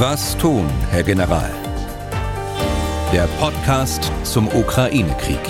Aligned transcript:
Was 0.00 0.38
tun, 0.38 0.64
Herr 0.92 1.02
General? 1.02 1.50
Der 3.12 3.26
Podcast 3.40 4.12
zum 4.22 4.46
Ukraine-Krieg. 4.46 5.40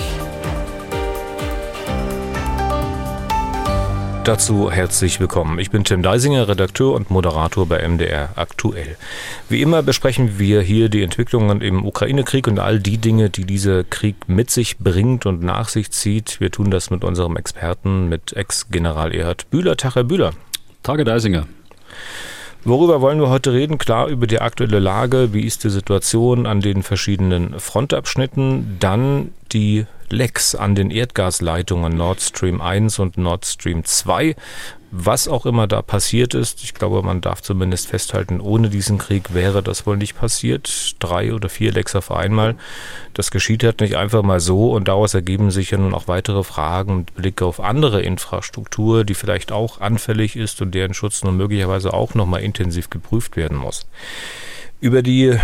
Dazu 4.23 4.71
herzlich 4.71 5.19
willkommen. 5.19 5.59
Ich 5.59 5.69
bin 5.69 5.83
Tim 5.83 6.01
Deisinger, 6.01 6.47
Redakteur 6.47 6.95
und 6.95 7.11
Moderator 7.11 7.67
bei 7.67 7.87
MDR 7.87 8.29
aktuell. 8.37 8.97
Wie 9.49 9.61
immer 9.61 9.83
besprechen 9.83 10.39
wir 10.39 10.61
hier 10.61 10.89
die 10.89 11.03
Entwicklungen 11.03 11.61
im 11.61 11.85
Ukraine-Krieg 11.85 12.47
und 12.47 12.57
all 12.57 12.79
die 12.79 12.97
Dinge, 12.97 13.29
die 13.29 13.45
dieser 13.45 13.83
Krieg 13.83 14.15
mit 14.27 14.49
sich 14.49 14.79
bringt 14.79 15.27
und 15.27 15.43
nach 15.43 15.69
sich 15.69 15.91
zieht. 15.91 16.39
Wir 16.39 16.49
tun 16.49 16.71
das 16.71 16.89
mit 16.89 17.03
unserem 17.03 17.37
Experten, 17.37 18.09
mit 18.09 18.33
Ex-General 18.33 19.13
Erhard 19.13 19.51
Bühler. 19.51 19.77
Tag, 19.77 19.93
Herr 19.93 20.05
Bühler. 20.05 20.31
Tage 20.81 21.03
Deisinger. 21.03 21.45
Worüber 22.65 23.01
wollen 23.01 23.21
wir 23.21 23.29
heute 23.29 23.53
reden? 23.53 23.77
Klar, 23.77 24.07
über 24.07 24.27
die 24.27 24.41
aktuelle 24.41 24.79
Lage. 24.79 25.33
Wie 25.33 25.45
ist 25.45 25.63
die 25.63 25.69
Situation 25.69 26.45
an 26.45 26.59
den 26.59 26.83
verschiedenen 26.83 27.59
Frontabschnitten? 27.59 28.77
Dann 28.79 29.31
die 29.51 29.85
Lecks 30.11 30.55
an 30.55 30.75
den 30.75 30.91
Erdgasleitungen 30.91 31.95
Nord 31.95 32.21
Stream 32.21 32.61
1 32.61 32.99
und 32.99 33.17
Nord 33.17 33.45
Stream 33.45 33.83
2. 33.83 34.35
Was 34.91 35.27
auch 35.27 35.45
immer 35.45 35.67
da 35.67 35.83
passiert 35.83 36.33
ist, 36.33 36.63
ich 36.63 36.73
glaube, 36.73 37.03
man 37.03 37.21
darf 37.21 37.43
zumindest 37.43 37.87
festhalten, 37.87 38.41
ohne 38.41 38.69
diesen 38.69 38.97
Krieg 38.97 39.35
wäre 39.35 39.61
das 39.61 39.85
wohl 39.85 39.97
nicht 39.97 40.17
passiert. 40.17 40.95
Drei 40.97 41.31
oder 41.31 41.47
vier 41.47 41.71
Lecks 41.71 41.95
auf 41.95 42.11
einmal. 42.11 42.55
Das 43.13 43.29
geschieht 43.29 43.63
halt 43.63 43.81
nicht 43.81 43.97
einfach 43.97 44.23
mal 44.23 44.39
so 44.39 44.71
und 44.71 44.87
daraus 44.87 45.13
ergeben 45.13 45.51
sich 45.51 45.69
ja 45.71 45.77
nun 45.77 45.93
auch 45.93 46.07
weitere 46.07 46.43
Fragen 46.43 46.97
mit 46.97 47.13
Blick 47.13 47.41
auf 47.43 47.59
andere 47.59 48.01
Infrastruktur, 48.01 49.03
die 49.03 49.13
vielleicht 49.13 49.51
auch 49.51 49.79
anfällig 49.79 50.35
ist 50.35 50.59
und 50.63 50.73
deren 50.73 50.95
Schutz 50.95 51.23
nun 51.23 51.37
möglicherweise 51.37 51.93
auch 51.93 52.15
nochmal 52.15 52.41
intensiv 52.41 52.89
geprüft 52.89 53.35
werden 53.35 53.57
muss. 53.57 53.85
Über 54.81 55.01
die 55.01 55.37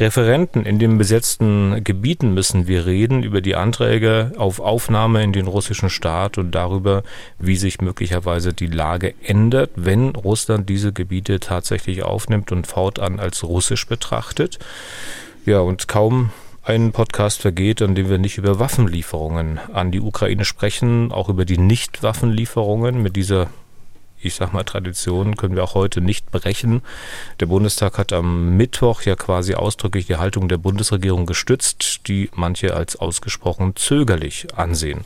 Referenten 0.00 0.64
in 0.64 0.78
den 0.78 0.96
besetzten 0.96 1.84
Gebieten 1.84 2.32
müssen 2.32 2.66
wir 2.68 2.86
reden, 2.86 3.22
über 3.22 3.42
die 3.42 3.54
Anträge 3.54 4.32
auf 4.38 4.60
Aufnahme 4.60 5.22
in 5.22 5.34
den 5.34 5.46
russischen 5.46 5.90
Staat 5.90 6.38
und 6.38 6.52
darüber, 6.52 7.02
wie 7.38 7.56
sich 7.56 7.82
möglicherweise 7.82 8.54
die 8.54 8.66
Lage 8.66 9.14
ändert, 9.22 9.72
wenn 9.76 10.10
Russland 10.16 10.70
diese 10.70 10.94
Gebiete 10.94 11.38
tatsächlich 11.38 12.02
aufnimmt 12.02 12.50
und 12.50 12.66
fortan 12.66 13.20
als 13.20 13.44
russisch 13.44 13.86
betrachtet. 13.86 14.58
Ja, 15.44 15.60
und 15.60 15.86
kaum 15.86 16.30
ein 16.62 16.92
Podcast 16.92 17.42
vergeht, 17.42 17.82
an 17.82 17.94
dem 17.94 18.08
wir 18.08 18.18
nicht 18.18 18.38
über 18.38 18.58
Waffenlieferungen 18.58 19.58
an 19.72 19.90
die 19.90 20.00
Ukraine 20.00 20.46
sprechen, 20.46 21.12
auch 21.12 21.28
über 21.28 21.44
die 21.44 21.58
Nicht-Waffenlieferungen 21.58 23.02
mit 23.02 23.16
dieser 23.16 23.48
ich 24.20 24.34
sag 24.34 24.52
mal, 24.52 24.64
Tradition 24.64 25.36
können 25.36 25.54
wir 25.54 25.64
auch 25.64 25.74
heute 25.74 26.00
nicht 26.00 26.30
brechen. 26.30 26.82
Der 27.40 27.46
Bundestag 27.46 27.98
hat 27.98 28.12
am 28.12 28.56
Mittwoch 28.56 29.02
ja 29.02 29.16
quasi 29.16 29.54
ausdrücklich 29.54 30.06
die 30.06 30.16
Haltung 30.16 30.48
der 30.48 30.58
Bundesregierung 30.58 31.26
gestützt, 31.26 32.00
die 32.08 32.30
manche 32.34 32.74
als 32.74 32.96
ausgesprochen 32.96 33.76
zögerlich 33.76 34.48
ansehen. 34.56 35.04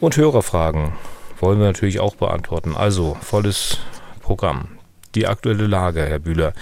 Und 0.00 0.16
Hörerfragen 0.16 0.92
wollen 1.40 1.58
wir 1.58 1.66
natürlich 1.66 2.00
auch 2.00 2.14
beantworten. 2.14 2.76
Also 2.76 3.16
volles 3.20 3.78
Programm. 4.20 4.68
Die 5.14 5.26
aktuelle 5.26 5.66
Lage, 5.66 6.06
Herr 6.06 6.20
Bühler. 6.20 6.54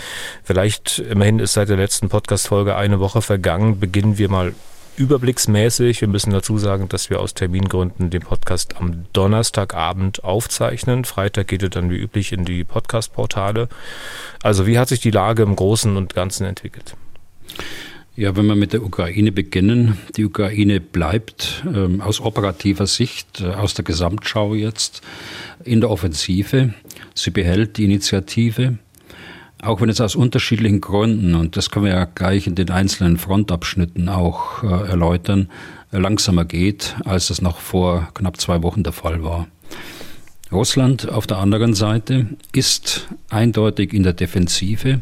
Vielleicht, 0.42 0.98
immerhin 0.98 1.38
ist 1.38 1.53
seit 1.53 1.69
der 1.69 1.77
letzten 1.77 2.08
Podcast-Folge 2.08 2.75
eine 2.75 2.98
Woche 2.98 3.22
vergangen. 3.22 3.78
Beginnen 3.78 4.19
wir 4.19 4.28
mal 4.28 4.55
überblicksmäßig. 5.01 6.03
Wir 6.03 6.09
müssen 6.09 6.31
dazu 6.31 6.59
sagen, 6.59 6.89
dass 6.89 7.11
wir 7.11 7.20
aus 7.20 7.34
Termingründen 7.34 8.11
den 8.11 8.20
Podcast 8.20 8.77
am 8.77 9.06
Donnerstagabend 9.12 10.23
aufzeichnen. 10.23 11.05
Freitag 11.05 11.48
geht 11.48 11.62
es 11.62 11.70
dann 11.70 11.91
wie 11.91 11.97
üblich 11.97 12.33
in 12.33 12.45
die 12.45 12.62
Podcast-Portale. 12.65 13.69
Also 14.43 14.67
wie 14.67 14.78
hat 14.78 14.89
sich 14.89 15.01
die 15.01 15.11
Lage 15.11 15.43
im 15.43 15.56
Großen 15.56 15.97
und 15.97 16.15
Ganzen 16.15 16.45
entwickelt? 16.45 16.95
Ja, 18.15 18.37
wenn 18.37 18.47
wir 18.47 18.55
mit 18.55 18.75
der 18.75 18.83
Ukraine 18.83 19.33
beginnen, 19.33 19.97
die 20.17 20.27
Ukraine 20.27 20.81
bleibt 20.81 21.65
ähm, 21.66 22.03
aus 22.03 22.21
operativer 22.21 22.87
Sicht, 22.87 23.41
äh, 23.41 23.47
aus 23.47 23.72
der 23.72 23.84
Gesamtschau 23.84 24.55
jetzt 24.55 25.00
in 25.65 25.81
der 25.81 25.91
Offensive. 25.91 26.75
Sie 27.15 27.31
behält 27.31 27.78
die 27.78 27.84
Initiative 27.84 28.78
auch 29.62 29.81
wenn 29.81 29.88
es 29.88 30.00
aus 30.00 30.16
unterschiedlichen 30.16 30.81
Gründen, 30.81 31.34
und 31.34 31.56
das 31.56 31.71
können 31.71 31.87
wir 31.87 31.93
ja 31.93 32.04
gleich 32.04 32.47
in 32.47 32.54
den 32.54 32.71
einzelnen 32.71 33.19
Frontabschnitten 33.19 34.09
auch 34.09 34.62
äh, 34.62 34.88
erläutern, 34.88 35.48
langsamer 35.91 36.44
geht, 36.44 36.97
als 37.04 37.31
es 37.31 37.43
noch 37.43 37.59
vor 37.59 38.09
knapp 38.15 38.41
zwei 38.41 38.62
Wochen 38.62 38.82
der 38.82 38.93
Fall 38.93 39.25
war. 39.25 39.48
Russland 40.53 41.09
auf 41.09 41.26
der 41.26 41.38
anderen 41.38 41.75
Seite 41.75 42.26
ist 42.53 43.09
eindeutig 43.28 43.93
in 43.93 44.03
der 44.03 44.12
Defensive. 44.12 45.00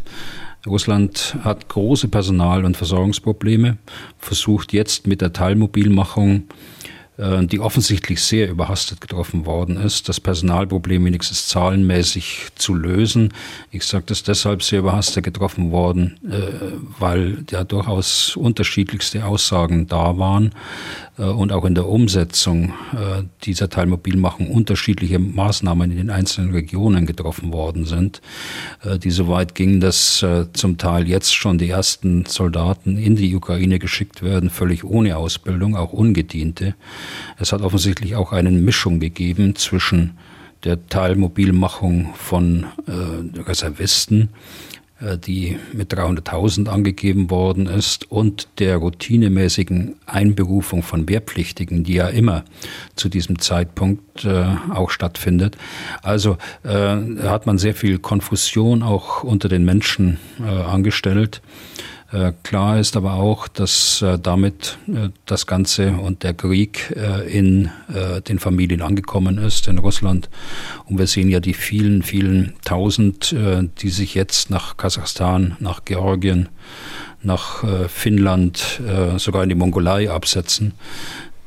Russland 0.67 1.37
hat 1.43 1.69
große 1.69 2.09
Personal- 2.09 2.65
und 2.65 2.77
Versorgungsprobleme, 2.77 3.79
versucht 4.19 4.73
jetzt 4.73 5.07
mit 5.07 5.21
der 5.21 5.33
Teilmobilmachung 5.33 6.45
die 7.19 7.59
offensichtlich 7.59 8.23
sehr 8.23 8.49
überhastet 8.49 9.01
getroffen 9.01 9.45
worden 9.45 9.77
ist, 9.77 10.09
das 10.09 10.21
Personalproblem 10.21 11.05
wenigstens 11.05 11.49
zahlenmäßig 11.49 12.47
zu 12.55 12.75
lösen. 12.75 13.33
Ich 13.73 13.85
sage 13.85 14.05
das 14.07 14.23
deshalb 14.23 14.63
sehr 14.63 14.79
überhastet 14.79 15.25
getroffen 15.25 15.73
worden, 15.73 16.17
äh, 16.31 16.43
weil 17.01 17.45
ja 17.51 17.65
durchaus 17.65 18.37
unterschiedlichste 18.37 19.25
Aussagen 19.25 19.89
da 19.89 20.17
waren 20.19 20.55
äh, 21.19 21.23
und 21.23 21.51
auch 21.51 21.65
in 21.65 21.75
der 21.75 21.89
Umsetzung 21.89 22.73
dieser 23.43 23.69
Teilmobilmachung 23.69 24.51
unterschiedliche 24.51 25.19
Maßnahmen 25.19 25.91
in 25.91 25.97
den 25.97 26.11
einzelnen 26.11 26.53
Regionen 26.53 27.07
getroffen 27.07 27.53
worden 27.53 27.85
sind, 27.85 28.21
die 29.03 29.11
so 29.11 29.29
weit 29.29 29.55
gingen, 29.55 29.81
dass 29.81 30.25
zum 30.53 30.79
Teil 30.79 31.09
jetzt 31.09 31.35
schon 31.35 31.59
die 31.59 31.71
ersten 31.71 32.27
Soldaten 32.27 32.99
in 32.99 33.17
die 33.17 33.35
Ukraine 33.35 33.79
geschickt 33.79 34.23
werden, 34.23 34.51
völlig 34.51 34.85
ohne 34.85 35.17
Ausbildung, 35.17 35.77
auch 35.77 35.93
ungediente. 35.93 36.75
Es 37.39 37.53
hat 37.53 37.63
offensichtlich 37.63 38.17
auch 38.17 38.33
eine 38.33 38.51
Mischung 38.51 39.01
gegeben 39.01 39.55
zwischen 39.57 40.19
der 40.65 40.87
Teilmobilmachung 40.89 42.15
von 42.15 42.67
äh, 42.87 43.41
Reservisten, 43.41 44.31
äh, 45.01 45.17
die 45.17 45.57
mit 45.73 45.93
300.000 45.95 46.69
angegeben 46.69 47.31
worden 47.31 47.67
ist, 47.67 48.11
und 48.11 48.49
der 48.59 48.77
routinemäßigen 48.77 49.95
Einberufung 50.07 50.83
von 50.83 51.09
Wehrpflichtigen, 51.09 51.85
die 51.85 51.95
ja 51.95 52.09
immer 52.09 52.45
zu 52.97 53.09
diesem 53.09 53.39
Zeitpunkt 53.39 54.25
äh, 54.25 54.47
auch 54.75 54.91
stattfindet. 54.91 55.57
Also 56.03 56.39
äh, 56.65 56.97
hat 57.23 57.47
man 57.47 57.59
sehr 57.59 57.75
viel 57.75 57.99
Konfusion 57.99 58.83
auch 58.83 59.23
unter 59.23 59.49
den 59.49 59.65
Menschen 59.65 60.19
äh, 60.41 60.49
angestellt. 60.49 61.41
Äh, 62.11 62.33
klar 62.43 62.79
ist 62.79 62.97
aber 62.97 63.15
auch, 63.15 63.49
dass 63.49 64.01
äh, 64.01 64.19
damit 64.19 64.79
äh, 64.89 65.11
das 65.27 65.47
Ganze 65.47 65.93
und 65.93 66.23
der 66.23 66.35
Krieg 66.35 66.95
in 67.29 67.71
den 68.29 68.39
Familien 68.39 68.83
angekommen 68.83 69.39
ist 69.39 69.69
in 69.69 69.79
Russland. 69.79 70.29
Und 70.87 70.99
wir 70.99 71.07
sehen 71.07 71.29
ja 71.29 71.41
die 71.41 71.55
vielen, 71.55 72.03
vielen 72.03 72.55
Tausend, 72.65 73.35
die 73.81 73.89
sich 73.89 74.15
jetzt 74.15 74.51
nach 74.51 74.77
Kasachstan, 74.77 75.57
nach 75.59 75.85
Georgien, 75.85 76.49
nach 77.23 77.65
Finnland, 77.89 78.81
sogar 79.17 79.43
in 79.43 79.49
die 79.49 79.55
Mongolei 79.55 80.11
absetzen. 80.11 80.75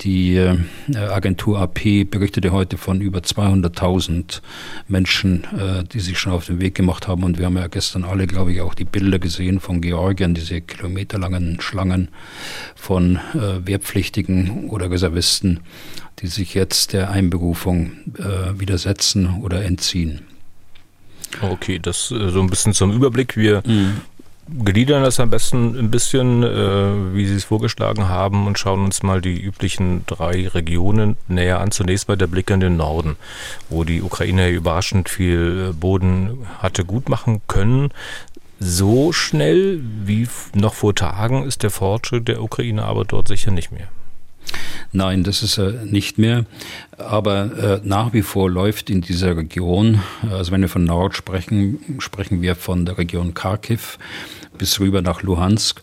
Die 0.01 0.35
äh, 0.35 0.57
Agentur 0.95 1.59
AP 1.59 2.09
berichtete 2.09 2.51
heute 2.51 2.78
von 2.78 3.01
über 3.01 3.19
200.000 3.19 4.41
Menschen, 4.88 5.44
äh, 5.44 5.84
die 5.84 6.00
sich 6.00 6.17
schon 6.17 6.34
auf 6.34 6.45
den 6.45 6.59
Weg 6.59 6.73
gemacht 6.73 7.07
haben. 7.07 7.23
Und 7.23 7.38
wir 7.38 7.45
haben 7.45 7.57
ja 7.57 7.67
gestern 7.67 8.03
alle, 8.03 8.25
glaube 8.25 8.51
ich, 8.51 8.61
auch 8.61 8.73
die 8.73 8.84
Bilder 8.84 9.19
gesehen 9.19 9.59
von 9.59 9.79
Georgien, 9.79 10.34
diese 10.34 10.61
kilometerlangen 10.61 11.61
Schlangen 11.61 12.09
von 12.75 13.17
äh, 13.35 13.66
Wehrpflichtigen 13.66 14.69
oder 14.69 14.90
Reservisten, 14.90 15.59
die 16.19 16.28
sich 16.28 16.56
jetzt 16.56 16.94
der 16.94 17.09
Einberufung 17.09 17.91
widersetzen 18.53 19.41
oder 19.41 19.63
entziehen. 19.63 20.22
Okay, 21.41 21.79
das 21.79 22.09
so 22.09 22.41
ein 22.41 22.50
bisschen 22.50 22.73
zum 22.73 22.91
Überblick. 22.91 23.37
Wir 23.37 23.64
mhm 23.66 24.02
gliedern 24.63 25.03
das 25.03 25.19
am 25.19 25.29
besten 25.29 25.77
ein 25.77 25.91
bisschen, 25.91 26.43
äh, 26.43 27.15
wie 27.15 27.25
Sie 27.25 27.35
es 27.35 27.45
vorgeschlagen 27.45 28.07
haben, 28.09 28.47
und 28.47 28.59
schauen 28.59 28.83
uns 28.83 29.03
mal 29.03 29.21
die 29.21 29.39
üblichen 29.39 30.05
drei 30.05 30.47
Regionen 30.47 31.17
näher 31.27 31.59
an. 31.59 31.71
Zunächst 31.71 32.07
mal 32.07 32.17
der 32.17 32.27
Blick 32.27 32.49
in 32.49 32.59
den 32.59 32.77
Norden, 32.77 33.15
wo 33.69 33.83
die 33.83 34.01
Ukraine 34.01 34.49
überraschend 34.49 35.09
viel 35.09 35.69
äh, 35.69 35.73
Boden 35.73 36.45
hatte 36.59 36.85
gut 36.85 37.09
machen 37.09 37.41
können. 37.47 37.89
So 38.59 39.11
schnell 39.11 39.81
wie 40.05 40.27
noch 40.53 40.75
vor 40.75 40.93
Tagen 40.93 41.43
ist 41.43 41.63
der 41.63 41.71
Fortschritt 41.71 42.27
der 42.27 42.43
Ukraine 42.43 42.83
aber 42.83 43.05
dort 43.05 43.27
sicher 43.27 43.49
nicht 43.49 43.71
mehr. 43.71 43.87
Nein, 44.93 45.23
das 45.23 45.41
ist 45.41 45.57
er 45.57 45.85
nicht 45.85 46.17
mehr. 46.17 46.45
Aber 46.97 47.57
äh, 47.57 47.81
nach 47.83 48.13
wie 48.13 48.21
vor 48.21 48.49
läuft 48.49 48.89
in 48.89 49.01
dieser 49.01 49.37
Region, 49.37 50.01
also 50.29 50.51
wenn 50.51 50.61
wir 50.61 50.69
von 50.69 50.83
Nord 50.83 51.15
sprechen, 51.15 51.79
sprechen 51.99 52.41
wir 52.41 52.55
von 52.55 52.85
der 52.85 52.97
Region 52.97 53.33
Kharkiv 53.33 53.97
bis 54.57 54.79
rüber 54.79 55.01
nach 55.01 55.21
Luhansk, 55.23 55.81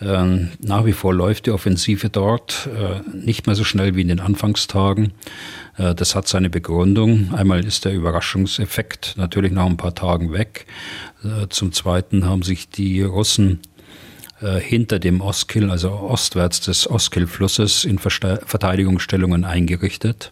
Ähm, 0.00 0.50
nach 0.60 0.84
wie 0.84 0.92
vor 0.92 1.14
läuft 1.14 1.46
die 1.46 1.52
Offensive 1.52 2.10
dort 2.10 2.68
äh, 2.68 3.00
nicht 3.16 3.46
mehr 3.46 3.56
so 3.56 3.64
schnell 3.64 3.96
wie 3.96 4.02
in 4.02 4.08
den 4.08 4.20
Anfangstagen. 4.20 5.12
Äh, 5.78 5.94
das 5.94 6.14
hat 6.14 6.28
seine 6.28 6.50
Begründung. 6.50 7.32
Einmal 7.32 7.64
ist 7.64 7.86
der 7.86 7.94
Überraschungseffekt 7.94 9.14
natürlich 9.16 9.52
nach 9.52 9.64
ein 9.64 9.78
paar 9.78 9.94
Tagen 9.94 10.32
weg. 10.32 10.66
Äh, 11.24 11.48
zum 11.48 11.72
Zweiten 11.72 12.26
haben 12.26 12.42
sich 12.42 12.68
die 12.68 13.02
Russen 13.02 13.60
hinter 14.38 14.98
dem 14.98 15.22
Oskil, 15.22 15.70
also 15.70 15.90
ostwärts 15.92 16.60
des 16.60 16.90
Oskil-Flusses, 16.90 17.86
in 17.86 17.98
Verteidigungsstellungen 17.98 19.46
eingerichtet. 19.46 20.30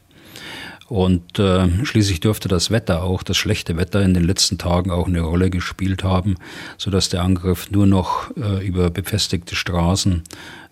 Und 0.88 1.38
äh, 1.38 1.84
schließlich 1.84 2.20
dürfte 2.20 2.48
das 2.48 2.70
Wetter 2.70 3.02
auch, 3.02 3.22
das 3.22 3.36
schlechte 3.36 3.76
Wetter 3.76 4.02
in 4.02 4.12
den 4.12 4.24
letzten 4.24 4.58
Tagen 4.58 4.90
auch 4.90 5.06
eine 5.06 5.22
Rolle 5.22 5.48
gespielt 5.48 6.04
haben, 6.04 6.36
so 6.76 6.90
dass 6.90 7.08
der 7.08 7.22
Angriff 7.22 7.70
nur 7.70 7.86
noch 7.86 8.30
äh, 8.36 8.66
über 8.66 8.90
befestigte 8.90 9.56
Straßen 9.56 10.22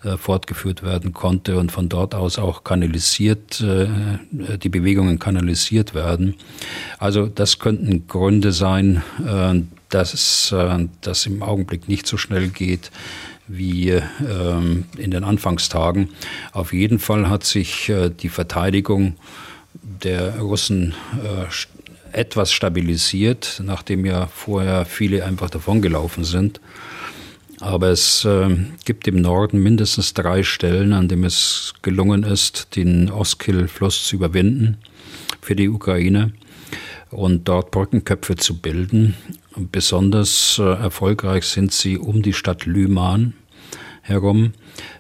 äh, 0.05 0.17
fortgeführt 0.19 0.83
werden 0.83 1.13
konnte 1.15 1.59
und 1.59 1.73
von 1.73 1.89
dort 1.89 2.15
aus 2.15 2.39
auch 2.39 2.63
kanalisiert, 2.63 3.61
äh, 3.63 3.89
die 4.59 4.69
Bewegungen 4.69 5.19
kanalisiert 5.19 5.95
werden. 5.95 6.35
Also 6.99 7.27
das 7.27 7.59
könnten 7.59 8.07
Gründe 8.07 8.53
sein, 8.53 9.03
äh, 9.27 9.63
dass 9.89 10.53
äh, 10.53 10.89
das 11.01 11.27
im 11.27 11.43
Augenblick 11.43 11.89
nicht 11.89 12.07
so 12.07 12.19
schnell 12.19 12.49
geht 12.49 12.91
wie 13.49 13.91
ähm, 13.91 14.85
in 14.97 15.11
den 15.11 15.25
Anfangstagen. 15.25 16.11
Auf 16.53 16.73
jeden 16.73 16.99
Fall 16.99 17.29
hat 17.29 17.45
sich 17.45 17.89
äh, 17.89 18.11
die 18.11 18.29
Verteidigung 18.29 19.17
der 19.75 20.39
Russen 20.39 20.95
äh, 21.23 21.47
etwas 22.13 22.53
stabilisiert, 22.53 23.63
nachdem 23.65 24.05
ja 24.05 24.27
vorher 24.27 24.85
viele 24.85 25.25
einfach 25.25 25.51
davongelaufen 25.51 26.25
sind. 26.25 26.61
Aber 27.61 27.89
es 27.89 28.25
äh, 28.25 28.57
gibt 28.85 29.07
im 29.07 29.21
Norden 29.21 29.63
mindestens 29.63 30.15
drei 30.15 30.43
Stellen, 30.43 30.93
an 30.93 31.09
denen 31.09 31.25
es 31.25 31.75
gelungen 31.83 32.25
ist, 32.25 32.75
den 32.77 33.11
Oskil-Fluss 33.11 34.05
zu 34.07 34.17
überwinden 34.17 34.79
für 35.41 35.55
die 35.55 35.69
Ukraine 35.69 36.33
und 37.11 37.47
dort 37.49 37.71
Brückenköpfe 37.71 38.37
zu 38.37 38.59
bilden. 38.59 39.15
Und 39.55 39.71
besonders 39.71 40.59
äh, 40.59 40.65
erfolgreich 40.65 41.45
sind 41.45 41.73
sie 41.73 41.99
um 41.99 42.23
die 42.23 42.33
Stadt 42.33 42.67
Lyman 42.67 43.35
herum. 44.03 44.55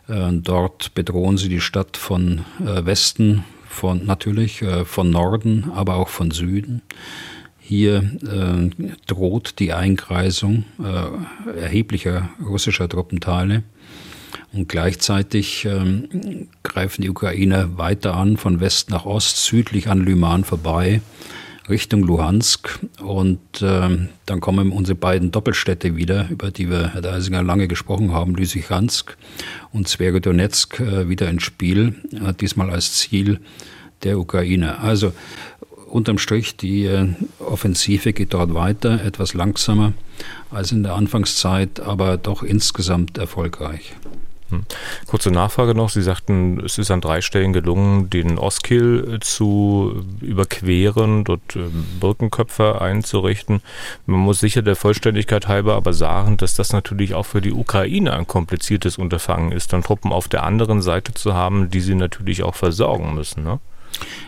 Äh, 0.08 0.30
dort 0.32 0.94
bedrohen 0.94 1.38
sie 1.38 1.48
die 1.48 1.60
Stadt 1.60 1.96
von 1.96 2.44
äh, 2.60 2.84
Westen 2.84 3.44
von 3.72 4.04
natürlich 4.04 4.62
äh, 4.62 4.84
von 4.84 5.10
Norden, 5.10 5.70
aber 5.74 5.96
auch 5.96 6.08
von 6.08 6.30
Süden. 6.30 6.82
Hier 7.58 8.02
äh, 8.26 8.86
droht 9.06 9.58
die 9.58 9.72
Einkreisung 9.72 10.64
äh, 10.82 11.58
erheblicher 11.58 12.30
russischer 12.44 12.88
Truppenteile. 12.88 13.62
Und 14.52 14.68
gleichzeitig 14.68 15.64
ähm, 15.64 16.48
greifen 16.62 17.02
die 17.02 17.10
Ukrainer 17.10 17.78
weiter 17.78 18.14
an, 18.14 18.36
von 18.36 18.60
West 18.60 18.90
nach 18.90 19.06
Ost, 19.06 19.44
südlich 19.44 19.88
an 19.88 20.00
Lyman 20.00 20.44
vorbei, 20.44 21.00
Richtung 21.68 22.02
Luhansk. 22.02 22.80
Und 23.00 23.40
ähm, 23.62 24.08
dann 24.26 24.40
kommen 24.40 24.72
unsere 24.72 24.96
beiden 24.96 25.30
Doppelstädte 25.30 25.96
wieder, 25.96 26.28
über 26.30 26.50
die 26.50 26.68
wir, 26.68 26.92
Herr 26.92 27.02
Deisinger, 27.02 27.42
lange 27.42 27.68
gesprochen 27.68 28.12
haben, 28.12 28.34
Lysychansk 28.34 29.16
und 29.72 29.88
Zverodonetsk, 29.88 30.80
äh, 30.80 31.08
wieder 31.08 31.28
ins 31.30 31.42
Spiel, 31.42 31.94
äh, 32.12 32.32
diesmal 32.34 32.70
als 32.70 32.94
Ziel 32.94 33.40
der 34.02 34.18
Ukraine. 34.18 34.80
Also 34.80 35.12
unterm 35.86 36.18
Strich, 36.18 36.56
die 36.56 36.86
äh, 36.86 37.08
Offensive 37.38 38.12
geht 38.12 38.34
dort 38.34 38.54
weiter, 38.54 39.04
etwas 39.04 39.34
langsamer 39.34 39.92
als 40.50 40.72
in 40.72 40.82
der 40.82 40.94
Anfangszeit, 40.94 41.80
aber 41.80 42.16
doch 42.16 42.42
insgesamt 42.42 43.18
erfolgreich. 43.18 43.94
Hm. 44.52 44.64
Kurze 45.06 45.30
Nachfrage 45.30 45.74
noch. 45.74 45.88
Sie 45.88 46.02
sagten, 46.02 46.60
es 46.60 46.76
ist 46.76 46.90
an 46.90 47.00
drei 47.00 47.22
Stellen 47.22 47.54
gelungen, 47.54 48.10
den 48.10 48.38
Oskil 48.38 49.18
zu 49.20 50.04
überqueren, 50.20 51.24
dort 51.24 51.56
ähm, 51.56 51.86
Brückenköpfe 51.98 52.80
einzurichten. 52.80 53.62
Man 54.04 54.20
muss 54.20 54.40
sicher 54.40 54.60
der 54.60 54.76
Vollständigkeit 54.76 55.48
halber 55.48 55.74
aber 55.74 55.94
sagen, 55.94 56.36
dass 56.36 56.54
das 56.54 56.72
natürlich 56.72 57.14
auch 57.14 57.24
für 57.24 57.40
die 57.40 57.52
Ukraine 57.52 58.12
ein 58.12 58.26
kompliziertes 58.26 58.98
Unterfangen 58.98 59.52
ist, 59.52 59.72
dann 59.72 59.82
Truppen 59.82 60.12
auf 60.12 60.28
der 60.28 60.42
anderen 60.42 60.82
Seite 60.82 61.14
zu 61.14 61.32
haben, 61.32 61.70
die 61.70 61.80
sie 61.80 61.94
natürlich 61.94 62.42
auch 62.42 62.54
versorgen 62.54 63.14
müssen. 63.14 63.42
Ne? 63.44 63.58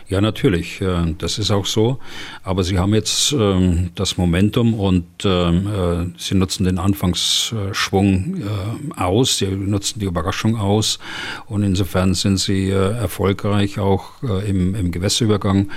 Ja, 0.07 0.21
natürlich, 0.21 0.81
äh, 0.81 1.15
das 1.17 1.39
ist 1.39 1.49
auch 1.49 1.65
so. 1.65 1.99
Aber 2.43 2.63
Sie 2.63 2.77
haben 2.77 2.93
jetzt 2.93 3.33
ähm, 3.33 3.89
das 3.95 4.17
Momentum 4.17 4.75
und 4.75 5.05
ähm, 5.23 5.67
äh, 5.67 6.19
Sie 6.19 6.35
nutzen 6.35 6.63
den 6.63 6.77
Anfangsschwung 6.77 8.37
äh, 8.41 9.01
aus, 9.01 9.39
Sie 9.39 9.47
nutzen 9.47 9.99
die 9.99 10.05
Überraschung 10.05 10.57
aus. 10.57 10.99
Und 11.47 11.63
insofern 11.63 12.13
sind 12.13 12.37
Sie 12.37 12.69
erfolgreich 12.69 13.79
auch 13.79 14.21
im, 14.47 14.75
im 14.75 14.91
Gewässerübergang 14.91 15.69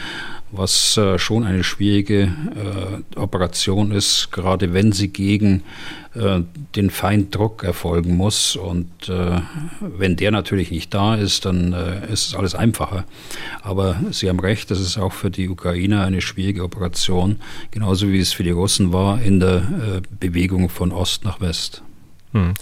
was 0.50 0.96
äh, 0.96 1.18
schon 1.18 1.44
eine 1.44 1.64
schwierige 1.64 2.22
äh, 2.22 3.18
Operation 3.18 3.92
ist, 3.92 4.30
gerade 4.32 4.72
wenn 4.72 4.92
sie 4.92 5.08
gegen 5.08 5.62
äh, 6.14 6.40
den 6.74 6.90
Feinddruck 6.90 7.64
erfolgen 7.64 8.16
muss. 8.16 8.56
Und 8.56 9.08
äh, 9.08 9.40
wenn 9.80 10.16
der 10.16 10.30
natürlich 10.30 10.70
nicht 10.70 10.92
da 10.94 11.14
ist, 11.14 11.44
dann 11.44 11.72
äh, 11.72 12.12
ist 12.12 12.28
es 12.28 12.34
alles 12.34 12.54
einfacher. 12.54 13.04
Aber 13.62 14.00
Sie 14.10 14.28
haben 14.28 14.40
recht, 14.40 14.70
das 14.70 14.80
ist 14.80 14.98
auch 14.98 15.12
für 15.12 15.30
die 15.30 15.48
Ukrainer 15.48 16.04
eine 16.04 16.20
schwierige 16.20 16.62
Operation, 16.62 17.36
genauso 17.70 18.08
wie 18.08 18.18
es 18.18 18.32
für 18.32 18.44
die 18.44 18.50
Russen 18.50 18.92
war 18.92 19.20
in 19.20 19.40
der 19.40 19.56
äh, 19.56 20.00
Bewegung 20.18 20.68
von 20.68 20.92
Ost 20.92 21.24
nach 21.24 21.40
West. 21.40 21.82
Hm. 22.32 22.54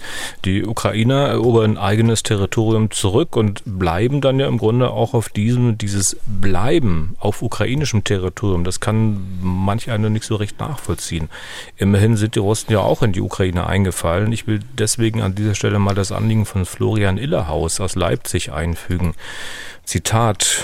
Die 0.45 0.65
Ukrainer 0.65 1.27
erobern 1.27 1.77
eigenes 1.77 2.23
Territorium 2.23 2.89
zurück 2.89 3.35
und 3.35 3.63
bleiben 3.65 4.21
dann 4.21 4.39
ja 4.39 4.47
im 4.47 4.57
Grunde 4.57 4.91
auch 4.91 5.13
auf 5.13 5.29
diesem, 5.29 5.77
dieses 5.77 6.17
Bleiben 6.25 7.15
auf 7.19 7.41
ukrainischem 7.41 8.03
Territorium. 8.03 8.63
Das 8.63 8.79
kann 8.79 9.39
manch 9.41 9.91
einer 9.91 10.09
nicht 10.09 10.23
so 10.23 10.35
recht 10.35 10.59
nachvollziehen. 10.59 11.29
Immerhin 11.75 12.15
sind 12.15 12.35
die 12.35 12.39
Russen 12.39 12.71
ja 12.71 12.79
auch 12.79 13.03
in 13.03 13.11
die 13.11 13.21
Ukraine 13.21 13.67
eingefallen. 13.67 14.31
Ich 14.31 14.47
will 14.47 14.61
deswegen 14.77 15.21
an 15.21 15.35
dieser 15.35 15.55
Stelle 15.55 15.79
mal 15.79 15.95
das 15.95 16.13
Anliegen 16.13 16.45
von 16.45 16.65
Florian 16.65 17.17
Illerhaus 17.17 17.81
aus 17.81 17.95
Leipzig 17.95 18.53
einfügen. 18.53 19.15
Zitat 19.83 20.63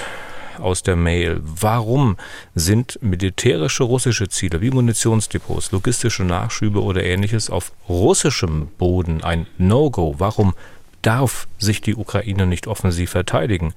aus 0.59 0.83
der 0.83 0.95
Mail. 0.95 1.41
Warum 1.43 2.17
sind 2.55 2.99
militärische 3.01 3.83
russische 3.83 4.29
Ziele 4.29 4.61
wie 4.61 4.71
Munitionsdepots, 4.71 5.71
logistische 5.71 6.23
Nachschübe 6.23 6.81
oder 6.81 7.03
ähnliches 7.03 7.49
auf 7.49 7.71
russischem 7.87 8.67
Boden 8.77 9.23
ein 9.23 9.47
No-Go? 9.57 10.15
Warum 10.17 10.53
darf 11.01 11.47
sich 11.57 11.81
die 11.81 11.95
Ukraine 11.95 12.45
nicht 12.45 12.67
offensiv 12.67 13.11
verteidigen? 13.11 13.73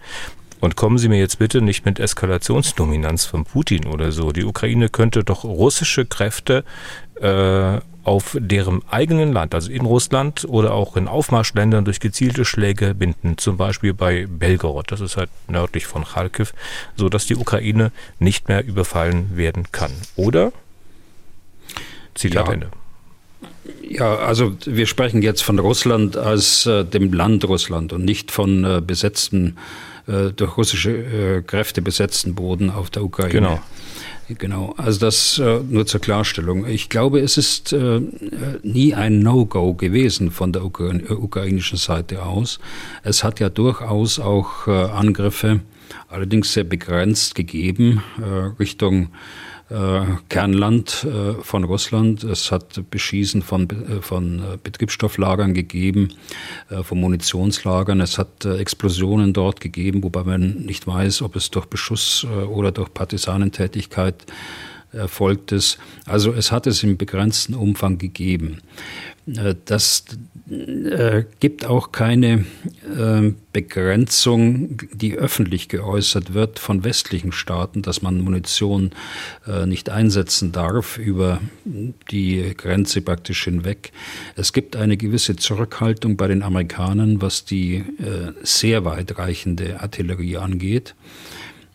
Und 0.61 0.75
kommen 0.75 0.99
Sie 0.99 1.09
mir 1.09 1.19
jetzt 1.19 1.39
bitte 1.39 1.61
nicht 1.61 1.85
mit 1.85 2.01
Eskalationsdominanz 2.01 3.27
von 3.27 3.45
Putin 3.45 3.87
oder 3.87 4.11
so. 4.11 4.33
Die 4.33 4.45
Ukraine 4.45 4.89
könnte 4.89 5.23
doch 5.23 5.45
russische 5.45 6.07
Kräfte 6.07 6.65
äh, 7.21 7.79
auf 8.07 8.37
deren 8.39 8.83
eigenen 8.89 9.33
Land, 9.33 9.53
also 9.53 9.69
in 9.69 9.85
Russland 9.85 10.45
oder 10.49 10.75
auch 10.75 10.97
in 10.97 11.09
Aufmarschländern 11.09 11.85
durch 11.85 11.99
gezielte 11.99 12.45
Schläge 12.45 12.95
binden, 12.95 13.37
zum 13.37 13.57
Beispiel 13.57 13.95
bei 13.95 14.27
Belgorod, 14.29 14.93
das 14.93 15.01
ist 15.01 15.17
halt 15.17 15.29
nördlich 15.49 15.87
von 15.87 16.05
Kharkiv, 16.05 16.55
so 16.95 17.09
dass 17.09 17.27
die 17.27 17.35
Ukraine 17.35 17.91
nicht 18.21 18.49
mehr 18.49 18.65
überfallen 18.65 19.37
werden 19.37 19.73
kann. 19.73 19.91
Oder? 20.15 20.53
Zitat 22.15 22.47
ja. 22.47 22.53
Ende. 22.53 22.69
Ja, 23.83 24.15
also 24.15 24.57
wir 24.65 24.87
sprechen 24.87 25.21
jetzt 25.23 25.43
von 25.43 25.59
Russland 25.59 26.17
als 26.17 26.65
äh, 26.65 26.85
dem 26.85 27.13
Land 27.13 27.45
Russland 27.45 27.93
und 27.93 28.05
nicht 28.05 28.31
von 28.31 28.63
äh, 28.63 28.81
besetzten, 28.87 29.57
äh, 30.07 30.31
durch 30.31 30.57
russische 30.57 30.91
äh, 30.91 31.43
Kräfte 31.43 31.83
besetzten 31.83 32.37
Boden 32.37 32.71
auf 32.71 32.89
der 32.89 33.03
Ukraine. 33.03 33.33
Genau. 33.33 33.61
Genau, 34.29 34.75
also 34.77 34.99
das 34.99 35.39
äh, 35.39 35.61
nur 35.69 35.87
zur 35.87 36.01
Klarstellung. 36.01 36.67
Ich 36.67 36.89
glaube, 36.89 37.21
es 37.21 37.39
ist 37.39 37.73
äh, 37.73 38.01
nie 38.65 38.93
ein 38.93 39.21
No-Go 39.21 39.75
gewesen 39.75 40.33
von 40.33 40.53
der 40.53 40.63
äh, 40.63 41.13
ukrainischen 41.13 41.79
Seite 41.79 42.25
aus. 42.25 42.59
Es 43.05 43.23
hat 43.23 43.39
ja 43.39 43.49
durchaus 43.49 44.19
auch 44.19 44.67
Angriffe, 44.67 45.61
allerdings 46.09 46.53
sehr 46.53 46.65
begrenzt 46.65 47.35
gegeben, 47.37 48.03
Richtung 48.59 49.09
Kernland 50.29 51.05
äh, 51.05 51.43
von 51.43 51.65
Russland. 51.65 52.23
Es 52.23 52.53
hat 52.53 52.89
Beschießen 52.91 53.43
von, 53.43 53.69
äh, 53.69 54.01
von 54.01 54.43
Betriebsstofflagern 54.63 55.55
gegeben, 55.55 56.15
von 56.83 57.01
Munitionslagern. 57.01 58.01
Es 58.01 58.19
hat 58.19 58.45
Explosionen 58.45 59.33
dort 59.33 59.61
gegeben, 59.61 60.03
wobei 60.03 60.25
man 60.25 60.53
nicht 60.65 60.87
weiß, 60.87 61.23
ob 61.23 61.37
es 61.37 61.51
durch 61.51 61.67
Beschuss 61.67 62.25
oder 62.25 62.73
durch 62.73 62.93
Partisanentätigkeit 62.93 64.25
erfolgt 64.93 65.53
ist. 65.53 65.79
Also 66.07 66.33
es 66.33 66.53
hat 66.53 66.67
es 66.67 66.83
im 66.83 66.97
begrenzten 66.97 67.55
Umfang 67.55 67.99
gegeben. 67.99 68.63
Äh, 69.27 69.55
das 69.65 70.05
äh, 70.49 71.25
gibt 71.41 71.65
auch 71.65 71.91
keine 71.91 72.45
äh, 72.97 73.33
Begrenzung, 73.53 74.79
die 74.93 75.17
öffentlich 75.17 75.69
geäußert 75.69 76.35
wird 76.35 76.59
von 76.59 76.85
westlichen 76.85 77.33
Staaten, 77.33 77.83
dass 77.83 78.03
man 78.03 78.21
Munition 78.21 78.93
äh, 79.47 79.67
nicht 79.67 79.91
einsetzen 79.91 80.53
darf 80.53 80.99
über 80.99 81.41
die 81.65 82.55
Grenze 82.57 83.01
praktisch 83.01 83.45
hinweg. 83.45 83.93
Es 84.37 84.53
gibt 84.53 84.77
eine 84.77 84.97
gewisse 84.97 85.37
Zurückhaltung 85.37 86.17
bei 86.17 86.29
den 86.29 86.43
Amerikanern, 86.43 87.21
was 87.21 87.45
die 87.45 87.85
sehr 88.43 88.85
weitreichende 88.85 89.81
Artillerie 89.81 90.37
angeht. 90.37 90.95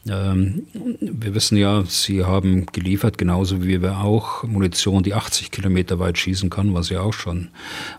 Ähm, 0.08 0.66
wir 1.00 1.36
wissen 1.36 1.58
ja, 1.58 1.84
sie 1.86 2.24
haben 2.24 2.66
geliefert, 2.68 3.18
genauso 3.18 3.64
wie 3.64 3.82
wir 3.82 4.00
auch, 4.00 4.44
Munition, 4.44 5.04
die 5.04 5.14
80 5.14 5.52
Kilometer 5.52 6.00
weit 6.00 6.18
schießen 6.18 6.50
kann, 6.50 6.74
was 6.74 6.90
ja 6.90 7.02
auch 7.02 7.14
schon 7.14 7.50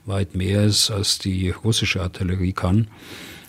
weit 0.04 0.35
mehr 0.35 0.64
ist, 0.64 0.90
als 0.90 1.18
die 1.18 1.50
russische 1.50 2.02
Artillerie 2.02 2.52
kann. 2.52 2.88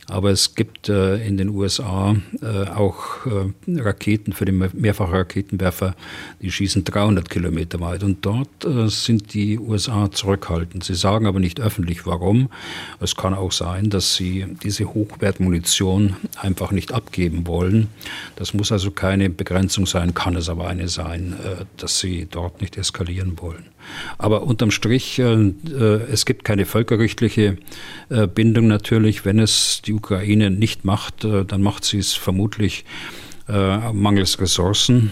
Aber 0.07 0.31
es 0.31 0.55
gibt 0.55 0.89
äh, 0.89 1.25
in 1.25 1.37
den 1.37 1.49
USA 1.49 2.15
äh, 2.41 2.69
auch 2.69 3.25
äh, 3.25 3.79
Raketen 3.79 4.33
für 4.33 4.45
den 4.45 4.69
Mehrfachraketenwerfer, 4.73 5.95
die 6.41 6.51
schießen 6.51 6.83
300 6.83 7.29
Kilometer 7.29 7.79
weit. 7.79 8.03
Und 8.03 8.25
dort 8.25 8.65
äh, 8.65 8.89
sind 8.89 9.33
die 9.33 9.57
USA 9.57 10.11
zurückhaltend. 10.11 10.83
Sie 10.83 10.95
sagen 10.95 11.25
aber 11.25 11.39
nicht 11.39 11.61
öffentlich, 11.61 12.05
warum. 12.05 12.49
Es 12.99 13.15
kann 13.15 13.33
auch 13.33 13.51
sein, 13.51 13.89
dass 13.89 14.15
sie 14.15 14.45
diese 14.63 14.93
Hochwertmunition 14.93 16.17
einfach 16.37 16.71
nicht 16.71 16.91
abgeben 16.91 17.47
wollen. 17.47 17.87
Das 18.35 18.53
muss 18.53 18.71
also 18.71 18.91
keine 18.91 19.29
Begrenzung 19.29 19.85
sein, 19.85 20.13
kann 20.13 20.35
es 20.35 20.49
aber 20.49 20.67
eine 20.67 20.89
sein, 20.89 21.33
äh, 21.43 21.65
dass 21.77 21.99
sie 21.99 22.27
dort 22.29 22.61
nicht 22.61 22.77
eskalieren 22.77 23.39
wollen. 23.39 23.72
Aber 24.17 24.43
unterm 24.43 24.71
Strich, 24.71 25.19
äh, 25.19 25.33
äh, 25.33 26.01
es 26.11 26.25
gibt 26.25 26.43
keine 26.43 26.65
völkerrechtliche 26.65 27.57
äh, 28.09 28.27
Bindung 28.27 28.67
natürlich. 28.67 29.25
Wenn 29.25 29.39
es 29.39 29.81
die 29.85 29.93
Ukraine 29.93 30.49
nicht 30.49 30.85
macht, 30.85 31.23
dann 31.23 31.61
macht 31.61 31.85
sie 31.85 31.99
es 31.99 32.13
vermutlich 32.13 32.85
mangels 33.45 34.39
Ressourcen 34.39 35.11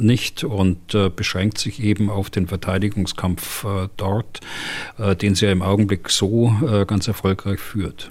nicht 0.00 0.44
und 0.44 0.96
beschränkt 1.14 1.58
sich 1.58 1.82
eben 1.82 2.08
auf 2.08 2.30
den 2.30 2.46
Verteidigungskampf 2.46 3.66
dort, 3.98 4.40
den 5.20 5.34
sie 5.34 5.44
ja 5.44 5.52
im 5.52 5.60
Augenblick 5.60 6.08
so 6.08 6.54
ganz 6.86 7.06
erfolgreich 7.06 7.60
führt. 7.60 8.10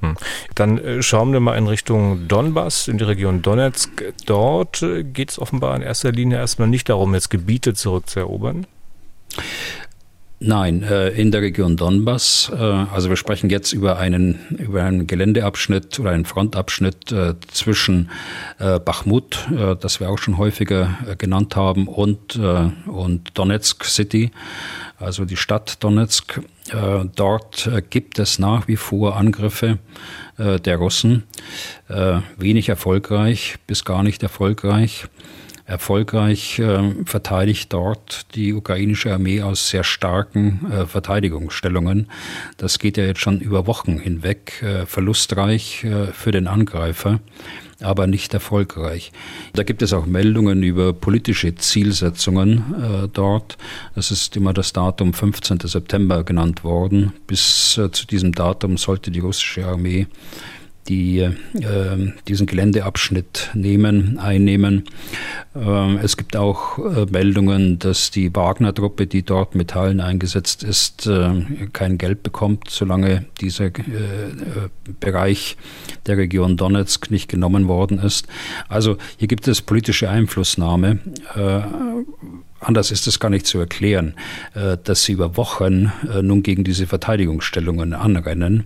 Hm. 0.00 0.16
Dann 0.54 1.02
schauen 1.02 1.34
wir 1.34 1.40
mal 1.40 1.58
in 1.58 1.66
Richtung 1.66 2.26
Donbass, 2.26 2.88
in 2.88 2.96
die 2.96 3.04
Region 3.04 3.42
Donetsk. 3.42 4.02
Dort 4.24 4.82
geht 5.12 5.30
es 5.30 5.38
offenbar 5.38 5.76
in 5.76 5.82
erster 5.82 6.10
Linie 6.10 6.38
erstmal 6.38 6.68
nicht 6.68 6.88
darum, 6.88 7.12
jetzt 7.12 7.28
Gebiete 7.28 7.74
zurückzuerobern. 7.74 8.66
Nein, 10.44 10.82
äh, 10.82 11.10
in 11.10 11.30
der 11.30 11.40
Region 11.40 11.76
Donbass. 11.76 12.50
Äh, 12.52 12.56
also 12.56 13.08
wir 13.08 13.16
sprechen 13.16 13.48
jetzt 13.48 13.72
über 13.72 13.98
einen, 13.98 14.40
über 14.58 14.82
einen 14.82 15.06
Geländeabschnitt 15.06 16.00
oder 16.00 16.10
einen 16.10 16.24
Frontabschnitt 16.24 17.12
äh, 17.12 17.34
zwischen 17.52 18.10
Bachmut, 18.58 19.48
das 19.80 19.98
wir 19.98 20.08
auch 20.08 20.18
schon 20.18 20.38
häufiger 20.38 20.96
genannt 21.18 21.56
haben, 21.56 21.88
und, 21.88 22.36
und 22.36 23.30
Donetsk 23.34 23.84
City, 23.84 24.30
also 24.98 25.24
die 25.24 25.36
Stadt 25.36 25.82
Donetsk. 25.82 26.40
Dort 27.16 27.70
gibt 27.90 28.20
es 28.20 28.38
nach 28.38 28.68
wie 28.68 28.76
vor 28.76 29.16
Angriffe 29.16 29.78
der 30.38 30.76
Russen, 30.76 31.24
wenig 32.36 32.68
erfolgreich 32.68 33.56
bis 33.66 33.84
gar 33.84 34.04
nicht 34.04 34.22
erfolgreich 34.22 35.08
erfolgreich 35.64 36.58
äh, 36.58 36.92
verteidigt 37.04 37.72
dort 37.72 38.34
die 38.34 38.52
ukrainische 38.52 39.12
Armee 39.12 39.42
aus 39.42 39.68
sehr 39.68 39.84
starken 39.84 40.70
äh, 40.70 40.86
Verteidigungsstellungen. 40.86 42.08
Das 42.56 42.78
geht 42.78 42.96
ja 42.96 43.04
jetzt 43.04 43.20
schon 43.20 43.40
über 43.40 43.66
Wochen 43.66 43.98
hinweg, 43.98 44.62
äh, 44.62 44.86
verlustreich 44.86 45.84
äh, 45.84 46.06
für 46.06 46.32
den 46.32 46.46
Angreifer 46.46 47.20
aber 47.82 48.06
nicht 48.06 48.32
erfolgreich. 48.32 49.12
Da 49.52 49.62
gibt 49.62 49.82
es 49.82 49.92
auch 49.92 50.06
Meldungen 50.06 50.62
über 50.62 50.92
politische 50.92 51.54
Zielsetzungen 51.54 53.04
äh, 53.04 53.08
dort. 53.12 53.58
Es 53.94 54.10
ist 54.10 54.36
immer 54.36 54.52
das 54.52 54.72
Datum 54.72 55.12
15. 55.12 55.60
September 55.64 56.24
genannt 56.24 56.64
worden. 56.64 57.12
Bis 57.26 57.76
äh, 57.78 57.90
zu 57.90 58.06
diesem 58.06 58.32
Datum 58.32 58.76
sollte 58.76 59.10
die 59.10 59.20
russische 59.20 59.66
Armee 59.66 60.06
die 60.88 61.18
äh, 61.20 61.32
diesen 62.28 62.46
Geländeabschnitt 62.46 63.50
nehmen, 63.54 64.18
einnehmen. 64.18 64.84
Äh, 65.54 65.96
es 65.96 66.16
gibt 66.16 66.36
auch 66.36 66.78
äh, 66.78 67.06
Meldungen, 67.10 67.78
dass 67.78 68.10
die 68.10 68.34
Wagner-Truppe, 68.34 69.06
die 69.06 69.22
dort 69.22 69.54
mit 69.54 69.74
Hallen 69.74 70.00
eingesetzt 70.00 70.62
ist, 70.62 71.06
äh, 71.06 71.44
kein 71.72 71.98
Geld 71.98 72.22
bekommt, 72.22 72.70
solange 72.70 73.26
dieser 73.40 73.66
äh, 73.66 73.68
äh, 73.68 74.68
Bereich 74.98 75.56
der 76.06 76.16
Region 76.16 76.56
Donetsk 76.56 77.10
nicht 77.10 77.28
genommen 77.28 77.68
worden 77.68 77.98
ist. 77.98 78.26
Also 78.68 78.96
hier 79.16 79.28
gibt 79.28 79.46
es 79.46 79.62
politische 79.62 80.08
Einflussnahme 80.10 80.98
anders 82.62 82.90
ist 82.90 83.06
es 83.06 83.20
gar 83.20 83.30
nicht 83.30 83.46
zu 83.46 83.58
erklären, 83.58 84.14
äh, 84.54 84.76
dass 84.82 85.04
sie 85.04 85.12
über 85.12 85.36
Wochen 85.36 85.92
äh, 86.08 86.22
nun 86.22 86.42
gegen 86.42 86.64
diese 86.64 86.86
Verteidigungsstellungen 86.86 87.92
anrennen 87.92 88.64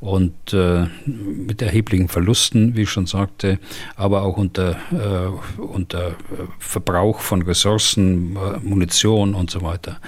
und 0.00 0.52
äh, 0.52 0.86
mit 1.06 1.62
erheblichen 1.62 2.08
Verlusten, 2.08 2.76
wie 2.76 2.82
ich 2.82 2.90
schon 2.90 3.06
sagte, 3.06 3.58
aber 3.96 4.22
auch 4.22 4.36
unter, 4.36 4.76
unter 5.56 6.14
Verbrauch 6.58 7.20
von 7.20 7.42
Ressourcen, 7.42 8.36
Munition 8.62 9.34
und 9.34 9.50
so 9.50 9.62
weiter. 9.62 9.98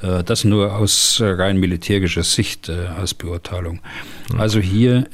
Das 0.00 0.44
nur 0.44 0.76
aus 0.76 1.20
rein 1.20 1.58
militärischer 1.58 2.22
Sicht 2.22 2.70
als 2.70 3.14
Beurteilung. 3.14 3.80
Mhm. 4.32 4.40
Also 4.40 4.60
hier 4.60 5.06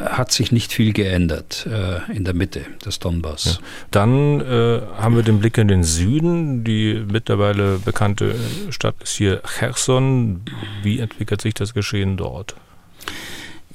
hat 0.00 0.32
sich 0.32 0.52
nicht 0.52 0.72
viel 0.72 0.92
geändert 0.92 1.68
in 2.12 2.24
der 2.24 2.34
Mitte 2.34 2.62
des 2.84 2.98
Donbass. 2.98 3.44
Ja. 3.44 3.66
Dann 3.90 4.42
haben 4.42 5.16
wir 5.16 5.22
den 5.22 5.40
Blick 5.40 5.58
in 5.58 5.68
den 5.68 5.84
Süden, 5.84 6.64
die 6.64 7.04
mit 7.10 7.27
mittlerweile 7.28 7.78
bekannte 7.78 8.34
Stadt 8.70 8.94
ist 9.02 9.16
hier 9.16 9.42
Cherson. 9.42 10.40
Wie 10.82 10.98
entwickelt 10.98 11.42
sich 11.42 11.52
das 11.52 11.74
Geschehen 11.74 12.16
dort? 12.16 12.54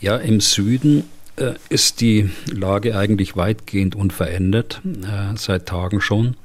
Ja, 0.02 0.18
im 0.18 0.42
Süden 0.42 1.04
äh, 1.36 1.54
ist 1.70 2.02
die 2.02 2.32
Lage 2.52 2.98
eigentlich 2.98 3.38
weitgehend 3.38 3.96
unverändert, 3.96 4.82
äh, 4.84 5.38
seit 5.38 5.68
Tagen 5.68 6.02
schon. 6.02 6.36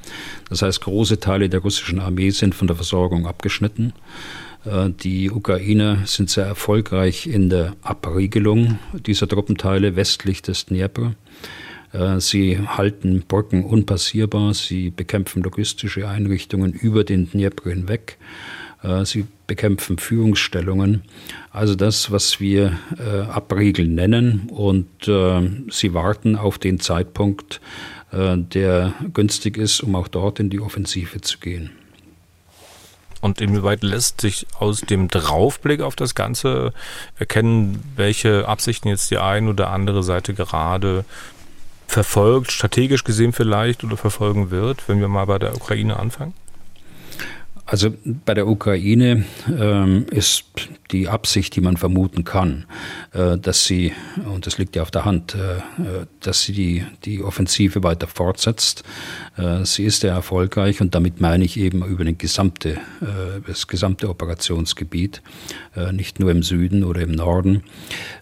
Das 0.51 0.61
heißt, 0.61 0.83
große 0.83 1.19
Teile 1.19 1.49
der 1.49 1.61
russischen 1.61 1.99
Armee 1.99 2.29
sind 2.29 2.55
von 2.55 2.67
der 2.67 2.77
Versorgung 2.77 3.27
abgeschnitten. 3.27 3.95
Äh, 4.67 4.91
die 4.91 5.31
Ukrainer 5.31 6.03
sind 6.05 6.29
sehr 6.29 6.45
erfolgreich 6.45 7.27
in 7.27 7.49
der 7.49 7.75
Abriegelung 7.81 8.79
dieser 8.93 9.27
Truppenteile 9.27 9.97
westlich 9.97 10.43
des 10.43 10.67
Dnieper. 10.67 11.15
Äh, 11.93 12.21
sie 12.21 12.59
halten 12.67 13.25
Brücken 13.27 13.65
unpassierbar, 13.65 14.55
sie 14.55 14.91
bekämpfen 14.91 15.43
logistische 15.43 16.09
Einrichtungen 16.09 16.73
über 16.73 17.05
den 17.05 17.31
Dnieper 17.31 17.71
hinweg, 17.71 18.19
äh, 18.83 19.05
sie 19.05 19.27
bekämpfen 19.47 19.99
Führungsstellungen. 19.99 21.03
Also 21.51 21.75
das, 21.75 22.11
was 22.11 22.41
wir 22.41 22.79
äh, 22.99 23.21
Abriegeln 23.31 23.95
nennen. 23.95 24.51
Und 24.51 24.87
sie 25.05 25.95
warten 25.95 26.37
auf 26.37 26.59
den 26.59 26.81
Zeitpunkt, 26.81 27.61
der 28.13 28.95
günstig 29.13 29.57
ist, 29.57 29.83
um 29.83 29.95
auch 29.95 30.09
dort 30.09 30.41
in 30.41 30.51
die 30.51 30.61
Offensive 30.61 31.21
zu 31.21 31.39
gehen. 31.39 31.71
Und 33.21 33.41
inwieweit 33.41 33.83
lässt 33.83 34.21
sich 34.21 34.47
aus 34.59 34.83
dem 34.83 35.09
Draufblick 35.09 35.81
auf 35.81 35.97
das 35.97 36.15
Ganze 36.15 36.73
erkennen, 37.19 37.83
welche 37.97 38.47
Absichten 38.47 38.89
jetzt 38.89 39.11
die 39.11 39.19
eine 39.19 39.51
oder 39.51 39.71
andere 39.71 40.03
Seite 40.03 40.35
gerade 40.35 41.05
verfolgt, 41.89 42.53
strategisch 42.53 43.03
gesehen 43.03 43.33
vielleicht 43.33 43.83
oder 43.83 43.97
verfolgen 43.97 44.51
wird, 44.51 44.89
wenn 44.89 45.01
wir 45.01 45.09
mal 45.09 45.25
bei 45.25 45.39
der 45.39 45.57
Ukraine 45.57 45.99
anfangen? 45.99 46.35
Also 47.71 47.93
bei 48.25 48.33
der 48.33 48.49
Ukraine 48.49 49.27
ähm, 49.47 50.07
ist 50.11 50.45
die 50.91 51.07
Absicht, 51.07 51.55
die 51.55 51.61
man 51.61 51.77
vermuten 51.77 52.25
kann, 52.25 52.65
äh, 53.13 53.37
dass 53.37 53.67
sie, 53.67 53.93
und 54.25 54.47
das 54.47 54.57
liegt 54.57 54.75
ja 54.75 54.81
auf 54.81 54.91
der 54.91 55.05
Hand, 55.05 55.35
äh, 55.35 55.59
äh 55.59 56.07
dass 56.21 56.45
sie 56.45 56.53
die, 56.53 56.87
die 57.05 57.23
Offensive 57.23 57.83
weiter 57.83 58.07
fortsetzt. 58.07 58.85
Äh, 59.37 59.67
sie 59.67 59.85
ist 59.85 60.03
ja 60.03 60.15
erfolgreich 60.15 60.81
und 60.81 60.95
damit 60.95 61.21
meine 61.21 61.45
ich 61.45 61.59
eben 61.59 61.85
über 61.85 62.05
den 62.05 62.17
gesamte, 62.17 62.71
äh, 63.03 63.43
das 63.47 63.67
gesamte 63.67 64.09
Operationsgebiet, 64.09 65.21
äh, 65.77 65.93
nicht 65.93 66.21
nur 66.21 66.31
im 66.31 66.43
Süden 66.43 66.85
oder 66.85 67.03
im 67.03 67.13
Norden. 67.13 67.65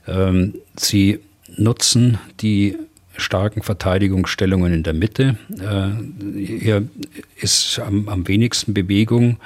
Ähm, 0.09 0.55
sie 0.77 1.21
nutzen 1.57 2.19
die 2.41 2.77
starken 3.17 3.63
Verteidigungsstellungen 3.63 4.73
in 4.73 4.83
der 4.83 4.95
Mitte. 4.95 5.37
Äh, 5.59 6.39
hier 6.39 6.89
ist 7.37 7.79
am, 7.79 8.09
am 8.09 8.29
wenigsten 8.29 8.75
Bewegung. 8.75 9.39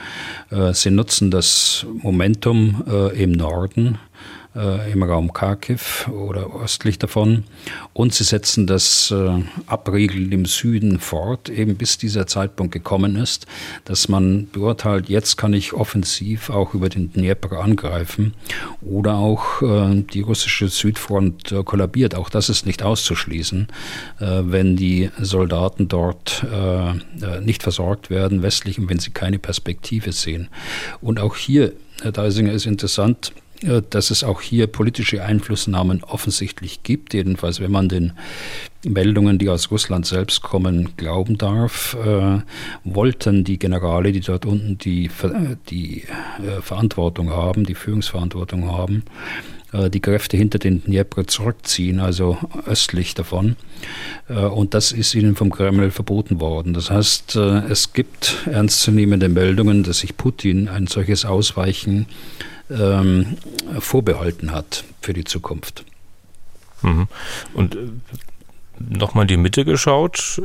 Äh, 0.51 0.73
sie 0.75 0.91
nutzen 0.91 1.31
das 1.31 1.87
Momentum 2.03 2.85
äh, 2.87 3.23
im 3.23 3.33
Norden 3.33 3.99
äh, 4.55 4.93
im 4.93 5.03
Raum 5.03 5.33
Kharkiv 5.33 6.09
oder 6.09 6.49
östlich 6.63 6.99
davon. 6.99 7.45
Und 7.93 8.15
sie 8.15 8.25
setzen 8.25 8.67
das 8.67 9.11
äh, 9.11 9.43
Abriegeln 9.67 10.33
im 10.33 10.47
Süden 10.47 10.99
fort, 10.99 11.49
eben 11.49 11.77
bis 11.77 11.99
dieser 11.99 12.27
Zeitpunkt 12.27 12.73
gekommen 12.73 13.17
ist, 13.17 13.47
dass 13.85 14.09
man 14.09 14.49
beurteilt, 14.51 15.09
jetzt 15.09 15.37
kann 15.37 15.53
ich 15.53 15.73
offensiv 15.73 16.51
auch 16.51 16.75
über 16.75 16.89
den 16.89 17.13
Dnieper 17.13 17.61
angreifen 17.61 18.35
oder 18.81 19.15
auch 19.15 19.63
äh, 19.63 20.03
die 20.13 20.21
russische 20.21 20.69
Südfront 20.69 21.53
äh, 21.53 21.63
kollabiert. 21.63 22.15
Auch 22.15 22.29
das 22.29 22.49
ist 22.49 22.67
nicht 22.67 22.83
auszuschließen, 22.83 23.69
äh, 24.21 24.41
wenn 24.45 24.77
die 24.77 25.11
Soldaten 25.21 25.89
dort 25.89 26.45
äh, 26.45 27.41
nicht 27.41 27.63
versorgt 27.63 28.11
werden, 28.11 28.43
westlich, 28.43 28.79
und 28.79 28.89
wenn 28.89 28.99
sie 28.99 29.11
keine 29.11 29.39
Perspektive 29.39 30.13
sehen. 30.13 30.49
Und 31.01 31.21
auch 31.21 31.37
hier, 31.37 31.73
Herr 32.03 32.13
Deisinger, 32.13 32.53
ist 32.53 32.67
interessant, 32.67 33.33
dass 33.91 34.11
es 34.11 34.25
auch 34.25 34.41
hier 34.41 34.67
politische 34.67 35.23
Einflussnahmen 35.23 36.03
offensichtlich 36.03 36.83
gibt, 36.83 37.15
jedenfalls 37.15 37.61
wenn 37.61 37.71
man 37.71 37.89
den 37.89 38.13
Meldungen, 38.85 39.39
die 39.39 39.49
aus 39.49 39.71
Russland 39.71 40.07
selbst 40.07 40.43
kommen, 40.43 40.97
glauben 40.97 41.37
darf, 41.37 41.97
äh, 42.03 42.39
wollten 42.85 43.45
die 43.45 43.59
Generale, 43.59 44.13
die 44.13 44.21
dort 44.21 44.47
unten 44.47 44.79
die, 44.79 45.11
die 45.69 46.05
äh, 46.05 46.63
Verantwortung 46.63 47.31
haben, 47.31 47.65
die 47.65 47.75
Führungsverantwortung 47.75 48.73
haben, 48.73 49.05
äh, 49.73 49.91
die 49.91 50.01
Kräfte 50.01 50.39
hinter 50.39 50.59
den 50.59 50.83
Dnieper 50.83 51.27
zurückziehen, 51.27 52.01
also 52.01 52.39
östlich 52.67 53.15
davon. 53.15 53.57
Äh, 54.29 54.35
und 54.35 54.73
das 54.73 54.93
ist 54.93 55.15
ihnen 55.15 55.37
vom 55.37 55.51
Kreml 55.51 55.91
verboten 55.91 56.41
worden. 56.41 56.73
Das 56.73 56.91
heißt, 56.91 57.37
äh, 57.37 57.71
es 57.71 57.93
gibt 57.93 58.47
ernstzunehmende 58.47 59.29
Meldungen, 59.29 59.83
dass 59.83 59.99
sich 59.99 60.17
Putin 60.17 60.69
ein 60.69 60.87
solches 60.87 61.27
Ausweichen 61.27 62.07
ähm, 62.71 63.37
vorbehalten 63.79 64.53
hat 64.53 64.85
für 65.01 65.13
die 65.13 65.25
Zukunft. 65.25 65.85
Mhm. 66.83 67.09
Und 67.55 67.75
äh, 67.75 67.79
nochmal 68.79 69.25
in 69.25 69.29
die 69.29 69.37
Mitte 69.37 69.65
geschaut. 69.65 70.41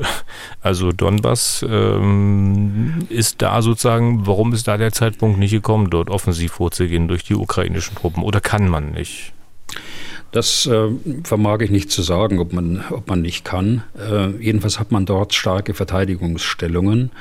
Also 0.62 0.92
Donbass 0.92 1.64
ähm, 1.68 3.06
ist 3.10 3.42
da 3.42 3.62
sozusagen, 3.62 4.26
warum 4.26 4.52
ist 4.52 4.68
da 4.68 4.78
der 4.78 4.92
Zeitpunkt 4.92 5.38
nicht 5.38 5.52
gekommen, 5.52 5.92
dort 5.92 6.10
offensiv 6.10 6.54
vorzugehen 6.54 7.08
durch 7.08 7.24
die 7.24 7.36
ukrainischen 7.36 7.96
Truppen? 7.96 8.24
Oder 8.24 8.42
kann 8.42 8.68
man 8.68 8.92
nicht? 8.92 9.32
Das 10.36 10.66
äh, 10.66 10.90
vermag 11.24 11.62
ich 11.62 11.70
nicht 11.70 11.90
zu 11.90 12.02
sagen, 12.02 12.40
ob 12.40 12.52
man, 12.52 12.84
ob 12.90 13.08
man 13.08 13.22
nicht 13.22 13.46
kann. 13.46 13.84
Äh, 13.98 14.32
jedenfalls 14.44 14.82
hat 14.82 14.92
man 14.92 15.06
dort 15.06 15.34
starke 15.34 15.74
Verteidigungsstellungen. 15.74 17.12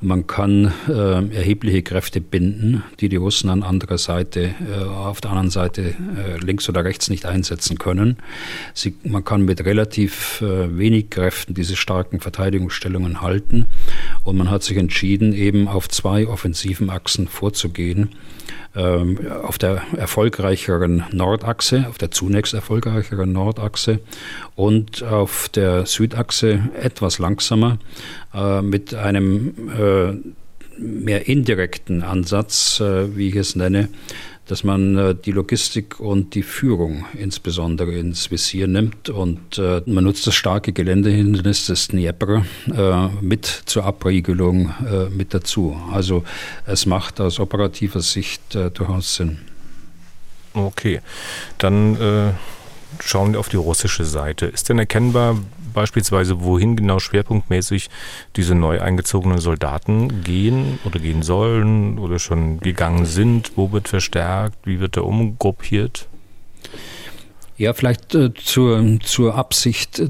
Man 0.00 0.28
kann 0.28 0.72
äh, 0.88 1.34
erhebliche 1.34 1.82
Kräfte 1.82 2.20
binden, 2.20 2.84
die 3.00 3.08
die 3.08 3.16
Russen 3.16 3.50
an 3.50 3.64
anderer 3.64 3.98
Seite, 3.98 4.54
äh, 4.72 4.84
auf 4.84 5.20
der 5.20 5.32
anderen 5.32 5.50
Seite 5.50 5.82
äh, 5.82 6.36
links 6.38 6.68
oder 6.68 6.84
rechts 6.84 7.10
nicht 7.10 7.26
einsetzen 7.26 7.76
können. 7.76 8.18
Sie, 8.72 8.94
man 9.02 9.24
kann 9.24 9.44
mit 9.44 9.64
relativ 9.64 10.40
äh, 10.40 10.78
wenig 10.78 11.10
Kräften 11.10 11.54
diese 11.54 11.74
starken 11.74 12.20
Verteidigungsstellungen 12.20 13.20
halten. 13.20 13.66
Und 14.22 14.36
man 14.36 14.48
hat 14.48 14.62
sich 14.62 14.76
entschieden, 14.76 15.32
eben 15.32 15.66
auf 15.66 15.88
zwei 15.88 16.28
offensiven 16.28 16.88
Achsen 16.88 17.26
vorzugehen 17.26 18.10
auf 18.74 19.58
der 19.58 19.82
erfolgreicheren 19.96 21.04
Nordachse, 21.10 21.86
auf 21.88 21.98
der 21.98 22.12
zunächst 22.12 22.54
erfolgreicheren 22.54 23.32
Nordachse 23.32 23.98
und 24.54 25.02
auf 25.02 25.48
der 25.48 25.86
Südachse 25.86 26.70
etwas 26.80 27.18
langsamer 27.18 27.78
äh, 28.32 28.62
mit 28.62 28.94
einem 28.94 29.54
äh, 29.76 30.12
mehr 30.80 31.28
indirekten 31.28 32.02
Ansatz, 32.02 32.80
äh, 32.80 33.16
wie 33.16 33.28
ich 33.28 33.36
es 33.36 33.56
nenne, 33.56 33.88
dass 34.50 34.64
man 34.64 34.98
äh, 34.98 35.14
die 35.14 35.30
Logistik 35.30 36.00
und 36.00 36.34
die 36.34 36.42
Führung 36.42 37.04
insbesondere 37.16 37.92
ins 37.92 38.32
Visier 38.32 38.66
nimmt 38.66 39.08
und 39.08 39.58
äh, 39.58 39.80
man 39.86 40.02
nutzt 40.02 40.26
das 40.26 40.34
starke 40.34 40.72
Geländehindernis 40.72 41.66
des 41.66 41.86
Dnieper 41.86 42.44
äh, 42.66 43.08
mit 43.20 43.46
zur 43.46 43.84
Abriegelung 43.84 44.74
mit 45.10 45.34
dazu. 45.34 45.80
Also 45.92 46.24
es 46.66 46.86
macht 46.86 47.20
aus 47.20 47.38
operativer 47.38 48.00
Sicht 48.00 48.54
durchaus 48.54 49.16
Sinn. 49.16 49.38
Okay, 50.54 51.00
dann 51.58 52.34
schauen 53.00 53.32
wir 53.32 53.40
auf 53.40 53.48
die 53.48 53.56
russische 53.56 54.04
Seite. 54.04 54.46
Ist 54.46 54.68
denn 54.68 54.78
erkennbar, 54.78 55.36
beispielsweise, 55.72 56.42
wohin 56.42 56.76
genau 56.76 56.98
schwerpunktmäßig 56.98 57.88
diese 58.36 58.54
neu 58.54 58.80
eingezogenen 58.80 59.38
Soldaten 59.38 60.22
gehen 60.22 60.78
oder 60.84 60.98
gehen 61.00 61.22
sollen 61.22 61.98
oder 61.98 62.18
schon 62.18 62.60
gegangen 62.60 63.06
sind? 63.06 63.52
Wo 63.56 63.72
wird 63.72 63.88
verstärkt? 63.88 64.58
Wie 64.66 64.80
wird 64.80 64.96
er 64.96 65.06
umgruppiert? 65.06 66.09
Ja, 67.60 67.74
vielleicht 67.74 68.14
äh, 68.14 68.32
zur, 68.32 69.00
zur 69.02 69.34
Absicht, 69.34 69.98
äh, 69.98 70.08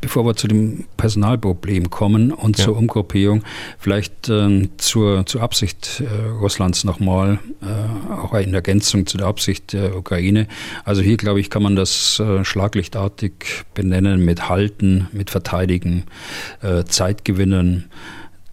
bevor 0.00 0.24
wir 0.24 0.34
zu 0.34 0.48
dem 0.48 0.86
Personalproblem 0.96 1.90
kommen 1.90 2.32
und 2.32 2.56
ja. 2.56 2.64
zur 2.64 2.78
Umgruppierung, 2.78 3.42
vielleicht 3.78 4.30
äh, 4.30 4.66
zur, 4.78 5.26
zur 5.26 5.42
Absicht 5.42 6.00
äh, 6.00 6.28
Russlands 6.40 6.84
nochmal, 6.84 7.38
äh, 7.60 8.12
auch 8.14 8.32
in 8.32 8.54
Ergänzung 8.54 9.04
zu 9.04 9.18
der 9.18 9.26
Absicht 9.26 9.74
der 9.74 9.94
Ukraine. 9.94 10.48
Also 10.84 11.02
hier, 11.02 11.18
glaube 11.18 11.38
ich, 11.38 11.50
kann 11.50 11.62
man 11.62 11.76
das 11.76 12.18
äh, 12.18 12.42
schlaglichtartig 12.46 13.66
benennen 13.74 14.24
mit 14.24 14.48
Halten, 14.48 15.08
mit 15.12 15.28
Verteidigen, 15.28 16.04
Zeit 16.86 17.26
gewinnen, 17.26 17.90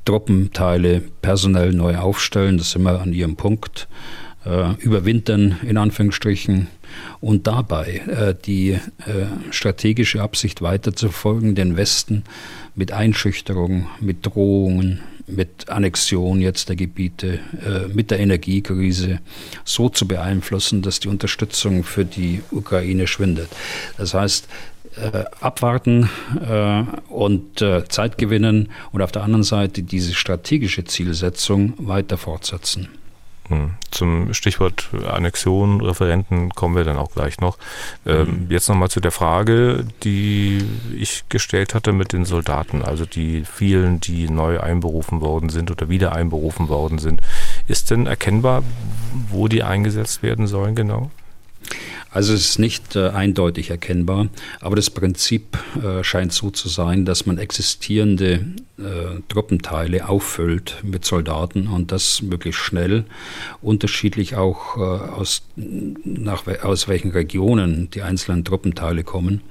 Truppenteile 0.04 1.02
personell 1.22 1.72
neu 1.72 1.98
aufstellen, 1.98 2.58
das 2.58 2.72
sind 2.72 2.84
wir 2.84 3.00
an 3.00 3.14
ihrem 3.14 3.38
Punkt 3.38 3.88
äh, 4.46 4.74
überwintern, 4.80 5.58
in 5.64 5.78
Anführungsstrichen, 5.78 6.68
und 7.20 7.48
dabei 7.48 8.02
äh, 8.08 8.36
die 8.46 8.72
äh, 8.72 8.80
strategische 9.52 10.22
Absicht 10.22 10.62
weiterzufolgen, 10.62 11.56
den 11.56 11.78
Westen 11.78 12.24
mit 12.76 12.92
Einschüchterung, 12.92 13.88
mit 14.00 14.26
Drohungen, 14.26 15.02
mit 15.28 15.70
Annexion 15.70 16.40
jetzt 16.40 16.70
der 16.70 16.76
Gebiete, 16.76 17.40
äh, 17.66 17.88
mit 17.94 18.12
der 18.12 18.20
Energiekrise 18.20 19.20
so 19.64 19.90
zu 19.90 20.08
beeinflussen, 20.08 20.82
dass 20.82 21.00
die 21.00 21.08
Unterstützung 21.08 21.84
für 21.84 22.06
die 22.06 22.42
Ukraine 22.52 23.08
schwindet. 23.08 23.50
Das 23.98 24.14
heißt, 24.14 24.48
äh, 24.98 25.26
abwarten 25.42 26.10
äh, 26.48 26.84
und 27.10 27.60
Zeit 27.90 28.18
gewinnen 28.18 28.70
und 28.92 29.02
auf 29.02 29.12
der 29.12 29.24
anderen 29.24 29.44
Seite 29.44 29.84
diese 29.84 30.14
strategische 30.14 30.86
Zielsetzung 30.86 31.74
weiter 31.78 32.18
fortsetzen. 32.18 32.88
Hm. 33.48 33.72
Zum 33.92 34.34
Stichwort 34.34 34.90
Annexion, 35.08 35.82
Referenten 35.82 36.50
kommen 36.50 36.76
wir 36.76 36.84
dann 36.84 36.98
auch 36.98 37.12
gleich 37.12 37.40
noch. 37.40 37.58
Ähm, 38.06 38.46
mhm. 38.46 38.52
Jetzt 38.52 38.68
nochmal 38.70 38.90
zu 38.90 39.00
der 39.00 39.12
Frage, 39.12 39.86
die 40.04 40.66
ich 40.98 41.26
gestellt 41.30 41.76
hatte 41.76 41.92
mit 41.92 42.12
den 42.12 42.26
Soldaten, 42.26 42.82
also 42.82 43.06
die 43.06 43.44
vielen, 43.44 44.00
die 44.00 44.30
neu 44.30 44.60
einberufen 44.60 45.22
worden 45.22 45.50
sind 45.50 45.70
oder 45.70 45.90
wieder 45.90 46.14
einberufen 46.14 46.70
worden 46.70 46.98
sind. 46.98 47.22
Ist 47.68 47.92
denn 47.92 48.08
erkennbar, 48.08 48.64
wo 49.30 49.48
die 49.48 49.64
eingesetzt 49.64 50.24
werden 50.24 50.48
sollen 50.48 50.76
genau? 50.76 51.12
Also 52.16 52.34
es 52.34 52.52
ist 52.52 52.60
nicht 52.60 52.96
äh, 52.96 53.10
eindeutig 53.10 53.72
erkennbar, 53.72 54.30
aber 54.62 54.78
das 54.78 54.90
Prinzip 54.90 55.58
äh, 55.84 56.02
scheint 56.02 56.32
so 56.32 56.50
zu 56.50 56.70
sein, 56.70 57.04
dass 57.04 57.26
man 57.26 57.38
existierende 57.38 58.46
äh, 58.78 59.22
Truppenteile 59.28 60.08
auffüllt 60.08 60.78
mit 60.82 61.04
Soldaten 61.04 61.68
und 61.68 61.92
das 61.92 62.22
möglichst 62.22 62.62
schnell, 62.62 63.04
unterschiedlich 63.62 64.38
auch 64.38 64.78
äh, 64.78 64.80
aus, 64.80 65.42
nach, 65.58 66.48
aus 66.64 66.88
welchen 66.88 67.12
Regionen 67.12 67.90
die 67.90 68.02
einzelnen 68.02 68.46
Truppenteile 68.46 69.04
kommen. 69.04 69.42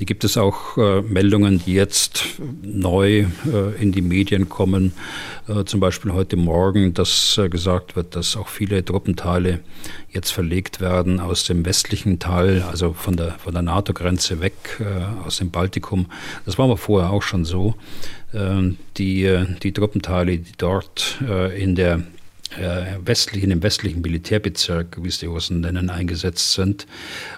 Die 0.00 0.06
gibt 0.06 0.24
es 0.24 0.36
auch 0.36 0.76
äh, 0.78 1.02
Meldungen, 1.02 1.62
die 1.64 1.74
jetzt 1.74 2.24
neu 2.62 3.26
äh, 3.46 3.80
in 3.80 3.92
die 3.92 4.02
Medien 4.02 4.48
kommen, 4.48 4.92
äh, 5.46 5.64
zum 5.64 5.80
Beispiel 5.80 6.12
heute 6.12 6.36
Morgen, 6.36 6.92
dass 6.94 7.38
äh, 7.38 7.48
gesagt 7.48 7.96
wird, 7.96 8.16
dass 8.16 8.36
auch 8.36 8.48
viele 8.48 8.84
Truppenteile 8.84 9.60
jetzt 10.10 10.30
verlegt 10.30 10.80
werden 10.80 11.20
aus 11.20 11.44
dem 11.44 11.62
westlichen 11.82 12.20
Teil, 12.20 12.62
also 12.62 12.92
von 12.92 13.16
der, 13.16 13.32
von 13.32 13.52
der 13.52 13.62
NATO-Grenze 13.62 14.40
weg, 14.40 14.54
äh, 14.80 15.26
aus 15.26 15.38
dem 15.38 15.50
Baltikum. 15.50 16.06
Das 16.46 16.56
war 16.56 16.66
aber 16.66 16.76
vorher 16.76 17.10
auch 17.10 17.22
schon 17.22 17.44
so. 17.44 17.74
Ähm, 18.32 18.78
die, 18.98 19.44
die 19.62 19.72
Truppenteile, 19.72 20.38
die 20.38 20.52
dort 20.56 21.18
in 21.56 21.74
der 21.74 22.02
äh, 22.58 22.98
westlichen, 23.04 23.50
im 23.50 23.62
westlichen 23.62 24.00
Militärbezirk, 24.00 24.98
wie 25.02 25.08
es 25.08 25.18
die 25.18 25.26
Russen 25.26 25.60
nennen, 25.60 25.90
eingesetzt 25.90 26.52
sind, 26.52 26.86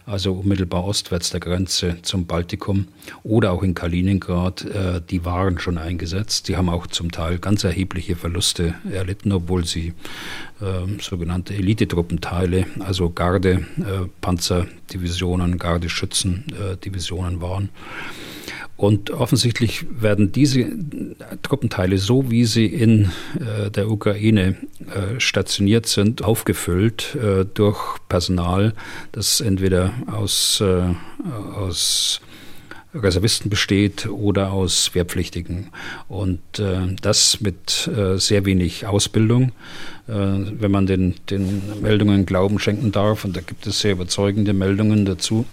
also 0.06 0.32
unmittelbar 0.34 0.84
ostwärts 0.84 1.30
der 1.30 1.40
Grenze 1.40 1.96
zum 2.02 2.26
Baltikum 2.26 2.88
oder 3.22 3.52
auch 3.52 3.62
in 3.62 3.74
Kaliningrad, 3.74 4.64
äh, 4.64 5.00
die 5.08 5.24
waren 5.24 5.58
schon 5.58 5.78
eingesetzt. 5.78 6.48
Die 6.48 6.56
haben 6.56 6.68
auch 6.68 6.86
zum 6.86 7.10
Teil 7.10 7.38
ganz 7.38 7.64
erhebliche 7.64 8.16
Verluste 8.16 8.74
erlitten, 8.90 9.32
obwohl 9.32 9.64
sie 9.64 9.94
äh, 10.60 11.00
sogenannte 11.00 11.54
Elitetruppenteile, 11.54 12.66
also 12.80 13.10
Garde, 13.10 13.66
äh, 13.78 14.08
Panzerdivisionen, 14.20 15.58
Gardeschützendivisionen 15.58 17.40
waren. 17.40 17.68
Und 18.84 19.10
offensichtlich 19.12 19.86
werden 19.98 20.30
diese 20.30 20.66
Truppenteile, 21.40 21.96
so 21.96 22.30
wie 22.30 22.44
sie 22.44 22.66
in 22.66 23.10
äh, 23.40 23.70
der 23.70 23.90
Ukraine 23.90 24.56
äh, 24.94 25.18
stationiert 25.18 25.86
sind, 25.86 26.22
aufgefüllt 26.22 27.14
äh, 27.14 27.46
durch 27.46 27.78
Personal, 28.10 28.74
das 29.10 29.40
entweder 29.40 29.94
aus, 30.06 30.60
äh, 30.60 30.82
aus 31.56 32.20
Reservisten 32.94 33.48
besteht 33.48 34.06
oder 34.06 34.52
aus 34.52 34.94
Wehrpflichtigen. 34.94 35.70
Und 36.06 36.42
äh, 36.58 36.94
das 37.00 37.40
mit 37.40 37.88
äh, 37.88 38.18
sehr 38.18 38.44
wenig 38.44 38.84
Ausbildung. 38.84 39.52
Äh, 40.08 40.12
wenn 40.12 40.70
man 40.70 40.84
den, 40.84 41.14
den 41.30 41.62
Meldungen 41.80 42.26
Glauben 42.26 42.58
schenken 42.58 42.92
darf, 42.92 43.24
und 43.24 43.34
da 43.34 43.40
gibt 43.40 43.66
es 43.66 43.80
sehr 43.80 43.92
überzeugende 43.92 44.52
Meldungen 44.52 45.06
dazu, 45.06 45.46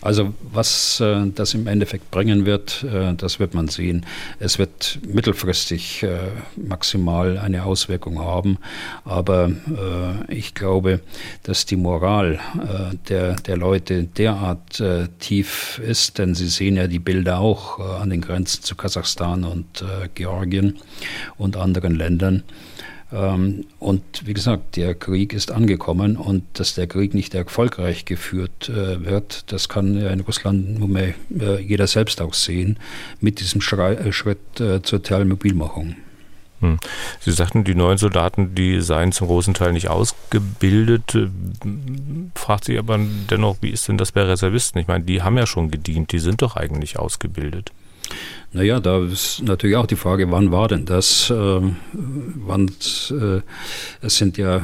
also 0.00 0.34
was 0.40 1.00
äh, 1.00 1.26
das 1.34 1.54
im 1.54 1.66
Endeffekt 1.66 2.10
bringen 2.10 2.46
wird, 2.46 2.84
äh, 2.84 3.14
das 3.14 3.38
wird 3.38 3.54
man 3.54 3.68
sehen. 3.68 4.06
Es 4.38 4.58
wird 4.58 4.98
mittelfristig 5.06 6.02
äh, 6.02 6.18
maximal 6.56 7.38
eine 7.38 7.64
Auswirkung 7.64 8.18
haben, 8.20 8.58
aber 9.04 9.50
äh, 9.50 10.34
ich 10.34 10.54
glaube, 10.54 11.00
dass 11.42 11.66
die 11.66 11.76
Moral 11.76 12.34
äh, 12.34 12.96
der, 13.08 13.36
der 13.36 13.56
Leute 13.56 14.04
derart 14.04 14.80
äh, 14.80 15.08
tief 15.18 15.80
ist, 15.84 16.18
denn 16.18 16.34
Sie 16.34 16.48
sehen 16.48 16.76
ja 16.76 16.86
die 16.86 16.98
Bilder 16.98 17.40
auch 17.40 17.78
an 17.78 18.10
den 18.10 18.20
Grenzen 18.20 18.62
zu 18.62 18.74
Kasachstan 18.74 19.44
und 19.44 19.84
Georgien 20.14 20.78
und 21.36 21.56
anderen 21.56 21.94
Ländern. 21.94 22.42
Ähm, 23.12 23.66
und 23.78 24.02
wie 24.24 24.34
gesagt, 24.34 24.76
der 24.76 24.94
Krieg 24.94 25.32
ist 25.32 25.50
angekommen 25.50 26.16
und 26.16 26.44
dass 26.54 26.74
der 26.74 26.86
Krieg 26.86 27.14
nicht 27.14 27.34
erfolgreich 27.34 28.04
geführt 28.04 28.68
äh, 28.68 29.04
wird, 29.04 29.52
das 29.52 29.68
kann 29.68 29.96
in 29.96 30.20
Russland 30.20 30.78
nunmehr 30.78 31.14
äh, 31.38 31.60
jeder 31.60 31.86
selbst 31.86 32.20
auch 32.22 32.34
sehen 32.34 32.78
mit 33.20 33.40
diesem 33.40 33.60
äh, 33.60 34.12
Schritt 34.12 34.38
zur 34.82 35.02
Teilmobilmachung. 35.02 35.96
Hm. 36.60 36.78
Sie 37.20 37.32
sagten, 37.32 37.64
die 37.64 37.74
neuen 37.74 37.96
Soldaten, 37.96 38.54
die 38.54 38.80
seien 38.82 39.12
zum 39.12 39.28
großen 39.28 39.54
Teil 39.54 39.72
nicht 39.72 39.88
ausgebildet. 39.88 41.16
Fragt 42.34 42.64
sich 42.64 42.78
aber 42.78 42.98
dennoch, 43.30 43.56
wie 43.62 43.70
ist 43.70 43.88
denn 43.88 43.96
das 43.96 44.12
bei 44.12 44.22
Reservisten? 44.22 44.80
Ich 44.80 44.86
meine, 44.86 45.04
die 45.04 45.22
haben 45.22 45.38
ja 45.38 45.46
schon 45.46 45.70
gedient, 45.70 46.12
die 46.12 46.18
sind 46.18 46.42
doch 46.42 46.56
eigentlich 46.56 46.98
ausgebildet. 46.98 47.72
Naja, 48.52 48.80
da 48.80 49.04
ist 49.04 49.42
natürlich 49.42 49.76
auch 49.76 49.86
die 49.86 49.94
Frage, 49.96 50.32
wann 50.32 50.50
war 50.50 50.66
denn 50.66 50.84
das? 50.84 51.30
Äh, 51.30 51.60
wann, 51.92 52.66
äh, 53.10 53.42
es 54.02 54.16
sind 54.16 54.38
ja 54.38 54.56
äh, 54.56 54.62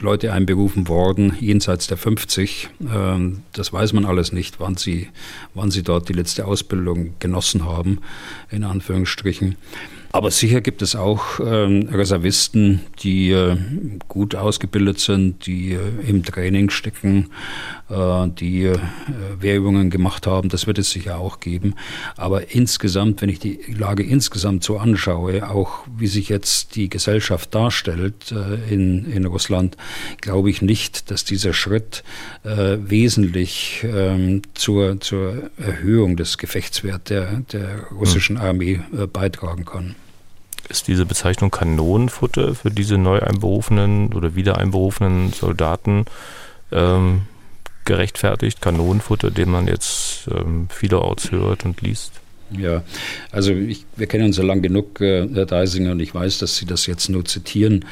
Leute 0.00 0.34
einberufen 0.34 0.86
worden, 0.86 1.34
jenseits 1.40 1.86
der 1.86 1.96
50. 1.96 2.68
Äh, 2.80 3.18
das 3.54 3.72
weiß 3.72 3.94
man 3.94 4.04
alles 4.04 4.32
nicht, 4.32 4.60
wann 4.60 4.76
sie, 4.76 5.08
wann 5.54 5.70
sie 5.70 5.82
dort 5.82 6.10
die 6.10 6.12
letzte 6.12 6.44
Ausbildung 6.44 7.14
genossen 7.18 7.64
haben, 7.64 8.00
in 8.50 8.64
Anführungsstrichen. 8.64 9.56
Aber 10.16 10.30
sicher 10.30 10.62
gibt 10.62 10.80
es 10.80 10.96
auch 10.96 11.40
ähm, 11.40 11.90
Reservisten, 11.92 12.80
die 13.02 13.32
äh, 13.32 13.54
gut 14.08 14.34
ausgebildet 14.34 14.98
sind, 14.98 15.44
die 15.44 15.72
äh, 15.72 16.08
im 16.08 16.22
Training 16.22 16.70
stecken, 16.70 17.28
äh, 17.90 18.26
die 18.28 18.64
äh, 18.64 18.78
Wehrübungen 19.38 19.90
gemacht 19.90 20.26
haben. 20.26 20.48
Das 20.48 20.66
wird 20.66 20.78
es 20.78 20.90
sicher 20.90 21.18
auch 21.18 21.40
geben. 21.40 21.74
Aber 22.16 22.54
insgesamt, 22.54 23.20
wenn 23.20 23.28
ich 23.28 23.40
die 23.40 23.60
Lage 23.78 24.04
insgesamt 24.04 24.64
so 24.64 24.78
anschaue, 24.78 25.50
auch 25.50 25.80
wie 25.98 26.06
sich 26.06 26.30
jetzt 26.30 26.76
die 26.76 26.88
Gesellschaft 26.88 27.54
darstellt 27.54 28.32
äh, 28.32 28.72
in, 28.72 29.04
in 29.12 29.26
Russland, 29.26 29.76
glaube 30.22 30.48
ich 30.48 30.62
nicht, 30.62 31.10
dass 31.10 31.26
dieser 31.26 31.52
Schritt 31.52 32.04
äh, 32.42 32.78
wesentlich 32.80 33.84
ähm, 33.84 34.40
zur, 34.54 34.98
zur 34.98 35.50
Erhöhung 35.58 36.16
des 36.16 36.38
Gefechtswerts 36.38 37.04
der, 37.04 37.42
der 37.52 37.88
russischen 37.90 38.38
hm. 38.38 38.46
Armee 38.46 38.80
beitragen 39.12 39.66
kann. 39.66 39.94
Ist 40.68 40.88
diese 40.88 41.06
Bezeichnung 41.06 41.50
Kanonenfutter 41.50 42.54
für 42.54 42.70
diese 42.70 42.98
neu 42.98 43.20
einberufenen 43.20 44.12
oder 44.12 44.34
wieder 44.34 44.58
einberufenen 44.58 45.32
Soldaten 45.32 46.06
ähm, 46.72 47.22
gerechtfertigt? 47.84 48.60
Kanonenfutter, 48.60 49.30
den 49.30 49.50
man 49.50 49.68
jetzt 49.68 50.28
ähm, 50.30 50.68
vielerorts 50.70 51.30
hört 51.30 51.64
und 51.64 51.80
liest? 51.82 52.12
Ja, 52.50 52.82
also 53.32 53.52
ich, 53.52 53.86
wir 53.96 54.06
kennen 54.06 54.26
uns 54.26 54.36
ja 54.36 54.44
lang 54.44 54.62
genug, 54.62 55.00
äh, 55.00 55.28
Herr 55.32 55.46
Deisinger, 55.46 55.92
und 55.92 56.00
ich 56.00 56.14
weiß, 56.14 56.38
dass 56.38 56.56
Sie 56.56 56.66
das 56.66 56.86
jetzt 56.86 57.08
nur 57.08 57.24
zitieren. 57.24 57.84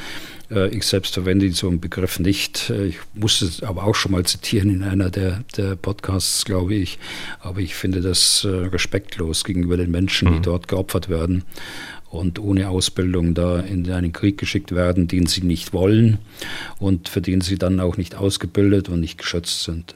Äh, 0.51 0.69
ich 0.69 0.85
selbst 0.85 1.15
verwende 1.15 1.51
so 1.53 1.69
einen 1.69 1.81
Begriff 1.81 2.19
nicht. 2.19 2.71
Äh, 2.71 2.87
ich 2.87 2.99
musste 3.15 3.47
es 3.47 3.63
aber 3.63 3.85
auch 3.85 3.95
schon 3.95 4.13
mal 4.13 4.25
zitieren 4.25 4.71
in 4.71 4.83
einer 4.83 5.11
der, 5.11 5.45
der 5.57 5.77
Podcasts, 5.77 6.45
glaube 6.45 6.75
ich. 6.75 6.99
Aber 7.41 7.61
ich 7.61 7.75
finde 7.75 8.01
das 8.01 8.45
äh, 8.45 8.49
respektlos 8.49 9.45
gegenüber 9.45 9.77
den 9.77 9.91
Menschen, 9.91 10.29
die 10.29 10.39
mhm. 10.39 10.43
dort 10.43 10.69
geopfert 10.69 11.09
werden 11.09 11.45
und 12.11 12.39
ohne 12.39 12.69
Ausbildung 12.69 13.35
da 13.35 13.61
in 13.61 13.91
einen 13.91 14.13
Krieg 14.13 14.39
geschickt 14.39 14.73
werden, 14.73 15.09
den 15.09 15.27
sie 15.27 15.43
nicht 15.43 15.73
wollen 15.73 16.19
und 16.79 17.09
für 17.09 17.21
den 17.21 17.41
sie 17.41 17.59
dann 17.59 17.81
auch 17.81 17.97
nicht 17.97 18.15
ausgebildet 18.15 18.89
und 18.89 19.01
nicht 19.01 19.19
geschützt 19.19 19.65
sind. 19.65 19.95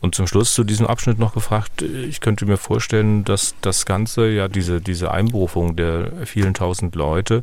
Und 0.00 0.14
zum 0.14 0.26
Schluss 0.26 0.54
zu 0.54 0.62
diesem 0.62 0.86
Abschnitt 0.86 1.18
noch 1.18 1.34
gefragt, 1.34 1.82
ich 1.82 2.20
könnte 2.20 2.46
mir 2.46 2.58
vorstellen, 2.58 3.24
dass 3.24 3.54
das 3.60 3.86
Ganze, 3.86 4.28
ja, 4.28 4.46
diese, 4.46 4.80
diese 4.80 5.10
Einberufung 5.10 5.74
der 5.74 6.12
vielen 6.26 6.54
tausend 6.54 6.94
Leute 6.94 7.42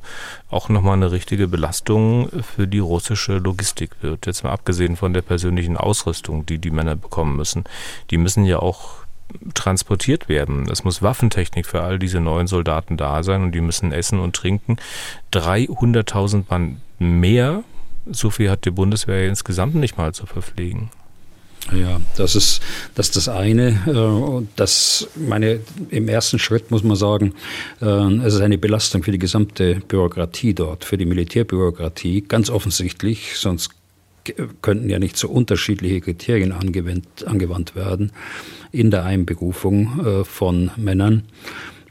auch 0.50 0.70
nochmal 0.70 0.94
eine 0.94 1.12
richtige 1.12 1.48
Belastung 1.48 2.30
für 2.42 2.68
die 2.68 2.80
russische 2.80 3.38
Logistik 3.38 3.92
wird. 4.02 4.26
Jetzt 4.28 4.44
mal 4.44 4.52
abgesehen 4.52 4.96
von 4.96 5.14
der 5.14 5.24
persönlichen 5.24 5.78
Ausrüstung, 5.78 6.46
die 6.46 6.60
die 6.60 6.72
Männer 6.72 6.96
bekommen 6.96 7.36
müssen. 7.36 7.64
Die 8.12 8.18
müssen 8.18 8.46
ja 8.46 8.60
auch 8.60 9.04
transportiert 9.54 10.30
werden. 10.30 10.70
Es 10.70 10.84
muss 10.84 11.02
Waffentechnik 11.02 11.66
für 11.66 11.82
all 11.82 12.00
diese 12.00 12.20
neuen 12.20 12.48
Soldaten 12.48 12.98
da 12.98 13.24
sein 13.24 13.44
und 13.44 13.54
die 13.54 13.62
müssen 13.62 13.92
essen 13.92 14.20
und 14.20 14.36
trinken. 14.36 14.78
300.000 15.34 16.44
Mann 16.50 16.82
mehr, 17.00 17.64
so 18.10 18.30
viel 18.30 18.50
hat 18.50 18.66
die 18.66 18.72
Bundeswehr 18.72 19.28
insgesamt 19.28 19.76
nicht 19.76 19.98
mal 19.98 20.14
zu 20.14 20.26
verpflegen. 20.26 20.90
Ja, 21.72 22.02
das 22.18 22.36
ist 22.36 22.62
das, 22.96 23.08
ist 23.08 23.16
das 23.16 23.30
eine. 23.30 23.70
Äh, 23.88 24.46
das 24.56 25.08
meine, 25.16 25.62
Im 25.90 26.10
ersten 26.10 26.40
Schritt 26.40 26.72
muss 26.72 26.84
man 26.84 26.98
sagen, 26.98 27.34
äh, 27.82 27.86
es 27.86 28.36
ist 28.36 28.42
eine 28.42 28.58
Belastung 28.58 29.04
für 29.04 29.12
die 29.12 29.20
gesamte 29.20 29.76
Bürokratie 29.88 30.54
dort, 30.54 30.84
für 30.84 30.98
die 30.98 31.06
Militärbürokratie, 31.06 32.22
ganz 32.28 32.50
offensichtlich, 32.50 33.38
sonst 33.38 33.72
könnten 34.62 34.90
ja 34.90 35.00
nicht 35.00 35.18
so 35.18 35.30
unterschiedliche 35.30 36.02
Kriterien 36.02 36.52
angewandt, 36.54 37.26
angewandt 37.26 37.76
werden 37.76 38.12
in 38.72 38.90
der 38.90 39.04
Einberufung 39.06 40.06
äh, 40.06 40.24
von 40.24 40.72
Männern 40.78 41.24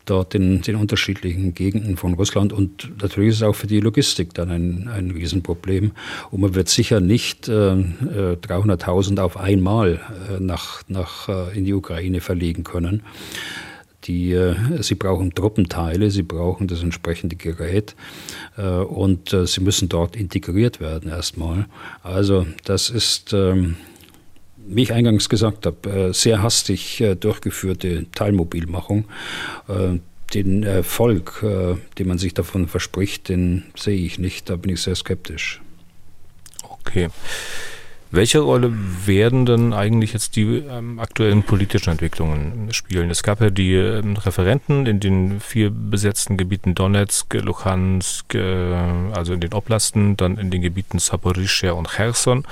dort 0.05 0.35
in 0.35 0.63
den 0.63 0.77
unterschiedlichen 0.77 1.55
Gegenden 1.55 1.97
von 1.97 2.15
Russland. 2.15 2.53
Und 2.53 2.91
natürlich 3.01 3.31
ist 3.31 3.37
es 3.37 3.43
auch 3.43 3.55
für 3.55 3.67
die 3.67 3.81
Logistik 3.81 4.35
dann 4.35 4.51
ein, 4.51 4.89
ein 4.89 5.11
Riesenproblem. 5.11 5.93
Und 6.31 6.41
man 6.41 6.55
wird 6.55 6.69
sicher 6.69 7.01
nicht 7.01 7.49
äh, 7.49 7.53
300.000 7.53 9.17
äh, 9.17 9.21
auf 9.21 9.37
einmal 9.37 10.01
äh, 10.31 10.41
nach, 10.41 10.83
nach, 10.89 11.29
äh, 11.29 11.57
in 11.57 11.65
die 11.65 11.75
Ukraine 11.75 12.21
verlegen 12.21 12.65
können. 12.65 13.03
Die, 14.05 14.33
äh, 14.33 14.57
sie 14.81 14.97
brauchen 14.97 15.33
Truppenteile, 15.33 16.11
sie 16.11 16.25
brauchen 16.25 16.67
das 16.67 16.83
entsprechende 16.83 17.37
Gerät 17.37 17.95
äh, 18.57 18.63
und 18.63 19.37
sie 19.45 19.61
müssen 19.61 19.89
dort 19.89 20.17
integriert 20.17 20.81
werden 20.81 21.11
erstmal. 21.11 21.67
Also 22.03 22.47
das 22.65 22.91
ist, 22.91 23.33
ähm, 23.33 23.77
wie 24.67 24.83
ich 24.83 24.93
eingangs 24.93 25.29
gesagt 25.29 25.67
habe, 25.67 26.13
sehr 26.15 26.43
hastig 26.43 27.03
durchgeführte 27.21 28.07
Teilmobilmachung. 28.13 29.05
Den 30.35 30.63
Erfolg, 30.63 31.45
den 31.99 32.09
man 32.09 32.19
sich 32.19 32.33
davon 32.35 32.69
verspricht, 32.69 33.29
den 33.29 33.65
sehe 33.77 34.05
ich 34.05 34.19
nicht. 34.19 34.49
Da 34.49 34.57
bin 34.57 34.73
ich 34.73 34.81
sehr 34.81 34.95
skeptisch. 34.95 35.61
Okay. 36.63 37.09
Welche 38.15 38.41
Rolle 38.41 38.71
werden 39.07 39.47
denn 39.47 39.73
eigentlich 39.73 40.13
jetzt 40.13 40.37
die 40.37 40.59
ähm, 40.59 41.01
aktuellen 41.01 41.45
politischen 41.45 41.93
Entwicklungen 41.93 42.69
spielen? 42.71 43.11
Es 43.11 43.23
gab 43.23 43.41
ja 43.41 43.49
die 43.49 43.73
ähm, 43.73 44.19
Referenten 44.19 44.85
in 44.85 45.01
den 45.01 45.41
vier 45.41 45.71
besetzten 45.71 46.37
Gebieten 46.37 46.75
Donetsk, 46.75 47.33
Luhansk, 47.33 48.35
äh, 48.35 48.75
also 49.15 49.33
in 49.33 49.41
den 49.41 49.55
Oblasten, 49.55 50.19
dann 50.19 50.37
in 50.37 50.51
den 50.51 50.61
Gebieten 50.61 50.99
Saporischschja 50.99 51.73
und 51.73 51.89
Cherson. 51.89 52.45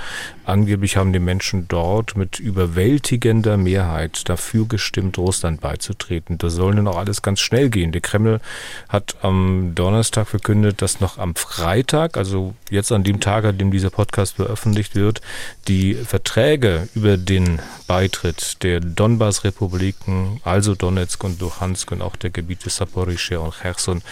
Angeblich 0.47 0.97
haben 0.97 1.13
die 1.13 1.19
Menschen 1.19 1.69
dort 1.69 2.17
mit 2.17 2.41
überwältigender 2.41 3.59
Mehrheit 3.59 4.31
dafür 4.31 4.67
gestimmt, 4.67 5.19
Russland 5.19 5.61
beizutreten. 5.61 6.39
Das 6.39 6.55
soll 6.55 6.75
nun 6.75 6.89
auch 6.89 6.97
alles 6.97 7.21
ganz 7.21 7.39
schnell 7.39 7.69
gehen. 7.69 7.93
Der 7.93 8.01
Kreml 8.01 8.41
hat 8.89 9.17
am 9.21 9.75
Donnerstag 9.75 10.27
verkündet, 10.27 10.81
dass 10.81 11.01
noch 11.01 11.19
am 11.19 11.35
Freitag, 11.35 12.17
also 12.17 12.55
jetzt 12.71 12.91
an 12.93 13.05
dem 13.05 13.21
Tag, 13.21 13.45
an 13.45 13.59
dem 13.59 13.71
dieser 13.71 13.91
Podcast 13.91 14.37
veröffentlicht 14.37 14.95
wird, 14.95 15.21
Die 15.69 15.95
Verträge 15.95 16.89
über 16.95 17.17
den 17.17 17.61
Beitritt 17.87 18.63
der 18.63 18.81
Donbass-Republiken, 18.81 20.41
also 20.45 20.75
Donetsk 20.75 21.25
und 21.25 21.41
Luhansk 21.41 21.93
und 21.93 22.03
auch 22.03 22.17
der 22.17 22.31
Gebiete 22.31 22.71
Saporischschja 22.71 23.39
und 23.39 23.55
Cherson, 23.55 24.03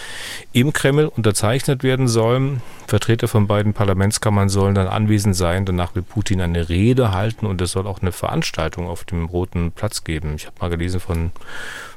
im 0.53 0.73
Kreml 0.73 1.05
unterzeichnet 1.05 1.83
werden 1.83 2.07
sollen. 2.07 2.61
Vertreter 2.87 3.27
von 3.27 3.47
beiden 3.47 3.73
Parlamentskammern 3.73 4.49
sollen 4.49 4.75
dann 4.75 4.87
anwesend 4.87 5.35
sein. 5.35 5.65
Danach 5.65 5.95
will 5.95 6.03
Putin 6.03 6.41
eine 6.41 6.69
Rede 6.69 7.11
halten 7.11 7.45
und 7.45 7.61
es 7.61 7.71
soll 7.71 7.87
auch 7.87 8.01
eine 8.01 8.11
Veranstaltung 8.11 8.87
auf 8.87 9.03
dem 9.03 9.25
Roten 9.25 9.71
Platz 9.71 10.03
geben. 10.03 10.33
Ich 10.35 10.45
habe 10.45 10.55
mal 10.59 10.69
gelesen 10.69 10.99
von 10.99 11.31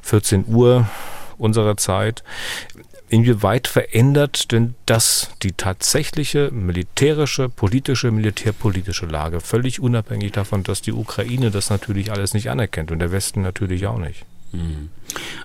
14 0.01 0.45
Uhr 0.47 0.87
unserer 1.37 1.77
Zeit. 1.77 2.23
Inwieweit 3.13 3.67
verändert 3.67 4.51
denn 4.51 4.73
das 4.87 5.29
die 5.43 5.51
tatsächliche 5.51 6.49
militärische, 6.49 7.47
politische, 7.47 8.09
militärpolitische 8.09 9.05
Lage, 9.05 9.39
völlig 9.39 9.79
unabhängig 9.79 10.31
davon, 10.31 10.63
dass 10.63 10.81
die 10.81 10.93
Ukraine 10.93 11.51
das 11.51 11.69
natürlich 11.69 12.11
alles 12.11 12.33
nicht 12.33 12.49
anerkennt 12.49 12.91
und 12.91 12.97
der 12.97 13.11
Westen 13.11 13.43
natürlich 13.43 13.85
auch 13.85 13.99
nicht? 13.99 14.25
Mhm. 14.51 14.89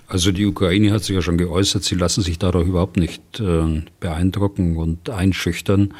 Also 0.07 0.31
die 0.31 0.47
Ukraine 0.47 0.91
hat 0.91 1.03
sich 1.03 1.15
ja 1.15 1.21
schon 1.21 1.37
geäußert, 1.37 1.83
sie 1.83 1.93
lassen 1.93 2.23
sich 2.23 2.39
dadurch 2.39 2.67
überhaupt 2.67 2.97
nicht 2.97 3.39
äh, 3.39 3.83
beeindrucken 3.99 4.75
und 4.77 5.11
einschüchtern, 5.11 5.93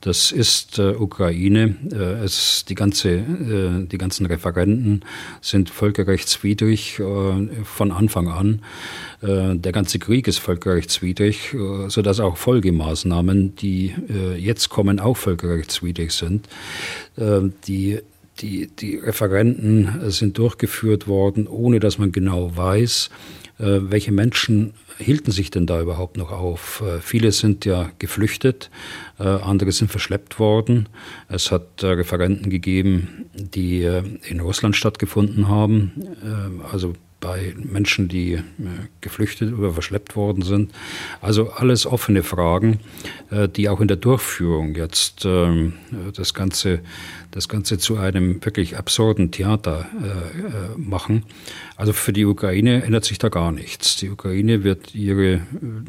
das 0.00 0.32
ist 0.32 0.78
äh, 0.78 0.94
Ukraine. 0.94 1.76
Äh, 1.92 2.24
es, 2.24 2.64
die, 2.66 2.74
ganze, 2.74 3.10
äh, 3.10 3.86
die 3.86 3.98
ganzen 3.98 4.24
Referenten 4.26 5.02
sind 5.42 5.68
völkerrechtswidrig 5.68 6.98
äh, 7.00 7.64
von 7.64 7.92
Anfang 7.92 8.28
an. 8.28 8.62
Äh, 9.20 9.56
der 9.56 9.72
ganze 9.72 9.98
Krieg 9.98 10.26
ist 10.26 10.38
völkerrechtswidrig, 10.38 11.52
äh, 11.52 11.90
sodass 11.90 12.18
auch 12.20 12.38
Folgemaßnahmen, 12.38 13.56
die 13.56 13.94
jetzt 14.36 14.68
kommen, 14.68 15.00
auch 15.00 15.16
völkerrechtswidrig 15.16 16.12
sind. 16.12 16.48
die 17.16 18.00
die, 18.40 18.68
die 18.68 18.96
Referenten 18.96 20.10
sind 20.10 20.38
durchgeführt 20.38 21.06
worden, 21.06 21.46
ohne 21.46 21.78
dass 21.78 21.98
man 21.98 22.10
genau 22.10 22.56
weiß, 22.56 23.10
welche 23.58 24.12
Menschen 24.12 24.72
hielten 25.00 25.32
sich 25.32 25.50
denn 25.50 25.66
da 25.66 25.80
überhaupt 25.80 26.16
noch 26.16 26.30
auf? 26.30 26.82
Äh, 26.86 27.00
viele 27.00 27.32
sind 27.32 27.64
ja 27.64 27.90
geflüchtet, 27.98 28.70
äh, 29.18 29.24
andere 29.24 29.72
sind 29.72 29.90
verschleppt 29.90 30.38
worden. 30.38 30.88
Es 31.28 31.50
hat 31.50 31.82
äh, 31.82 31.86
Referenten 31.86 32.50
gegeben, 32.50 33.26
die 33.34 33.82
in 34.28 34.40
Russland 34.40 34.76
stattgefunden 34.76 35.48
haben, 35.48 35.92
also 36.70 36.94
bei 37.20 37.54
Menschen, 37.56 38.08
die 38.08 38.32
äh, 38.32 38.42
geflüchtet 39.00 39.52
oder 39.52 39.72
verschleppt 39.72 40.16
worden 40.16 40.42
sind. 40.42 40.72
Also 41.20 41.50
alles 41.50 41.86
offene 41.86 42.22
Fragen, 42.22 42.80
äh, 43.30 43.48
die 43.48 43.68
auch 43.68 43.80
in 43.80 43.88
der 43.88 43.98
Durchführung 43.98 44.74
jetzt 44.74 45.24
ähm, 45.26 45.74
das 46.16 46.32
Ganze, 46.32 46.80
das 47.30 47.48
Ganze 47.48 47.78
zu 47.78 47.98
einem 47.98 48.44
wirklich 48.44 48.78
absurden 48.78 49.30
Theater 49.30 49.86
äh, 50.00 50.78
machen. 50.78 51.24
Also 51.76 51.92
für 51.92 52.12
die 52.12 52.24
Ukraine 52.24 52.82
ändert 52.82 53.04
sich 53.04 53.18
da 53.18 53.28
gar 53.28 53.52
nichts. 53.52 53.96
Die 53.96 54.08
Ukraine 54.08 54.64
wird 54.64 54.94
ihre, 54.94 55.40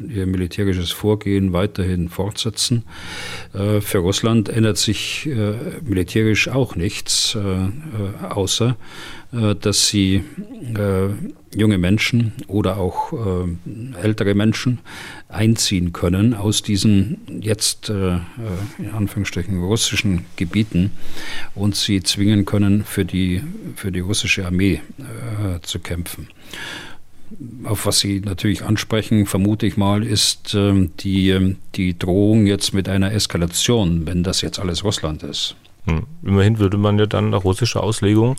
ihr 0.08 0.26
militärisches 0.26 0.90
Vorgehen 0.90 1.52
weiterhin 1.52 2.08
fortsetzen. 2.08 2.84
Für 3.52 3.98
Russland 3.98 4.48
ändert 4.48 4.78
sich 4.78 5.28
militärisch 5.82 6.48
auch 6.48 6.76
nichts, 6.76 7.36
außer 8.30 8.76
dass 9.32 9.88
sie 9.88 10.22
äh, 10.74 11.08
junge 11.54 11.78
Menschen 11.78 12.32
oder 12.46 12.76
auch 12.76 13.12
äh, 13.12 14.02
ältere 14.02 14.34
Menschen 14.34 14.78
einziehen 15.28 15.92
können 15.92 16.34
aus 16.34 16.62
diesen 16.62 17.18
jetzt 17.40 17.88
äh, 17.88 18.18
in 18.78 18.90
Anführungsstrichen 18.92 19.62
russischen 19.62 20.24
Gebieten 20.36 20.90
und 21.54 21.76
sie 21.76 22.02
zwingen 22.02 22.44
können, 22.44 22.84
für 22.84 23.04
die, 23.04 23.42
für 23.74 23.92
die 23.92 24.00
russische 24.00 24.46
Armee 24.46 24.80
äh, 24.98 25.60
zu 25.62 25.78
kämpfen. 25.78 26.28
Auf 27.64 27.86
was 27.86 28.00
Sie 28.00 28.20
natürlich 28.20 28.62
ansprechen, 28.62 29.24
vermute 29.24 29.64
ich 29.66 29.78
mal, 29.78 30.04
ist 30.04 30.54
äh, 30.54 30.88
die, 31.00 31.56
die 31.74 31.98
Drohung 31.98 32.46
jetzt 32.46 32.74
mit 32.74 32.90
einer 32.90 33.12
Eskalation, 33.12 34.06
wenn 34.06 34.22
das 34.22 34.42
jetzt 34.42 34.58
alles 34.58 34.84
Russland 34.84 35.22
ist. 35.22 35.56
Hm. 35.84 36.06
Immerhin 36.22 36.58
würde 36.58 36.76
man 36.76 36.98
ja 36.98 37.06
dann 37.06 37.30
nach 37.30 37.42
russischer 37.42 37.82
Auslegung, 37.82 38.36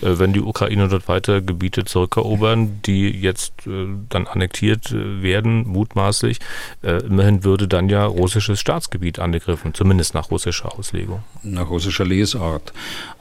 äh, 0.00 0.18
wenn 0.18 0.32
die 0.32 0.40
Ukraine 0.40 0.88
dort 0.88 1.08
weiter 1.08 1.40
Gebiete 1.40 1.84
zurückerobern, 1.84 2.82
die 2.82 3.10
jetzt 3.10 3.66
äh, 3.66 3.86
dann 4.08 4.28
annektiert 4.28 4.92
äh, 4.92 5.22
werden, 5.22 5.66
mutmaßlich, 5.66 6.38
immerhin 6.82 7.44
würde 7.44 7.66
dann 7.66 7.88
ja 7.88 8.04
russisches 8.04 8.60
Staatsgebiet 8.60 9.18
angegriffen, 9.18 9.74
zumindest 9.74 10.14
nach 10.14 10.30
russischer 10.30 10.76
Auslegung. 10.78 11.22
Nach 11.42 11.68
russischer 11.68 12.04
Lesart. 12.04 12.72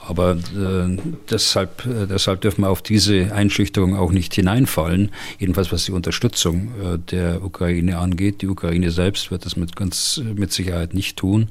Aber 0.05 0.33
äh, 0.33 0.97
deshalb, 1.29 1.85
äh, 1.85 2.07
deshalb 2.07 2.41
dürfen 2.41 2.61
wir 2.61 2.69
auf 2.69 2.81
diese 2.81 3.33
Einschüchterung 3.33 3.95
auch 3.95 4.11
nicht 4.11 4.33
hineinfallen, 4.33 5.11
jedenfalls 5.39 5.71
was 5.71 5.85
die 5.85 5.91
Unterstützung 5.91 6.71
der 7.09 7.43
Ukraine 7.43 7.97
angeht. 7.97 8.41
Die 8.41 8.47
Ukraine 8.47 8.91
selbst 8.91 9.31
wird 9.31 9.45
das 9.45 9.55
mit, 9.55 9.75
ganz, 9.75 10.21
mit 10.35 10.51
Sicherheit 10.51 10.93
nicht 10.93 11.17
tun. 11.17 11.49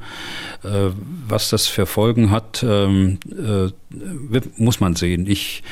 was 1.29 1.51
das 1.51 1.67
für 1.67 1.87
Folgen 1.87 2.13
Folgen 2.13 2.31
hat, 2.31 2.63
ähm, 2.63 3.19
äh, 3.31 4.41
muss 4.57 4.81
man 4.81 4.97
sehen. 4.97 5.27
Ich 5.27 5.63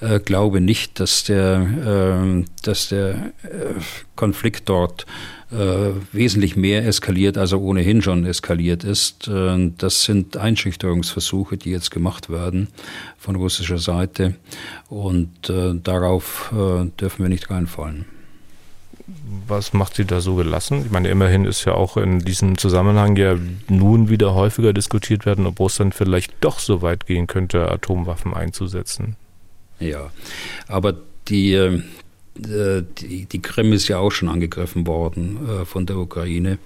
äh, 0.00 0.20
glaube 0.20 0.60
nicht, 0.60 1.00
dass 1.00 1.24
der, 1.24 2.20
äh, 2.28 2.44
dass 2.62 2.88
der 2.88 3.32
äh, 3.44 3.74
Konflikt 4.14 4.68
dort 4.68 5.06
äh, 5.52 5.90
wesentlich 6.12 6.56
mehr 6.56 6.86
eskaliert, 6.86 7.38
als 7.38 7.52
er 7.52 7.60
ohnehin 7.60 8.02
schon 8.02 8.24
eskaliert 8.24 8.84
ist. 8.84 9.28
Äh, 9.28 9.70
das 9.78 10.04
sind 10.04 10.36
Einschüchterungsversuche, 10.36 11.56
die 11.56 11.70
jetzt 11.70 11.90
gemacht 11.90 12.30
werden 12.30 12.68
von 13.18 13.36
russischer 13.36 13.78
Seite 13.78 14.34
und 14.88 15.30
darauf 15.48 16.52
dürfen 16.52 17.22
wir 17.22 17.28
nicht 17.28 17.50
reinfallen 17.50 18.04
was 19.46 19.72
macht 19.72 19.94
sie 19.94 20.04
da 20.04 20.20
so 20.20 20.34
gelassen? 20.34 20.82
Ich 20.84 20.90
meine, 20.90 21.08
immerhin 21.08 21.44
ist 21.44 21.64
ja 21.64 21.74
auch 21.74 21.96
in 21.96 22.20
diesem 22.20 22.58
Zusammenhang 22.58 23.16
ja 23.16 23.36
nun 23.68 24.08
wieder 24.08 24.34
häufiger 24.34 24.72
diskutiert 24.72 25.26
werden, 25.26 25.46
ob 25.46 25.60
Russland 25.60 25.94
vielleicht 25.94 26.34
doch 26.40 26.58
so 26.58 26.82
weit 26.82 27.06
gehen 27.06 27.26
könnte, 27.26 27.70
Atomwaffen 27.70 28.34
einzusetzen. 28.34 29.16
Ja, 29.78 30.10
aber 30.66 30.94
die, 31.28 31.52
äh, 31.52 31.82
die, 32.38 33.26
die 33.26 33.42
Krim 33.42 33.72
ist 33.72 33.88
ja 33.88 33.98
auch 33.98 34.10
schon 34.10 34.28
angegriffen 34.28 34.86
worden 34.86 35.38
äh, 35.48 35.64
von 35.64 35.86
der 35.86 35.96
Ukraine. 35.96 36.58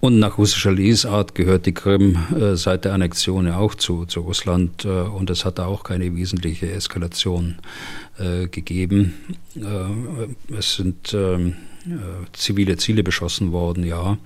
Und 0.00 0.18
nach 0.18 0.38
russischer 0.38 0.72
Lesart 0.72 1.34
gehört 1.34 1.66
die 1.66 1.74
Krim 1.74 2.18
äh, 2.38 2.56
seit 2.56 2.84
der 2.84 2.94
Annexion 2.94 3.46
ja 3.46 3.58
auch 3.58 3.74
zu, 3.74 4.06
zu 4.06 4.20
Russland. 4.20 4.84
und 4.84 5.30
es 5.30 5.44
hat 5.44 5.58
da 5.58 5.66
auch 5.66 5.82
keine 5.82 6.14
wesentliche 6.14 6.70
Eskalation 6.70 7.56
gegeben. 8.50 9.14
es 10.56 10.74
sind 10.74 11.14
ähm, 11.14 11.48
äh, 11.48 11.52
zivile 12.32 12.76
Ziele 12.76 13.02
beschossen 13.02 13.52
worden, 13.52 13.84
ja. 13.84 14.18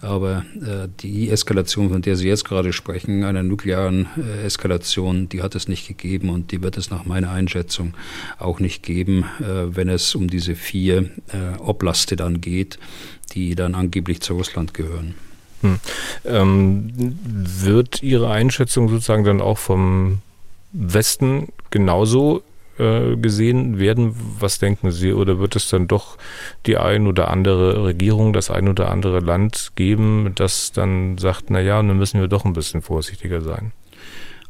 Aber 0.00 0.44
äh, 0.60 0.88
die 1.00 1.30
Eskalation, 1.30 1.90
von 1.90 2.02
der 2.02 2.16
Sie 2.16 2.28
jetzt 2.28 2.44
gerade 2.44 2.72
sprechen, 2.72 3.24
einer 3.24 3.42
nuklearen 3.42 4.08
äh, 4.16 4.44
Eskalation, 4.44 5.28
die 5.28 5.42
hat 5.42 5.54
es 5.54 5.68
nicht 5.68 5.86
gegeben 5.88 6.30
und 6.30 6.52
die 6.52 6.62
wird 6.62 6.76
es 6.76 6.90
nach 6.90 7.04
meiner 7.04 7.30
Einschätzung 7.30 7.94
auch 8.38 8.60
nicht 8.60 8.82
geben, 8.82 9.24
äh, 9.40 9.74
wenn 9.74 9.88
es 9.88 10.14
um 10.14 10.28
diese 10.28 10.54
vier 10.54 11.10
äh, 11.28 11.58
Oblaste 11.58 12.16
dann 12.16 12.40
geht, 12.40 12.78
die 13.34 13.54
dann 13.54 13.74
angeblich 13.74 14.20
zu 14.20 14.34
Russland 14.34 14.74
gehören. 14.74 15.14
Hm. 15.62 15.78
Ähm, 16.24 16.92
wird 17.24 18.02
Ihre 18.02 18.30
Einschätzung 18.30 18.88
sozusagen 18.88 19.24
dann 19.24 19.40
auch 19.40 19.58
vom 19.58 20.18
Westen 20.72 21.48
genauso 21.70 22.42
äh, 22.78 23.16
gesehen 23.16 23.78
werden? 23.78 24.14
Was 24.38 24.58
denken 24.58 24.90
Sie? 24.90 25.12
Oder 25.12 25.38
wird 25.38 25.56
es 25.56 25.68
dann 25.68 25.88
doch 25.88 26.18
die 26.66 26.76
ein 26.76 27.06
oder 27.06 27.30
andere 27.30 27.84
Regierung, 27.84 28.32
das 28.32 28.50
ein 28.50 28.68
oder 28.68 28.90
andere 28.90 29.20
Land 29.20 29.72
geben, 29.74 30.32
das 30.34 30.72
dann 30.72 31.18
sagt, 31.18 31.50
na 31.50 31.60
ja, 31.60 31.76
dann 31.82 31.98
müssen 31.98 32.20
wir 32.20 32.28
doch 32.28 32.44
ein 32.44 32.52
bisschen 32.52 32.82
vorsichtiger 32.82 33.40
sein? 33.40 33.72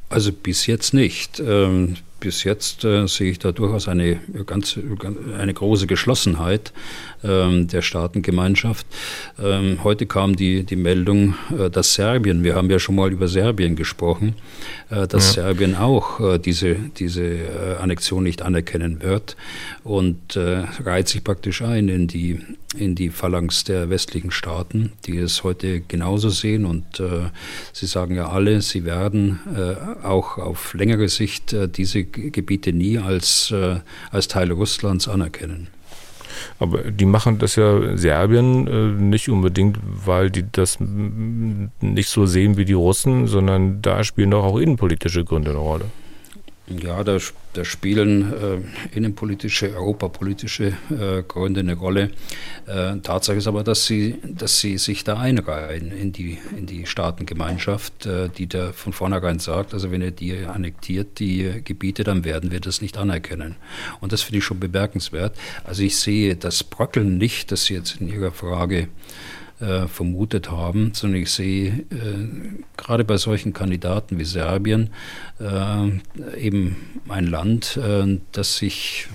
Also 0.09 0.31
bis 0.31 0.67
jetzt 0.67 0.93
nicht. 0.93 1.41
Ähm, 1.41 1.97
bis 2.21 2.45
jetzt 2.45 2.85
äh, 2.85 3.09
sehe 3.09 3.33
ich 3.33 3.39
da 3.41 3.51
durchaus 3.51 3.89
eine 3.89 4.21
ganz 4.47 4.79
eine 5.39 5.53
große 5.53 5.89
Geschlossenheit 5.89 6.73
ähm, 7.25 7.69
der 7.69 7.83
Staatengemeinschaft. 7.83 8.87
Ähm, 9.43 9.85
heute 9.85 10.07
kam 10.07 10.37
die 10.37 10.65
die 10.65 10.77
Meldung, 10.77 11.35
äh, 11.57 11.71
dass 11.71 11.95
Serbien, 11.95 12.45
wir 12.45 12.55
haben 12.55 12.71
ja 12.71 12.79
schon 12.79 12.97
mal 12.97 13.13
über 13.13 13.29
Serbien 13.29 13.77
gesprochen, 13.77 14.35
äh, 14.91 15.07
dass 15.07 15.37
ja. 15.37 15.45
Serbien 15.45 15.77
auch 15.77 16.21
äh, 16.21 16.39
diese 16.39 16.77
diese 16.99 17.79
Annexion 17.81 18.23
nicht 18.25 18.43
anerkennen 18.43 19.03
wird 19.03 19.37
und 19.85 20.37
reiht 20.37 21.09
sich 21.09 21.25
praktisch 21.25 21.63
ein 21.63 21.89
in 21.89 22.07
die 22.07 22.41
in 22.77 22.95
die 22.95 23.11
Phalanx 23.11 23.65
der 23.65 23.91
westlichen 23.91 24.31
Staaten, 24.31 24.93
die 25.05 25.19
es 25.19 25.45
heute 25.45 25.81
genauso 25.81 26.31
sehen 26.31 26.65
und 26.65 27.01
äh, 27.01 27.29
sie 27.73 27.87
sagen 27.87 28.15
ja 28.15 28.31
alle, 28.31 28.63
sie 28.63 28.85
werden 28.85 29.41
auch 30.03 30.39
auf 30.39 30.75
längere 30.75 31.09
Sicht 31.09 31.55
diese 31.77 32.05
Gebiete 32.05 32.73
nie 32.73 32.99
als, 32.99 33.53
als 34.11 34.29
Teil 34.29 34.53
Russlands 34.53 35.09
anerkennen. 35.09 35.69
Aber 36.59 36.91
die 36.91 37.07
machen 37.07 37.39
das 37.39 37.57
ja 37.57 37.97
Serbien 37.97 38.67
äh, 38.67 39.03
nicht 39.03 39.29
unbedingt, 39.29 39.79
weil 39.83 40.31
die 40.31 40.45
das 40.51 40.79
nicht 40.81 42.09
so 42.09 42.27
sehen 42.27 42.57
wie 42.57 42.65
die 42.65 42.73
Russen, 42.73 43.27
sondern 43.27 43.83
da 43.83 44.05
spielen 44.05 44.31
doch 44.31 44.45
auch 44.45 44.59
innenpolitische 44.59 45.25
Gründe 45.25 45.51
eine 45.51 45.61
Rolle. 45.61 45.85
Ja, 46.69 47.03
da, 47.03 47.19
da 47.55 47.65
spielen 47.65 48.33
äh, 48.33 48.97
innenpolitische, 48.97 49.75
europapolitische 49.75 50.73
äh, 50.91 51.23
Gründe 51.27 51.61
eine 51.61 51.75
Rolle. 51.75 52.13
Äh, 52.67 52.99
Tatsache 52.99 53.39
ist 53.39 53.49
aber, 53.49 53.65
dass 53.65 53.87
sie, 53.87 54.19
dass 54.23 54.61
sie 54.61 54.79
sich 54.79 55.03
da 55.03 55.19
einreihen 55.19 55.91
in 55.91 56.13
die, 56.13 56.39
in 56.57 56.67
die 56.67 56.87
Staatengemeinschaft, 56.87 58.07
äh, 58.07 58.29
die 58.29 58.47
da 58.47 58.73
von 58.73 58.93
vornherein 58.93 59.41
sagt, 59.41 59.75
also 59.75 59.91
wenn 59.91 60.03
ihr 60.03 60.13
die 60.13 60.37
annektiert, 60.47 61.19
die 61.19 61.63
Gebiete, 61.65 62.05
dann 62.05 62.25
werden 62.25 62.53
wir 62.53 62.61
das 62.61 62.81
nicht 62.81 62.97
anerkennen. 62.97 63.57
Und 64.01 64.13
das 64.13 64.23
finde 64.23 64.39
ich 64.39 64.45
schon 64.45 64.61
bemerkenswert. 64.61 65.37
Also 65.65 65.83
ich 65.83 65.97
sehe 65.97 66.37
das 66.37 66.63
Bröckeln 66.63 67.19
nicht, 67.19 67.51
das 67.51 67.65
Sie 67.65 67.75
jetzt 67.75 68.01
in 68.01 68.09
Ihrer 68.09 68.31
Frage 68.31 68.89
äh, 69.63 69.87
vermutet 69.87 70.51
haben, 70.51 70.93
sondern 70.93 71.23
ich 71.23 71.31
sehe 71.31 71.69
äh, 71.69 72.29
gerade 72.77 73.05
bei 73.05 73.17
solchen 73.17 73.53
Kandidaten 73.53 74.19
wie 74.19 74.25
Serbien 74.25 74.91
äh, 75.41 76.37
eben 76.37 76.77
ein 77.09 77.27
Land, 77.27 77.77
äh, 77.77 78.19
das 78.33 78.57
sich, 78.57 79.07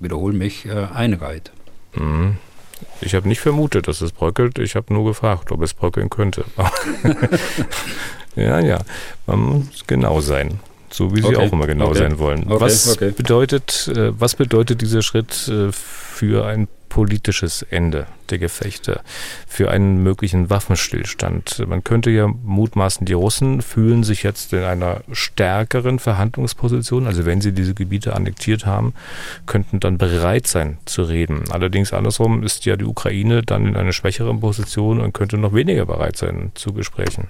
wiederhole 0.00 0.34
mich, 0.34 0.66
äh, 0.66 0.88
einreiht. 0.92 1.52
Mhm. 1.94 2.36
Ich 3.00 3.14
habe 3.14 3.28
nicht 3.28 3.40
vermutet, 3.40 3.88
dass 3.88 4.00
es 4.00 4.12
bröckelt. 4.12 4.58
Ich 4.58 4.74
habe 4.74 4.92
nur 4.92 5.04
gefragt, 5.04 5.52
ob 5.52 5.62
es 5.62 5.72
bröckeln 5.72 6.10
könnte. 6.10 6.44
ja, 8.36 8.60
ja, 8.60 8.80
man 9.26 9.38
muss 9.38 9.84
genau 9.86 10.20
sein. 10.20 10.60
So 10.90 11.14
wie 11.14 11.20
Sie 11.20 11.28
okay. 11.28 11.36
auch 11.36 11.52
immer 11.52 11.66
genau 11.66 11.88
okay. 11.88 11.98
sein 11.98 12.18
wollen. 12.18 12.44
Okay. 12.50 12.60
Was, 12.60 12.96
Bedeutet, 12.96 13.90
was 13.94 14.34
bedeutet 14.34 14.82
dieser 14.82 15.02
Schritt 15.02 15.32
für 15.32 16.46
ein 16.46 16.68
politisches 16.96 17.60
Ende 17.60 18.06
der 18.30 18.38
Gefechte, 18.38 19.02
für 19.46 19.70
einen 19.70 20.02
möglichen 20.02 20.48
Waffenstillstand. 20.48 21.62
Man 21.68 21.84
könnte 21.84 22.08
ja 22.08 22.26
mutmaßen, 22.26 23.04
die 23.04 23.12
Russen 23.12 23.60
fühlen 23.60 24.02
sich 24.02 24.22
jetzt 24.22 24.54
in 24.54 24.62
einer 24.64 25.02
stärkeren 25.12 25.98
Verhandlungsposition, 25.98 27.06
also 27.06 27.26
wenn 27.26 27.42
sie 27.42 27.52
diese 27.52 27.74
Gebiete 27.74 28.16
annektiert 28.16 28.64
haben, 28.64 28.94
könnten 29.44 29.78
dann 29.78 29.98
bereit 29.98 30.46
sein 30.46 30.78
zu 30.86 31.02
reden. 31.02 31.44
Allerdings 31.50 31.92
andersrum 31.92 32.42
ist 32.42 32.64
ja 32.64 32.76
die 32.76 32.86
Ukraine 32.86 33.42
dann 33.42 33.66
in 33.66 33.76
einer 33.76 33.92
schwächeren 33.92 34.40
Position 34.40 34.98
und 34.98 35.12
könnte 35.12 35.36
noch 35.36 35.52
weniger 35.52 35.84
bereit 35.84 36.16
sein 36.16 36.52
zu 36.54 36.72
Gesprächen. 36.72 37.28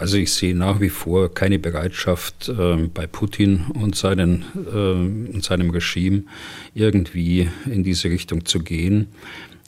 Also 0.00 0.16
ich 0.16 0.32
sehe 0.32 0.56
nach 0.56 0.80
wie 0.80 0.88
vor 0.88 1.34
keine 1.34 1.58
Bereitschaft 1.58 2.48
äh, 2.48 2.88
bei 2.94 3.06
Putin 3.06 3.66
und, 3.74 3.94
seinen, 3.94 4.46
äh, 4.54 5.34
und 5.34 5.44
seinem 5.44 5.68
Regime 5.68 6.22
irgendwie 6.74 7.50
in 7.66 7.84
diese 7.84 8.08
Richtung 8.08 8.46
zu 8.46 8.60
gehen. 8.60 9.08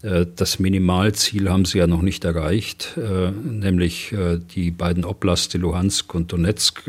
Äh, 0.03 0.27
das 0.37 0.59
Minimalziel 0.59 1.49
haben 1.49 1.65
sie 1.65 1.79
ja 1.79 1.87
noch 1.87 2.03
nicht 2.03 2.25
erreicht, 2.25 2.97
äh, 2.97 3.31
nämlich 3.31 4.13
äh, 4.13 4.39
die 4.39 4.71
beiden 4.71 5.05
Oblaste 5.05 5.59
Luhansk 5.59 6.15
und 6.15 6.33
Donetsk 6.33 6.83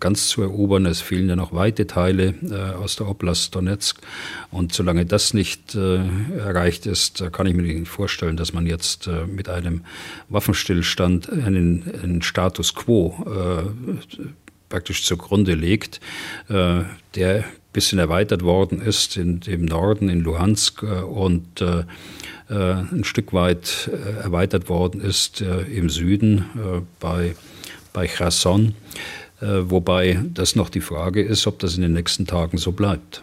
ganz 0.00 0.28
zu 0.28 0.42
erobern. 0.42 0.86
Es 0.86 1.00
fehlen 1.00 1.28
ja 1.28 1.36
noch 1.36 1.52
weite 1.52 1.86
Teile 1.86 2.34
aus 2.80 2.96
der 2.96 3.08
Oblast 3.08 3.54
Donetsk. 3.54 4.00
Und 4.50 4.72
solange 4.72 5.06
das 5.06 5.34
nicht 5.34 5.74
erreicht 5.74 6.86
ist, 6.86 7.24
kann 7.32 7.46
ich 7.46 7.54
mir 7.54 7.62
nicht 7.62 7.88
vorstellen, 7.88 8.36
dass 8.36 8.52
man 8.52 8.66
jetzt 8.66 9.08
mit 9.28 9.48
einem 9.48 9.82
Waffenstillstand 10.28 11.30
einen, 11.30 11.84
einen 12.02 12.22
Status 12.22 12.74
quo 12.74 13.24
praktisch 14.68 15.04
zugrunde 15.04 15.54
legt, 15.54 16.00
der 16.48 17.44
bisschen 17.76 17.98
erweitert 17.98 18.42
worden 18.42 18.80
ist 18.80 19.18
in 19.18 19.40
dem 19.40 19.66
Norden, 19.66 20.08
in 20.08 20.20
Luhansk 20.20 20.82
äh, 20.82 21.02
und 21.02 21.60
äh, 21.60 21.84
äh, 22.48 22.54
ein 22.54 23.04
Stück 23.04 23.34
weit 23.34 23.90
erweitert 24.22 24.70
worden 24.70 25.02
ist 25.02 25.42
im 25.42 25.90
Süden 25.90 26.44
bei, 27.00 27.34
bei 27.92 28.06
Cherson, 28.06 28.74
wobei 29.40 30.20
das 30.32 30.54
noch 30.54 30.70
die 30.70 30.80
Frage 30.80 31.22
ist, 31.22 31.46
ob 31.48 31.58
das 31.58 31.74
in 31.74 31.82
den 31.82 31.92
nächsten 31.92 32.26
Tagen 32.26 32.56
so 32.56 32.70
bleibt. 32.70 33.22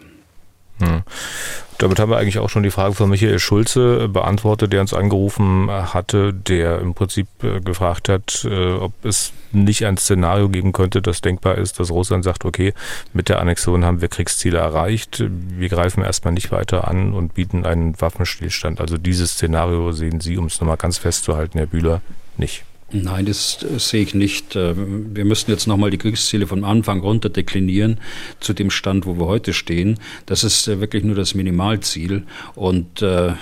Damit 1.78 1.98
haben 1.98 2.10
wir 2.10 2.18
eigentlich 2.18 2.38
auch 2.38 2.50
schon 2.50 2.62
die 2.62 2.70
Frage 2.70 2.94
von 2.94 3.10
Michael 3.10 3.38
Schulze 3.38 4.08
beantwortet, 4.08 4.72
der 4.72 4.80
uns 4.80 4.94
angerufen 4.94 5.68
hatte, 5.70 6.32
der 6.32 6.78
im 6.80 6.94
Prinzip 6.94 7.26
äh, 7.42 7.60
gefragt 7.60 8.08
hat, 8.08 8.46
äh, 8.48 8.74
ob 8.74 8.92
es 9.04 9.32
nicht 9.52 9.84
ein 9.84 9.96
Szenario 9.96 10.48
geben 10.48 10.72
könnte, 10.72 11.02
das 11.02 11.20
denkbar 11.20 11.58
ist, 11.58 11.80
dass 11.80 11.90
Russland 11.90 12.24
sagt, 12.24 12.44
okay, 12.44 12.74
mit 13.12 13.28
der 13.28 13.40
Annexion 13.40 13.84
haben 13.84 14.00
wir 14.00 14.08
Kriegsziele 14.08 14.58
erreicht, 14.58 15.24
wir 15.28 15.68
greifen 15.68 16.02
erstmal 16.02 16.34
nicht 16.34 16.52
weiter 16.52 16.88
an 16.88 17.12
und 17.12 17.34
bieten 17.34 17.64
einen 17.64 18.00
Waffenstillstand. 18.00 18.80
Also 18.80 18.98
dieses 18.98 19.32
Szenario 19.32 19.92
sehen 19.92 20.20
Sie, 20.20 20.36
um 20.36 20.46
es 20.46 20.60
nochmal 20.60 20.76
ganz 20.76 20.98
festzuhalten, 20.98 21.58
Herr 21.58 21.66
Bühler, 21.66 22.00
nicht. 22.36 22.64
Nein, 22.96 23.26
das 23.26 23.58
sehe 23.78 24.02
ich 24.02 24.14
nicht. 24.14 24.54
Äh, 24.54 24.74
wir 24.76 25.24
müssen 25.24 25.50
jetzt 25.50 25.66
nochmal 25.66 25.90
die 25.90 25.98
Kriegsziele 25.98 26.46
vom 26.46 26.62
Anfang 26.62 27.00
runter 27.00 27.28
deklinieren 27.28 27.98
zu 28.38 28.52
dem 28.52 28.70
Stand, 28.70 29.04
wo 29.04 29.18
wir 29.18 29.26
heute 29.26 29.52
stehen. 29.52 29.98
Das 30.26 30.44
ist 30.44 30.68
äh, 30.68 30.80
wirklich 30.80 31.02
nur 31.02 31.16
das 31.16 31.34
Minimalziel 31.34 32.22
und, 32.54 33.02
äh, 33.02 33.32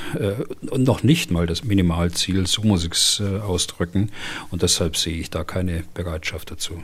und 0.70 0.84
noch 0.84 1.02
nicht 1.02 1.30
mal 1.30 1.46
das 1.46 1.64
Minimalziel, 1.64 2.46
so 2.46 2.62
muss 2.62 2.86
ich 2.86 2.92
es 2.92 3.20
ausdrücken. 3.20 4.10
Und 4.50 4.62
deshalb 4.62 4.96
sehe 4.96 5.18
ich 5.18 5.28
da 5.28 5.44
keine 5.44 5.84
Bereitschaft 5.92 6.50
dazu. 6.50 6.82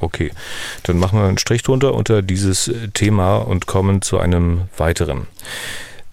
Okay, 0.00 0.32
dann 0.82 0.98
machen 0.98 1.18
wir 1.18 1.26
einen 1.26 1.38
Strich 1.38 1.62
drunter 1.62 1.94
unter 1.94 2.20
dieses 2.20 2.70
Thema 2.92 3.38
und 3.38 3.64
kommen 3.64 4.02
zu 4.02 4.18
einem 4.18 4.62
weiteren 4.76 5.26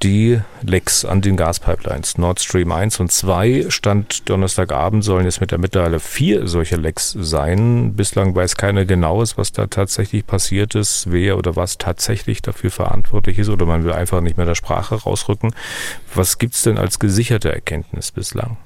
die 0.04 0.40
Lecks 0.64 1.06
an 1.06 1.22
den 1.22 1.38
Gaspipelines 1.38 2.18
Nord 2.18 2.40
Stream 2.40 2.72
1 2.72 3.00
und 3.00 3.12
2 3.12 3.66
stand 3.70 4.30
Donnerstagabend, 4.30 5.04
sollen 5.04 5.26
jetzt 5.26 5.42
mit 5.42 5.52
der 5.52 5.60
mittlerweile 5.60 6.00
vier 6.00 6.48
solche 6.48 6.76
Lecks 6.76 7.16
sein. 7.20 7.94
Bislang 7.96 8.36
weiß 8.36 8.56
keiner 8.58 8.86
genaues, 8.86 9.38
was 9.38 9.52
da 9.52 9.68
tatsächlich 9.68 10.26
passiert 10.26 10.76
ist, 10.76 11.12
wer 11.12 11.38
oder 11.38 11.56
was 11.56 11.78
tatsächlich 11.78 12.42
dafür 12.42 12.72
verantwortlich 12.72 13.38
ist 13.40 13.50
oder 13.50 13.66
man 13.66 13.84
will 13.84 13.94
einfach 13.94 14.22
nicht 14.22 14.38
mehr 14.38 14.46
der 14.46 14.56
Sprache 14.56 14.96
rausrücken. 14.96 15.54
Was 16.14 16.40
gibt 16.40 16.56
es 16.56 16.64
denn 16.64 16.78
als 16.78 17.00
gesicherte 17.00 17.52
Erkenntnis 17.52 18.12
bislang? 18.12 18.58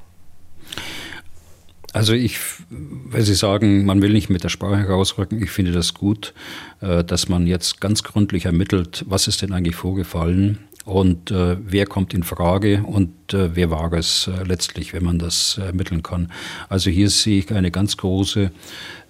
Also 1.92 2.14
ich, 2.14 2.40
wenn 2.70 3.24
Sie 3.24 3.36
sagen, 3.36 3.86
man 3.86 4.02
will 4.02 4.12
nicht 4.12 4.30
mit 4.30 4.44
der 4.44 4.50
Sprache 4.50 4.86
rausrücken, 4.86 5.42
ich 5.42 5.52
finde 5.52 5.72
das 5.72 5.94
gut, 5.94 6.34
äh, 6.82 7.06
dass 7.06 7.30
man 7.30 7.48
jetzt 7.48 7.80
ganz 7.80 8.04
gründlich 8.04 8.46
ermittelt, 8.46 9.06
was 9.08 9.30
ist 9.30 9.42
denn 9.42 9.54
eigentlich 9.54 9.78
vorgefallen 9.78 10.60
und 10.86 11.32
äh, 11.32 11.58
wer 11.60 11.88
kommt 11.88 12.14
in 12.14 12.24
Frage 12.24 12.84
und 12.84 13.34
äh, 13.34 13.56
wer 13.56 13.72
war 13.72 13.92
es 13.94 14.28
äh, 14.28 14.44
letztlich, 14.44 14.94
wenn 14.94 15.04
man 15.04 15.18
das 15.18 15.58
ermitteln 15.58 16.04
kann. 16.04 16.32
Also 16.70 16.92
hier 16.92 17.10
sehe 17.10 17.40
ich 17.40 17.52
eine 17.52 17.72
ganz 17.72 17.98
große 17.98 18.52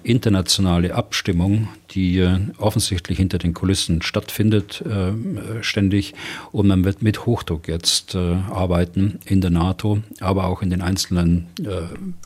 internationale 0.06 0.94
Abstimmung, 0.94 1.68
die 1.92 2.20
äh, 2.20 2.40
offensichtlich 2.58 3.18
hinter 3.18 3.38
den 3.38 3.54
Kulissen 3.54 4.02
stattfindet, 4.02 4.82
äh, 4.82 5.64
ständig. 5.64 6.14
Und 6.52 6.68
man 6.68 6.84
wird 6.86 7.02
mit 7.02 7.26
Hochdruck 7.26 7.68
jetzt 7.68 8.14
äh, 8.14 8.36
arbeiten 8.50 9.20
in 9.26 9.42
der 9.42 9.50
NATO, 9.50 10.04
aber 10.20 10.46
auch 10.46 10.62
in 10.62 10.70
den 10.70 10.82
einzelnen 10.82 11.48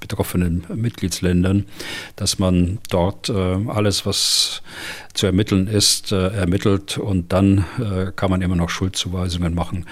betroffenen 0.01 0.65
Mitgliedsländern, 0.73 1.65
dass 2.15 2.39
man 2.39 2.79
dort 2.89 3.29
alles, 3.29 4.05
was 4.05 4.61
zu 5.13 5.25
ermitteln 5.25 5.67
ist, 5.67 6.11
ermittelt 6.11 6.97
und 6.97 7.31
dann 7.31 7.65
kann 8.15 8.29
man 8.29 8.41
immer 8.41 8.55
noch 8.55 8.69
Schuldzuweisungen 8.69 9.53
machen. 9.53 9.85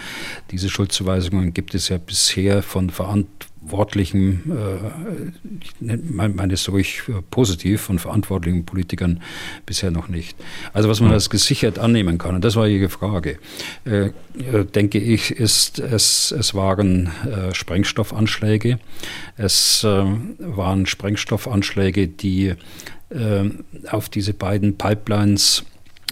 Diese 0.51 0.69
Schuldzuweisungen 0.69 1.53
gibt 1.53 1.75
es 1.75 1.89
ja 1.89 1.97
bisher 1.97 2.61
von 2.61 2.89
Verantwortlichen 2.89 3.47
verantwortlichen, 3.67 4.51
äh, 4.51 5.55
ich 5.61 6.05
meine 6.09 6.53
es 6.53 6.69
ruhig 6.69 7.03
äh, 7.07 7.21
positiv, 7.29 7.81
von 7.81 7.99
verantwortlichen 7.99 8.65
Politikern 8.65 9.21
bisher 9.65 9.91
noch 9.91 10.07
nicht. 10.07 10.35
Also 10.73 10.89
was 10.89 11.01
man 11.01 11.11
als 11.11 11.29
gesichert 11.29 11.79
annehmen 11.79 12.17
kann, 12.17 12.35
und 12.35 12.43
das 12.43 12.55
war 12.55 12.67
Ihre 12.67 12.89
Frage, 12.89 13.39
äh, 13.85 14.07
äh, 14.07 14.65
denke 14.73 14.99
ich, 14.99 15.31
ist, 15.31 15.79
es, 15.79 16.31
es 16.31 16.53
waren 16.53 17.11
äh, 17.25 17.53
Sprengstoffanschläge. 17.53 18.79
Es 19.35 19.83
äh, 19.83 20.05
waren 20.39 20.85
Sprengstoffanschläge, 20.85 22.07
die 22.07 22.53
auf 23.89 24.09
diese 24.09 24.33
beiden 24.33 24.77
Pipelines 24.77 25.63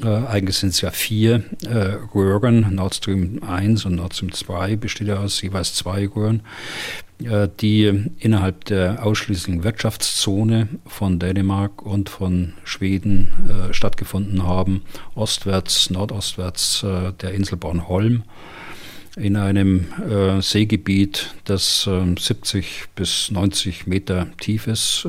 äh, 0.04 0.08
eigentlich 0.08 0.58
sind 0.58 0.70
es 0.70 0.82
ja 0.82 0.92
vier 0.92 1.44
äh, 1.64 1.98
Röhren, 2.14 2.76
Nord 2.76 2.96
Stream 2.96 3.42
1 3.44 3.86
und 3.86 3.96
Nord 3.96 4.14
Stream 4.14 4.34
2 4.34 4.76
besteht 4.76 5.08
ja 5.08 5.20
aus 5.20 5.42
jeweils 5.42 5.74
zwei 5.74 6.08
Röhren, 6.08 6.42
äh, 6.42 7.05
die 7.20 8.12
innerhalb 8.20 8.66
der 8.66 9.06
ausschließlichen 9.06 9.64
Wirtschaftszone 9.64 10.68
von 10.86 11.20
Dänemark 11.20 11.82
und 11.82 12.10
von 12.10 12.54
Schweden 12.64 13.70
äh, 13.70 13.74
stattgefunden 13.74 14.44
haben, 14.44 14.82
ostwärts, 15.16 15.90
nordostwärts 15.90 16.84
äh, 16.84 17.14
der 17.14 17.34
Insel 17.34 17.58
Bornholm 17.58 18.24
in 19.16 19.38
einem 19.38 19.88
äh, 20.10 20.42
Seegebiet, 20.42 21.34
das 21.46 21.88
äh, 21.88 22.16
70 22.20 22.88
bis 22.96 23.32
90 23.32 23.88
Meter 23.88 24.28
tief 24.38 24.68
ist. 24.68 25.08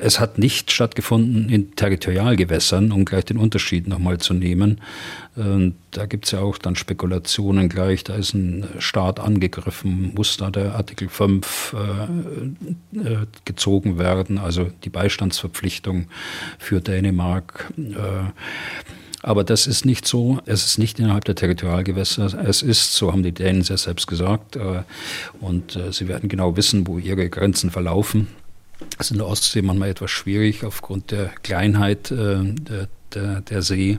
Es 0.00 0.20
hat 0.20 0.38
nicht 0.38 0.70
stattgefunden 0.70 1.48
in 1.48 1.74
Territorialgewässern, 1.74 2.92
um 2.92 3.04
gleich 3.04 3.24
den 3.24 3.36
Unterschied 3.36 3.88
nochmal 3.88 4.18
zu 4.18 4.32
nehmen. 4.32 4.80
Ähm, 5.36 5.74
da 5.90 6.06
gibt 6.06 6.26
es 6.26 6.32
ja 6.32 6.40
auch 6.40 6.58
dann 6.58 6.76
Spekulationen 6.76 7.68
gleich, 7.68 8.04
da 8.04 8.14
ist 8.14 8.34
ein 8.34 8.66
Staat 8.78 9.18
angegriffen, 9.20 10.12
muss 10.14 10.36
da 10.36 10.50
der 10.50 10.74
Artikel 10.74 11.08
5 11.08 11.74
äh, 11.74 12.98
äh, 12.98 13.26
gezogen 13.44 13.98
werden, 13.98 14.38
also 14.38 14.70
die 14.84 14.90
Beistandsverpflichtung 14.90 16.06
für 16.58 16.80
Dänemark. 16.80 17.72
Äh, 17.76 18.30
aber 19.22 19.42
das 19.42 19.66
ist 19.66 19.84
nicht 19.84 20.06
so. 20.06 20.38
Es 20.46 20.64
ist 20.64 20.78
nicht 20.78 21.00
innerhalb 21.00 21.24
der 21.24 21.34
Territorialgewässer. 21.34 22.46
Es 22.46 22.62
ist, 22.62 22.94
so 22.94 23.10
haben 23.10 23.24
die 23.24 23.32
Dänen 23.32 23.62
sehr 23.62 23.78
selbst 23.78 24.06
gesagt, 24.06 24.56
äh, 24.56 24.82
und 25.40 25.74
äh, 25.74 25.92
sie 25.92 26.06
werden 26.06 26.28
genau 26.28 26.56
wissen, 26.56 26.86
wo 26.86 26.98
ihre 26.98 27.28
Grenzen 27.28 27.70
verlaufen. 27.70 28.28
Ist 28.98 29.10
in 29.10 29.18
der 29.18 29.26
Ostsee 29.26 29.62
manchmal 29.62 29.90
etwas 29.90 30.10
schwierig 30.10 30.64
aufgrund 30.64 31.10
der 31.10 31.30
Kleinheit 31.42 32.10
äh, 32.10 32.42
der, 32.42 32.88
der, 33.14 33.40
der 33.40 33.62
See. 33.62 33.98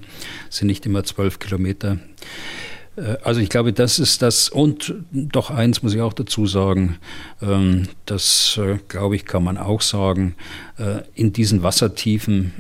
Es 0.49 0.57
sind 0.57 0.67
nicht 0.67 0.85
immer 0.85 1.03
zwölf 1.03 1.39
Kilometer. 1.39 1.97
Äh, 2.95 3.17
also 3.23 3.41
ich 3.41 3.49
glaube, 3.49 3.73
das 3.73 3.99
ist 3.99 4.21
das. 4.21 4.49
Und 4.49 4.93
doch 5.11 5.49
eins 5.49 5.83
muss 5.83 5.93
ich 5.93 6.01
auch 6.01 6.13
dazu 6.13 6.45
sagen, 6.45 6.97
ähm, 7.41 7.87
das 8.05 8.59
äh, 8.61 8.77
glaube 8.87 9.15
ich, 9.15 9.25
kann 9.25 9.43
man 9.43 9.57
auch 9.57 9.81
sagen, 9.81 10.35
äh, 10.77 11.01
in 11.13 11.33
diesen 11.33 11.63
Wassertiefen, 11.63 12.53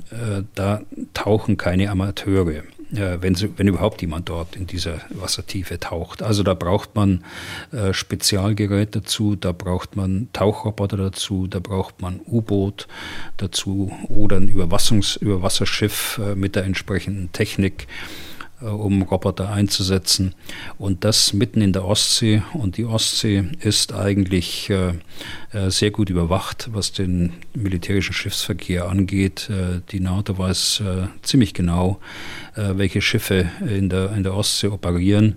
da 0.55 0.81
tauchen 1.13 1.57
keine 1.57 1.89
Amateure 1.89 2.63
wenn, 2.91 3.35
sie, 3.35 3.51
wenn 3.57 3.67
überhaupt 3.67 4.01
jemand 4.01 4.29
dort 4.29 4.55
in 4.55 4.67
dieser 4.67 5.01
Wassertiefe 5.09 5.79
taucht. 5.79 6.23
Also 6.23 6.43
da 6.43 6.53
braucht 6.53 6.95
man 6.95 7.23
äh, 7.71 7.93
Spezialgerät 7.93 8.95
dazu, 8.95 9.35
da 9.35 9.51
braucht 9.51 9.95
man 9.95 10.29
Tauchroboter 10.33 10.97
dazu, 10.97 11.47
da 11.47 11.59
braucht 11.59 12.01
man 12.01 12.19
U-Boot 12.25 12.87
dazu 13.37 13.91
oder 14.07 14.37
ein 14.37 14.47
Überwassungs 14.47 15.15
Überwasserschiff 15.17 16.19
äh, 16.23 16.35
mit 16.35 16.55
der 16.55 16.63
entsprechenden 16.63 17.31
Technik. 17.31 17.87
Äh, 18.61 18.65
um 18.65 19.01
Roboter 19.03 19.49
einzusetzen. 19.49 20.35
Und 20.77 21.03
das 21.05 21.33
mitten 21.33 21.61
in 21.61 21.73
der 21.73 21.85
Ostsee. 21.85 22.41
Und 22.53 22.77
die 22.77 22.85
Ostsee 22.85 23.45
ist 23.61 23.93
eigentlich 23.93 24.69
äh, 24.69 24.93
äh, 25.53 25.69
sehr 25.69 25.91
gut 25.91 26.09
überwacht, 26.09 26.69
was 26.73 26.91
den 26.91 27.33
militärischen 27.53 28.13
Schiffsverkehr 28.13 28.89
angeht. 28.89 29.49
die 29.91 29.99
NATO 29.99 30.37
weiß 30.37 30.83
ziemlich 31.21 31.53
genau, 31.53 31.99
welche 32.55 33.01
Schiffe 33.01 33.49
in 33.61 33.89
der, 33.89 34.11
in 34.13 34.23
der 34.23 34.33
Ostsee 34.33 34.67
operieren, 34.67 35.35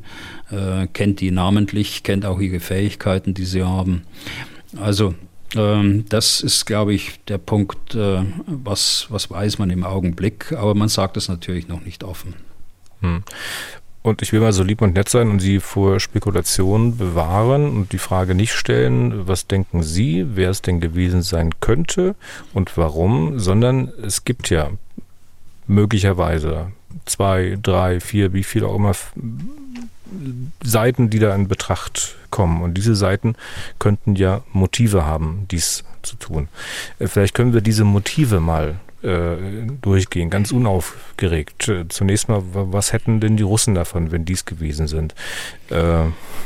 kennt 0.92 1.20
die 1.20 1.30
namentlich, 1.30 2.02
kennt 2.02 2.24
auch 2.24 2.40
ihre 2.40 2.60
Fähigkeiten, 2.60 3.34
die 3.34 3.44
sie 3.44 3.62
haben. 3.62 4.02
Also 4.76 5.14
ähm, 5.56 6.04
das 6.08 6.40
ist, 6.40 6.66
glaube 6.66 6.94
ich, 6.94 7.20
der 7.28 7.38
Punkt, 7.38 7.96
was, 7.96 9.06
was 9.08 9.30
weiß 9.30 9.58
man 9.58 9.70
im 9.70 9.84
Augenblick, 9.84 10.52
aber 10.52 10.74
man 10.74 10.88
sagt 10.88 11.16
es 11.16 11.28
natürlich 11.28 11.68
noch 11.68 11.84
nicht 11.84 12.04
offen. 12.04 12.34
Hm. 13.02 13.22
Und 14.02 14.20
ich 14.20 14.32
will 14.32 14.40
mal 14.40 14.52
so 14.52 14.64
lieb 14.64 14.82
und 14.82 14.94
nett 14.94 15.08
sein 15.08 15.30
und 15.30 15.38
Sie 15.38 15.60
vor 15.60 16.00
Spekulationen 16.00 16.96
bewahren 16.96 17.68
und 17.68 17.92
die 17.92 17.98
Frage 17.98 18.34
nicht 18.34 18.52
stellen, 18.52 19.28
was 19.28 19.46
denken 19.46 19.84
Sie, 19.84 20.26
wer 20.34 20.50
es 20.50 20.60
denn 20.60 20.80
gewesen 20.80 21.22
sein 21.22 21.50
könnte 21.60 22.16
und 22.52 22.76
warum, 22.76 23.38
sondern 23.38 23.92
es 24.02 24.24
gibt 24.24 24.50
ja 24.50 24.70
möglicherweise 25.68 26.72
zwei, 27.06 27.56
drei, 27.62 28.00
vier, 28.00 28.32
wie 28.32 28.42
viel 28.42 28.64
auch 28.64 28.74
immer 28.74 28.92
Seiten, 30.62 31.08
die 31.08 31.18
da 31.18 31.34
in 31.34 31.48
Betracht 31.48 32.16
kommen. 32.30 32.62
Und 32.62 32.74
diese 32.74 32.94
Seiten 32.94 33.34
könnten 33.78 34.16
ja 34.16 34.42
Motive 34.52 35.06
haben, 35.06 35.46
dies 35.50 35.84
zu 36.02 36.16
tun. 36.16 36.48
Äh, 36.98 37.06
vielleicht 37.06 37.34
können 37.34 37.54
wir 37.54 37.60
diese 37.60 37.84
Motive 37.84 38.40
mal 38.40 38.76
durchgehen, 39.02 40.30
ganz 40.30 40.52
unaufgeregt. 40.52 41.72
Zunächst 41.88 42.28
mal, 42.28 42.42
was 42.52 42.92
hätten 42.92 43.18
denn 43.20 43.36
die 43.36 43.42
Russen 43.42 43.74
davon, 43.74 44.12
wenn 44.12 44.24
dies 44.24 44.44
gewesen 44.44 44.86
sind? 44.86 45.14
Äh, 45.70 46.04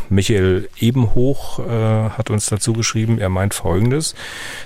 Michael 0.08 0.68
Ebenhoch 0.78 1.58
äh, 1.58 2.10
hat 2.10 2.30
uns 2.30 2.46
dazu 2.46 2.72
geschrieben, 2.72 3.18
er 3.18 3.28
meint 3.28 3.54
Folgendes. 3.54 4.14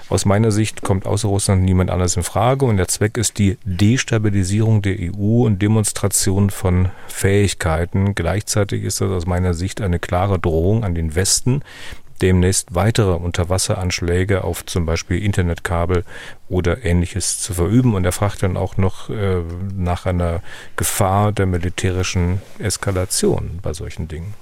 Aus 0.09 0.24
meiner 0.24 0.51
Sicht 0.51 0.82
kommt 0.82 1.07
außer 1.07 1.28
Russland 1.28 1.62
niemand 1.62 1.91
anders 1.91 2.16
in 2.16 2.22
Frage 2.22 2.66
und 2.66 2.76
der 2.76 2.88
Zweck 2.88 3.16
ist 3.16 3.38
die 3.38 3.57
Destabilisierung 3.64 4.82
der 4.82 4.97
EU 5.01 5.47
und 5.47 5.62
Demonstration 5.62 6.51
von 6.51 6.91
Fähigkeiten. 7.09 8.14
Gleichzeitig 8.14 8.84
ist 8.84 9.01
das 9.01 9.11
aus 9.11 9.26
meiner 9.26 9.55
Sicht 9.55 9.80
eine 9.80 9.99
klare 9.99 10.38
Drohung 10.38 10.84
an 10.84 10.95
den 10.95 11.14
Westen, 11.14 11.62
demnächst 12.23 12.75
weitere 12.75 13.12
Unterwasseranschläge 13.12 14.45
auf 14.45 14.64
zum 14.66 14.87
Beispiel 14.87 15.23
Internetkabel 15.23 16.05
oder 16.49 16.85
ähnliches 16.85 17.41
zu 17.41 17.55
verüben. 17.55 17.95
Und 17.95 18.05
er 18.05 18.12
fragt 18.12 18.43
dann 18.43 18.57
auch 18.57 18.77
noch 18.77 19.11
äh, 19.11 19.43
nach 19.75 20.07
einer 20.07 20.43
Gefahr 20.77 21.33
der 21.33 21.47
militärischen 21.47 22.41
Eskalation 22.59 23.59
bei 23.62 23.73
solchen 23.73 24.09
Dingen. 24.09 24.35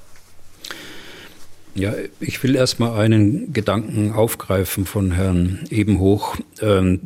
Ja, 1.74 1.95
ich 2.18 2.43
will 2.43 2.57
erstmal 2.57 2.99
einen 2.99 3.53
Gedanken 3.53 4.12
aufgreifen 4.12 4.85
von 4.85 5.12
Herrn 5.12 5.64
Ebenhoch. 5.70 6.37
Ähm, 6.61 7.01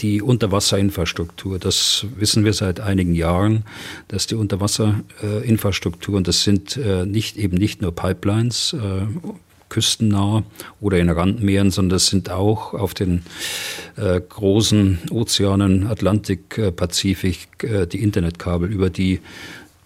die 0.00 0.20
Unterwasserinfrastruktur, 0.20 1.58
das 1.58 2.06
wissen 2.16 2.44
wir 2.44 2.52
seit 2.52 2.80
einigen 2.80 3.14
Jahren, 3.14 3.64
dass 4.08 4.26
die 4.26 4.34
Unterwasserinfrastruktur, 4.34 6.16
und 6.16 6.28
das 6.28 6.42
sind 6.42 6.76
äh, 6.76 7.06
nicht 7.06 7.36
eben 7.36 7.56
nicht 7.56 7.80
nur 7.80 7.94
Pipelines, 7.94 8.74
äh, 8.74 9.06
küstennah 9.68 10.42
oder 10.80 10.98
in 10.98 11.10
Randmeeren, 11.10 11.70
sondern 11.70 11.96
es 11.96 12.06
sind 12.06 12.30
auch 12.30 12.74
auf 12.74 12.94
den 12.94 13.22
äh, 13.96 14.20
großen 14.20 14.98
Ozeanen 15.10 15.86
Atlantik, 15.86 16.58
äh, 16.58 16.72
Pazifik 16.72 17.48
äh, 17.62 17.86
die 17.86 18.02
Internetkabel, 18.02 18.70
über 18.70 18.90
die 18.90 19.20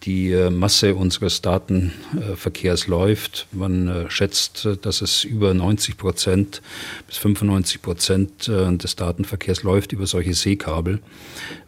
die 0.05 0.33
äh, 0.33 0.51
Masse 0.51 0.95
unseres 0.95 1.43
Datenverkehrs 1.43 2.87
läuft. 2.87 3.47
Man 3.53 3.89
äh, 3.89 4.11
schätzt, 4.11 4.65
äh, 4.65 4.77
dass 4.77 5.03
es 5.03 5.25
über 5.25 5.53
90 5.53 5.99
Prozent 5.99 6.63
bis 7.07 7.19
95 7.19 7.83
Prozent 7.83 8.49
des 8.49 8.97
Datenverkehrs 8.97 9.63
läuft 9.63 9.93
über 9.93 10.07
solche 10.07 10.35
Seekabel. 10.35 11.01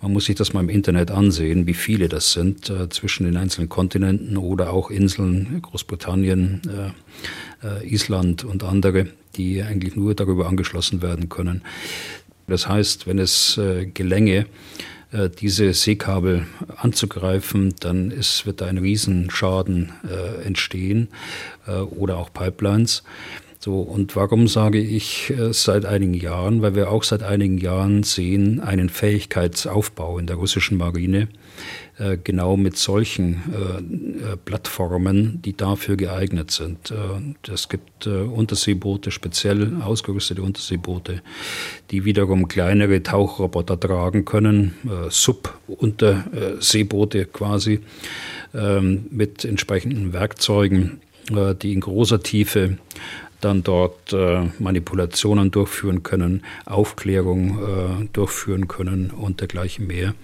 Man 0.00 0.12
muss 0.12 0.26
sich 0.26 0.36
das 0.36 0.52
mal 0.52 0.60
im 0.60 0.68
Internet 0.68 1.10
ansehen, 1.10 1.66
wie 1.66 1.74
viele 1.74 2.08
das 2.08 2.32
sind 2.32 2.72
zwischen 2.90 3.24
den 3.24 3.36
einzelnen 3.36 3.68
Kontinenten 3.68 4.36
oder 4.36 4.72
auch 4.72 4.90
Inseln, 4.90 5.60
Großbritannien, 5.62 6.62
Island 7.84 8.44
und 8.44 8.64
andere, 8.64 9.08
die 9.36 9.62
eigentlich 9.62 9.96
nur 9.96 10.14
darüber 10.14 10.48
angeschlossen 10.48 11.02
werden 11.02 11.28
können. 11.28 11.62
Das 12.46 12.68
heißt, 12.68 13.06
wenn 13.06 13.18
es 13.18 13.60
gelänge, 13.94 14.46
äh, 15.12 15.28
diese 15.28 15.72
Seekabel 15.74 16.46
anzugreifen, 16.76 17.74
dann 17.80 18.10
ist, 18.10 18.46
wird 18.46 18.62
ein 18.62 18.78
Riesenschaden 18.78 19.92
äh, 20.08 20.44
entstehen 20.46 21.08
äh, 21.66 21.72
oder 21.72 22.18
auch 22.18 22.32
Pipelines. 22.32 23.02
So, 23.58 23.80
und 23.80 24.16
warum 24.16 24.48
sage 24.48 24.80
ich 24.80 25.30
äh, 25.30 25.52
seit 25.52 25.86
einigen 25.86 26.14
Jahren? 26.14 26.62
Weil 26.62 26.74
wir 26.74 26.90
auch 26.90 27.04
seit 27.04 27.22
einigen 27.22 27.58
Jahren 27.58 28.02
sehen 28.02 28.58
einen 28.58 28.88
Fähigkeitsaufbau 28.88 30.18
in 30.18 30.26
der 30.26 30.36
russischen 30.36 30.78
Marine, 30.78 31.28
äh, 31.98 32.16
genau 32.22 32.56
mit 32.56 32.76
solchen 32.76 33.34
äh, 33.34 34.36
Plattformen, 34.36 35.42
die 35.42 35.56
dafür 35.56 35.96
geeignet 35.96 36.50
sind. 36.50 36.92
Es 37.50 37.68
gibt 37.68 38.06
Unterseeboote, 38.06 39.10
speziell 39.10 39.82
ausgerüstete 39.82 40.42
Unterseeboote, 40.42 41.22
die 41.90 42.04
wiederum 42.04 42.48
kleinere 42.48 43.02
Tauchroboter 43.02 43.78
tragen 43.78 44.24
können, 44.24 44.74
Sub-Unterseeboote 45.08 47.26
quasi, 47.26 47.80
ähm, 48.54 49.06
mit 49.10 49.44
entsprechenden 49.44 50.12
Werkzeugen, 50.12 51.00
die 51.62 51.72
in 51.72 51.80
großer 51.80 52.22
Tiefe 52.22 52.78
dann 53.44 53.62
dort 53.62 54.12
äh, 54.12 54.46
Manipulationen 54.58 55.50
durchführen 55.50 56.02
können, 56.02 56.44
Aufklärung 56.64 57.58
äh, 57.58 58.08
durchführen 58.12 58.68
können 58.68 59.10
und 59.10 59.40
dergleichen 59.40 59.86
mehr. 59.86 60.14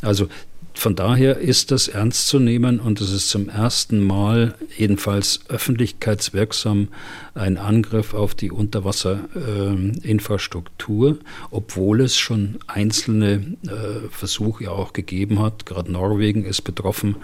Also 0.00 0.28
von 0.74 0.96
daher 0.96 1.38
ist 1.38 1.70
das 1.70 1.88
ernst 1.88 2.28
zu 2.28 2.38
nehmen 2.38 2.80
und 2.80 3.00
es 3.00 3.12
ist 3.12 3.28
zum 3.28 3.48
ersten 3.48 4.00
Mal 4.00 4.54
jedenfalls 4.76 5.40
öffentlichkeitswirksam 5.48 6.88
ein 7.34 7.58
Angriff 7.58 8.14
auf 8.14 8.34
die 8.34 8.50
Unterwasserinfrastruktur, 8.50 11.10
äh, 11.10 11.14
obwohl 11.50 12.00
es 12.00 12.16
schon 12.16 12.58
einzelne 12.66 13.56
äh, 13.64 14.08
Versuche 14.10 14.70
auch 14.70 14.92
gegeben 14.92 15.40
hat. 15.40 15.66
Gerade 15.66 15.92
Norwegen 15.92 16.44
ist 16.44 16.62
betroffen, 16.62 17.16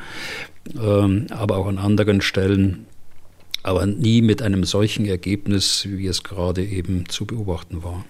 ähm, 0.80 1.26
aber 1.30 1.56
auch 1.56 1.66
an 1.66 1.78
anderen 1.78 2.20
Stellen 2.20 2.86
aber 3.62 3.86
nie 3.86 4.22
mit 4.22 4.40
einem 4.40 4.64
solchen 4.64 5.04
Ergebnis, 5.04 5.86
wie 5.88 6.06
es 6.06 6.22
gerade 6.22 6.64
eben 6.64 7.08
zu 7.08 7.26
beobachten 7.26 7.82
war. 7.82 8.04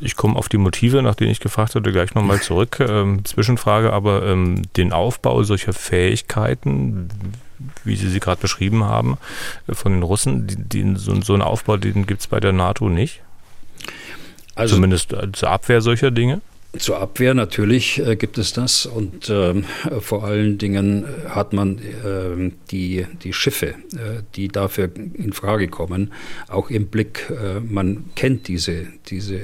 Ich 0.00 0.16
komme 0.16 0.36
auf 0.36 0.48
die 0.48 0.58
Motive, 0.58 1.02
nach 1.02 1.14
denen 1.14 1.30
ich 1.30 1.40
gefragt 1.40 1.74
hatte, 1.74 1.92
gleich 1.92 2.14
nochmal 2.14 2.40
zurück. 2.40 2.78
Ähm, 2.86 3.24
Zwischenfrage, 3.24 3.92
aber 3.92 4.24
ähm, 4.26 4.62
den 4.76 4.92
Aufbau 4.92 5.42
solcher 5.42 5.72
Fähigkeiten, 5.72 7.08
wie 7.84 7.96
Sie 7.96 8.08
sie 8.08 8.20
gerade 8.20 8.40
beschrieben 8.40 8.84
haben, 8.84 9.18
äh, 9.66 9.74
von 9.74 9.92
den 9.92 10.02
Russen, 10.02 10.46
die, 10.46 10.56
die, 10.56 10.96
so, 10.96 11.20
so 11.20 11.32
einen 11.32 11.42
Aufbau, 11.42 11.76
den 11.76 12.06
gibt 12.06 12.20
es 12.20 12.26
bei 12.28 12.38
der 12.38 12.52
NATO 12.52 12.88
nicht? 12.88 13.22
Also, 14.54 14.76
Zumindest 14.76 15.14
zur 15.32 15.50
Abwehr 15.50 15.80
solcher 15.80 16.10
Dinge? 16.10 16.40
Zur 16.78 16.98
Abwehr 17.00 17.34
natürlich 17.34 17.98
äh, 17.98 18.16
gibt 18.16 18.38
es 18.38 18.52
das 18.52 18.86
und 18.86 19.28
äh, 19.30 19.62
vor 20.00 20.24
allen 20.24 20.58
Dingen 20.58 21.04
äh, 21.04 21.28
hat 21.28 21.52
man 21.52 21.78
äh, 21.78 22.52
die, 22.70 23.06
die 23.22 23.32
Schiffe, 23.32 23.66
äh, 23.66 24.22
die 24.34 24.48
dafür 24.48 24.90
in 24.94 25.32
Frage 25.32 25.68
kommen, 25.68 26.12
auch 26.48 26.70
im 26.70 26.88
Blick. 26.88 27.30
Äh, 27.30 27.60
man 27.60 28.06
kennt 28.14 28.48
diese, 28.48 28.86
diese 29.08 29.40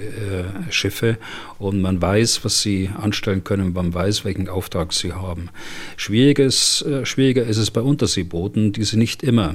Schiffe 0.71 1.19
und 1.59 1.81
man 1.81 2.01
weiß, 2.03 2.45
was 2.45 2.63
sie 2.63 2.91
anstellen 3.01 3.45
können, 3.45 3.73
man 3.73 3.95
weiß, 3.95 4.25
welchen 4.25 4.49
Auftrag 4.49 4.93
sie 4.93 5.13
haben. 5.13 5.51
Schwieriges, 5.97 6.85
schwieriger 7.05 7.45
ist 7.45 7.59
es 7.59 7.71
bei 7.71 7.81
Unterseebooten, 7.81 8.73
die 8.73 8.85
sie 8.85 8.97
nicht 8.97 9.23
immer 9.23 9.55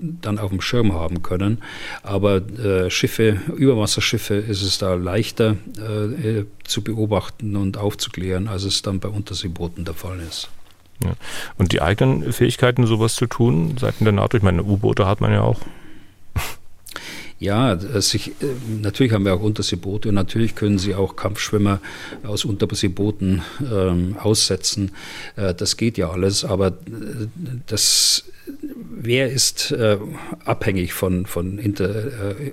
dann 0.00 0.38
auf 0.38 0.50
dem 0.50 0.60
Schirm 0.60 0.94
haben 0.94 1.22
können, 1.22 1.58
aber 2.02 2.42
Schiffe, 2.88 3.40
Überwasserschiffe 3.54 4.34
ist 4.34 4.62
es 4.62 4.78
da 4.78 4.94
leichter 4.94 5.56
zu 6.64 6.82
beobachten 6.82 7.56
und 7.56 7.76
aufzuklären, 7.76 8.48
als 8.48 8.64
es 8.64 8.82
dann 8.82 9.00
bei 9.00 9.08
Unterseebooten 9.08 9.84
der 9.84 9.94
Fall 9.94 10.20
ist. 10.20 10.48
Ja. 11.04 11.14
Und 11.58 11.72
die 11.72 11.82
eigenen 11.82 12.32
Fähigkeiten, 12.32 12.86
sowas 12.86 13.14
zu 13.14 13.26
tun, 13.26 13.76
seitens 13.78 14.04
der 14.04 14.12
NATO, 14.12 14.36
ich 14.36 14.42
meine, 14.42 14.62
U-Boote 14.62 15.06
hat 15.06 15.20
man 15.20 15.32
ja 15.32 15.42
auch. 15.42 15.60
Ja, 17.38 17.76
sich, 18.00 18.28
äh, 18.28 18.32
natürlich 18.80 19.12
haben 19.12 19.24
wir 19.24 19.34
auch 19.34 19.40
Unterseeboote 19.40 20.10
und 20.10 20.14
natürlich 20.14 20.54
können 20.54 20.78
sie 20.78 20.94
auch 20.94 21.16
Kampfschwimmer 21.16 21.80
aus 22.22 22.44
Unterseebooten 22.44 23.42
ähm, 23.68 24.16
aussetzen. 24.16 24.92
Äh, 25.34 25.52
das 25.52 25.76
geht 25.76 25.98
ja 25.98 26.10
alles, 26.10 26.44
aber 26.44 26.68
äh, 26.68 27.26
das, 27.66 28.26
wer 28.94 29.30
ist 29.30 29.72
äh, 29.72 29.98
abhängig 30.44 30.92
von, 30.92 31.26
von, 31.26 31.58
Inter, 31.58 32.06
äh, 32.30 32.52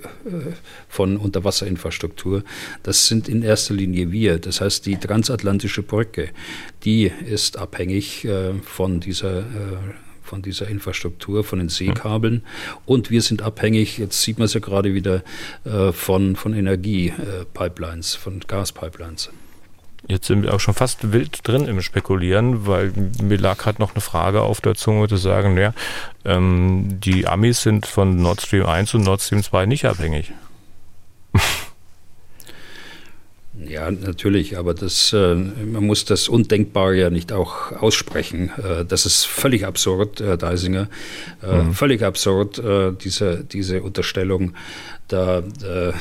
von 0.88 1.16
Unterwasserinfrastruktur? 1.16 2.44
Das 2.82 3.06
sind 3.06 3.28
in 3.28 3.42
erster 3.42 3.74
Linie 3.74 4.10
wir. 4.10 4.38
Das 4.38 4.60
heißt, 4.60 4.86
die 4.86 4.96
transatlantische 4.96 5.82
Brücke, 5.82 6.30
die 6.84 7.10
ist 7.26 7.58
abhängig 7.58 8.24
äh, 8.24 8.54
von 8.64 9.00
dieser 9.00 9.44
von 10.22 10.42
dieser 10.42 10.68
Infrastruktur, 10.68 11.42
von 11.42 11.58
den 11.58 11.68
Seekabeln. 11.68 12.44
Und 12.86 13.10
wir 13.10 13.20
sind 13.20 13.42
abhängig, 13.42 13.98
jetzt 13.98 14.22
sieht 14.22 14.38
man 14.38 14.46
es 14.46 14.54
ja 14.54 14.60
gerade 14.60 14.94
wieder, 14.94 15.24
äh, 15.64 15.90
von, 15.90 16.36
von 16.36 16.54
Energiepipelines, 16.54 18.14
von 18.14 18.38
Gaspipelines. 18.38 19.30
Jetzt 20.10 20.26
sind 20.26 20.42
wir 20.42 20.52
auch 20.52 20.58
schon 20.58 20.74
fast 20.74 21.12
wild 21.12 21.46
drin 21.46 21.68
im 21.68 21.80
Spekulieren, 21.82 22.66
weil 22.66 22.92
mir 23.22 23.38
lag 23.38 23.58
gerade 23.58 23.80
noch 23.80 23.94
eine 23.94 24.00
Frage 24.00 24.42
auf 24.42 24.60
der 24.60 24.74
Zunge 24.74 25.06
zu 25.06 25.16
sagen, 25.16 25.54
naja, 25.54 25.72
ähm, 26.24 26.98
die 27.00 27.28
Amis 27.28 27.62
sind 27.62 27.86
von 27.86 28.20
Nord 28.20 28.40
Stream 28.40 28.66
1 28.66 28.92
und 28.94 29.04
Nord 29.04 29.20
Stream 29.20 29.44
2 29.44 29.66
nicht 29.66 29.84
abhängig. 29.84 30.32
Ja, 33.66 33.90
natürlich, 33.90 34.56
aber 34.56 34.74
das, 34.74 35.12
äh, 35.12 35.34
man 35.34 35.84
muss 35.84 36.04
das 36.04 36.28
Undenkbare 36.28 36.96
ja 36.96 37.10
nicht 37.10 37.32
auch 37.32 37.72
aussprechen. 37.72 38.50
Äh, 38.56 38.84
das 38.84 39.06
ist 39.06 39.26
völlig 39.26 39.66
absurd, 39.66 40.20
Herr 40.20 40.36
Deisinger. 40.36 40.88
Äh, 41.42 41.62
mhm. 41.62 41.74
Völlig 41.74 42.02
absurd, 42.02 42.58
äh, 42.58 42.92
diese, 42.92 43.44
diese 43.44 43.82
Unterstellung. 43.82 44.54
Da, 45.08 45.38
äh, 45.38 45.92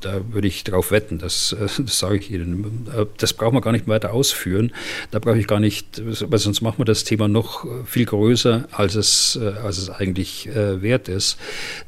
da 0.00 0.20
würde 0.30 0.46
ich 0.46 0.62
darauf 0.62 0.90
wetten, 0.90 1.18
das, 1.18 1.52
äh, 1.54 1.66
das 1.82 1.98
sage 1.98 2.18
ich 2.18 2.30
Ihnen. 2.30 2.86
Das 3.16 3.32
braucht 3.32 3.54
man 3.54 3.62
gar 3.62 3.72
nicht 3.72 3.88
weiter 3.88 4.12
ausführen. 4.12 4.72
Da 5.10 5.18
brauche 5.18 5.38
ich 5.38 5.46
gar 5.46 5.60
nicht, 5.60 6.02
weil 6.04 6.38
sonst 6.38 6.60
machen 6.60 6.78
wir 6.78 6.84
das 6.84 7.04
Thema 7.04 7.28
noch 7.28 7.66
viel 7.86 8.04
größer, 8.04 8.68
als 8.70 8.94
es, 8.94 9.38
als 9.64 9.78
es 9.78 9.88
eigentlich 9.88 10.48
wert 10.52 11.08
ist. 11.08 11.38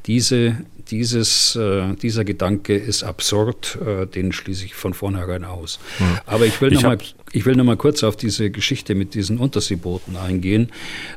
Diese 0.07 0.57
dieses, 0.89 1.55
äh, 1.55 1.93
dieser 1.95 2.23
Gedanke 2.25 2.75
ist 2.75 3.03
absurd, 3.03 3.77
äh, 3.85 4.05
den 4.05 4.31
schließe 4.31 4.65
ich 4.65 4.75
von 4.75 4.93
vornherein 4.93 5.43
aus. 5.43 5.79
Hm. 5.97 6.19
Aber 6.25 6.45
ich 6.45 6.59
will 6.61 6.71
nochmal 6.71 6.97
ich 7.33 7.45
will 7.45 7.55
noch 7.55 7.63
mal 7.65 7.77
kurz 7.77 8.03
auf 8.03 8.15
diese 8.15 8.51
Geschichte 8.51 8.93
mit 8.93 9.15
diesen 9.15 9.39
Unterseebooten 9.39 10.15
eingehen. 10.15 10.71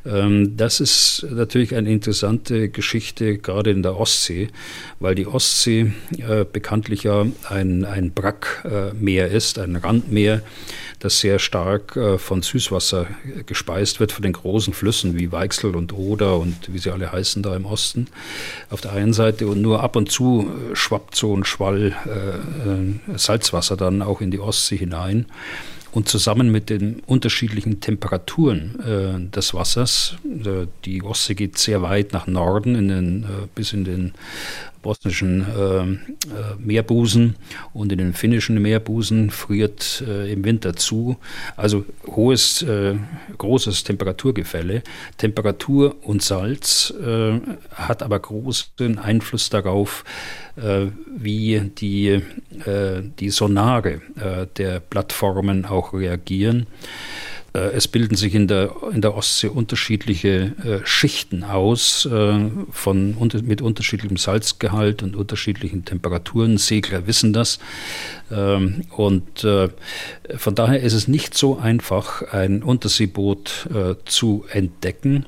Ähm, 0.06 0.56
das 0.56 0.80
ist 0.80 1.26
natürlich 1.30 1.76
eine 1.76 1.92
interessante 1.92 2.70
Geschichte, 2.70 3.36
gerade 3.36 3.70
in 3.70 3.82
der 3.82 4.00
Ostsee, 4.00 4.48
weil 4.98 5.14
die 5.14 5.26
Ostsee 5.26 5.92
äh, 6.16 6.46
bekanntlich 6.50 7.02
ja 7.02 7.26
ein, 7.50 7.84
ein 7.84 8.12
Brackmeer 8.12 9.28
ist, 9.28 9.58
ein 9.58 9.76
Randmeer 9.76 10.42
das 11.00 11.20
sehr 11.20 11.38
stark 11.38 11.94
äh, 11.96 12.16
von 12.16 12.40
Süßwasser 12.40 13.06
gespeist 13.44 14.00
wird, 14.00 14.12
von 14.12 14.22
den 14.22 14.32
großen 14.32 14.72
Flüssen 14.72 15.18
wie 15.18 15.30
Weichsel 15.30 15.76
und 15.76 15.92
Oder 15.92 16.38
und 16.38 16.72
wie 16.72 16.78
sie 16.78 16.90
alle 16.90 17.12
heißen 17.12 17.42
da 17.42 17.54
im 17.54 17.66
Osten 17.66 18.06
auf 18.70 18.80
der 18.80 18.92
einen 18.92 19.12
Seite 19.12 19.46
und 19.46 19.60
nur 19.60 19.82
ab 19.82 19.96
und 19.96 20.10
zu 20.10 20.48
äh, 20.72 20.74
schwappt 20.74 21.14
so 21.14 21.36
ein 21.36 21.44
Schwall 21.44 21.94
Salzwasser 23.16 23.76
dann 23.76 24.00
auch 24.00 24.22
in 24.22 24.30
die 24.30 24.40
Ostsee 24.40 24.78
hinein. 24.78 25.26
Und 25.96 26.10
zusammen 26.10 26.52
mit 26.52 26.68
den 26.68 27.00
unterschiedlichen 27.06 27.80
Temperaturen 27.80 28.78
äh, 28.80 29.30
des 29.30 29.54
Wassers, 29.54 30.16
äh, 30.26 30.66
die 30.84 31.02
Ostsee 31.02 31.34
geht 31.34 31.56
sehr 31.56 31.80
weit 31.80 32.12
nach 32.12 32.26
Norden, 32.26 32.74
in 32.74 32.88
den, 32.88 33.22
äh, 33.22 33.26
bis 33.54 33.72
in 33.72 33.84
den 33.84 34.12
bosnischen 34.86 35.40
äh, 35.40 35.80
äh, 35.80 35.96
Meerbusen 36.60 37.34
und 37.72 37.90
in 37.90 37.98
den 37.98 38.14
finnischen 38.14 38.62
Meerbusen 38.62 39.30
friert 39.30 40.04
äh, 40.06 40.32
im 40.32 40.44
Winter 40.44 40.76
zu. 40.76 41.16
Also 41.56 41.84
hohes, 42.06 42.62
äh, 42.62 42.94
großes 43.36 43.82
Temperaturgefälle. 43.82 44.84
Temperatur 45.16 45.96
und 46.02 46.22
Salz 46.22 46.94
hat 47.72 48.02
aber 48.02 48.20
großen 48.20 48.98
Einfluss 48.98 49.50
darauf, 49.50 50.04
wie 51.16 51.60
die, 51.78 52.22
die 53.18 53.30
Sonare 53.30 54.00
der 54.56 54.80
Plattformen 54.80 55.64
auch 55.64 55.92
reagieren. 55.92 56.66
Äh, 57.56 57.70
es 57.72 57.88
bilden 57.88 58.16
sich 58.16 58.34
in 58.34 58.48
der, 58.48 58.74
in 58.92 59.00
der 59.00 59.14
Ostsee 59.14 59.48
unterschiedliche 59.48 60.52
äh, 60.64 60.86
Schichten 60.86 61.44
aus, 61.44 62.06
äh, 62.06 62.38
von, 62.70 63.14
unter, 63.14 63.42
mit 63.42 63.62
unterschiedlichem 63.62 64.16
Salzgehalt 64.16 65.02
und 65.02 65.16
unterschiedlichen 65.16 65.84
Temperaturen. 65.84 66.58
Segler 66.58 67.06
wissen 67.06 67.32
das. 67.32 67.58
Ähm, 68.30 68.82
und 68.90 69.44
äh, 69.44 69.68
von 70.36 70.54
daher 70.54 70.80
ist 70.80 70.92
es 70.92 71.08
nicht 71.08 71.36
so 71.36 71.58
einfach, 71.58 72.22
ein 72.32 72.62
Unterseeboot 72.62 73.68
äh, 73.74 73.94
zu 74.04 74.44
entdecken 74.50 75.26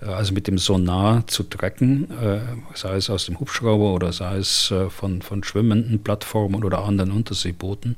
also 0.00 0.34
mit 0.34 0.46
dem 0.46 0.58
Sonar 0.58 1.26
zu 1.26 1.44
tracken, 1.44 2.10
äh, 2.10 2.40
sei 2.74 2.96
es 2.96 3.10
aus 3.10 3.26
dem 3.26 3.40
Hubschrauber 3.40 3.94
oder 3.94 4.12
sei 4.12 4.36
es 4.36 4.70
äh, 4.70 4.90
von, 4.90 5.22
von 5.22 5.42
schwimmenden 5.44 6.02
Plattformen 6.02 6.64
oder 6.64 6.84
anderen 6.84 7.10
Unterseebooten. 7.12 7.96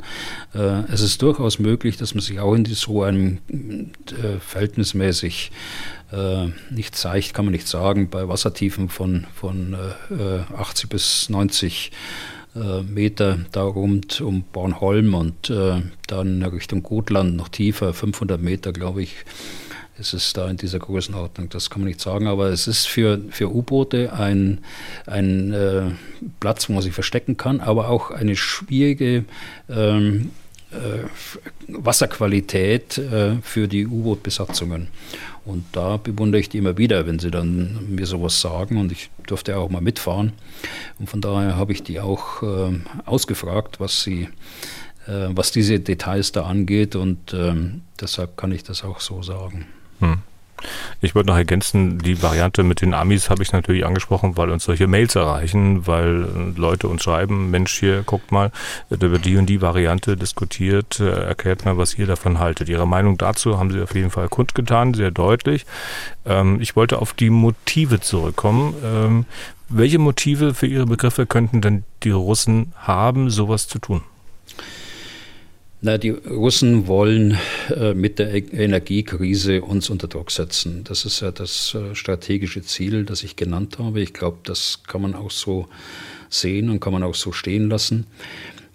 Es 0.53 1.01
ist 1.01 1.23
durchaus 1.23 1.59
möglich, 1.59 1.97
dass 1.97 2.15
man 2.15 2.23
sich 2.23 2.41
auch 2.41 2.55
in 2.55 2.65
so 2.65 3.03
einem 3.03 3.39
verhältnismäßig 4.41 5.51
nicht 6.71 6.97
seicht, 6.97 7.35
kann 7.35 7.47
man 7.47 7.53
nicht 7.53 7.69
sagen, 7.69 8.09
bei 8.11 8.29
Wassertiefen 8.29 8.89
von, 8.89 9.27
von 9.35 9.77
80 10.57 10.89
bis 10.89 11.29
90 11.29 11.91
Meter 12.89 13.41
da 13.53 13.63
rund 13.63 14.21
um 14.21 14.43
Bornholm 14.53 15.15
und 15.15 15.53
dann 16.07 16.43
Richtung 16.43 16.83
Gotland 16.83 17.37
noch 17.37 17.49
tiefer, 17.49 17.93
500 17.93 18.41
Meter, 18.41 18.73
glaube 18.73 19.03
ich, 19.03 19.15
ist 19.99 20.15
es 20.15 20.33
da 20.33 20.49
in 20.49 20.57
dieser 20.57 20.79
Größenordnung. 20.79 21.49
Das 21.49 21.71
kann 21.71 21.81
man 21.81 21.89
nicht 21.89 22.01
sagen, 22.01 22.27
aber 22.27 22.49
es 22.49 22.67
ist 22.67 22.87
für, 22.87 23.21
für 23.31 23.55
U-Boote 23.55 24.13
ein, 24.13 24.59
ein 25.07 25.53
äh, 25.53 25.91
Platz, 26.41 26.69
wo 26.69 26.75
man 26.75 26.83
sich 26.83 26.93
verstecken 26.93 27.37
kann, 27.37 27.61
aber 27.61 27.89
auch 27.89 28.11
eine 28.11 28.37
schwierige 28.37 29.25
ähm, 29.69 30.31
äh, 30.71 31.07
Wasserqualität 31.69 32.99
äh, 32.99 33.37
für 33.43 33.69
die 33.69 33.87
U-Boot-Besatzungen. 33.87 34.89
Und 35.45 35.65
da 35.73 35.97
bewundere 35.97 36.41
ich 36.41 36.49
die 36.49 36.59
immer 36.59 36.77
wieder, 36.77 37.07
wenn 37.07 37.19
sie 37.19 37.31
dann 37.31 37.95
mir 37.95 38.07
sowas 38.07 38.41
sagen. 38.41 38.79
Und 38.79 38.91
ich 38.91 39.11
durfte 39.27 39.57
auch 39.57 39.71
mal 39.71 39.81
mitfahren. 39.81 40.33
Und 40.99 41.09
von 41.09 41.21
daher 41.21 41.57
habe 41.57 41.73
ich 41.73 41.83
die 41.83 42.01
auch 42.01 42.43
äh, 42.43 42.81
ausgefragt, 43.05 43.79
was 43.79 44.03
sie 44.03 44.29
äh, 45.07 45.29
was 45.31 45.53
diese 45.53 45.79
Details 45.79 46.33
da 46.33 46.47
angeht 46.47 46.97
und 46.97 47.33
ähm, 47.33 47.83
deshalb 48.01 48.37
kann 48.37 48.51
ich 48.51 48.65
das 48.65 48.83
auch 48.83 49.01
so 49.01 49.23
sagen. 49.23 49.67
Hm. 50.01 50.19
Ich 51.01 51.15
wollte 51.15 51.29
noch 51.29 51.37
ergänzen, 51.37 51.99
die 51.99 52.23
Variante 52.23 52.63
mit 52.63 52.81
den 52.81 52.95
Amis 52.95 53.29
habe 53.29 53.43
ich 53.43 53.53
natürlich 53.53 53.85
angesprochen, 53.85 54.37
weil 54.37 54.51
uns 54.51 54.65
solche 54.65 54.87
Mails 54.87 55.15
erreichen, 55.15 55.87
weil 55.87 56.25
äh, 56.25 56.59
Leute 56.59 56.89
uns 56.89 57.03
schreiben, 57.03 57.51
Mensch, 57.51 57.79
hier, 57.79 58.03
guckt 58.03 58.33
mal, 58.33 58.51
über 58.89 59.19
die 59.19 59.37
und 59.37 59.47
die 59.47 59.61
Variante 59.61 60.17
diskutiert, 60.17 60.99
äh, 61.01 61.27
erklärt 61.27 61.65
mal, 61.65 61.77
was 61.77 61.99
ihr 61.99 62.07
davon 62.07 62.39
haltet. 62.39 62.69
Ihre 62.69 62.87
Meinung 62.87 63.19
dazu 63.19 63.59
haben 63.59 63.71
Sie 63.71 63.81
auf 63.81 63.95
jeden 63.95 64.11
Fall 64.11 64.29
kundgetan, 64.29 64.95
sehr 64.95 65.11
deutlich. 65.11 65.67
Ähm, 66.25 66.61
ich 66.61 66.75
wollte 66.75 67.01
auf 67.01 67.13
die 67.13 67.31
Motive 67.31 68.01
zurückkommen. 68.01 68.75
Ähm, 68.83 69.27
welche 69.69 69.99
Motive 69.99 70.55
für 70.55 70.67
Ihre 70.67 70.87
Begriffe 70.87 71.27
könnten 71.27 71.61
denn 71.61 71.85
die 72.03 72.11
Russen 72.11 72.73
haben, 72.79 73.31
sowas 73.31 73.69
zu 73.69 73.79
tun? 73.79 74.03
Na, 75.83 75.99
die 75.99 76.11
Russen 76.11 76.87
wollen 76.87 77.39
mit 77.95 78.19
der 78.19 78.35
e-, 78.35 78.65
Energiekrise 78.65 79.63
uns 79.63 79.91
unter 79.91 80.09
Druck 80.09 80.31
setzen. 80.31 80.85
Das 80.85 81.05
ist 81.05 81.21
ja 81.21 81.31
das 81.31 81.75
äh, 81.75 81.95
strategische 81.95 82.63
Ziel, 82.63 83.05
das 83.05 83.23
ich 83.23 83.37
genannt 83.37 83.79
habe. 83.79 84.01
Ich 84.01 84.13
glaube, 84.13 84.39
das 84.45 84.83
kann 84.87 85.03
man 85.03 85.15
auch 85.15 85.31
so 85.31 85.69
sehen 86.29 86.71
und 86.71 86.81
kann 86.81 86.93
man 86.93 87.03
auch 87.03 87.15
so 87.15 87.33
stehen 87.33 87.69
lassen. 87.69 88.07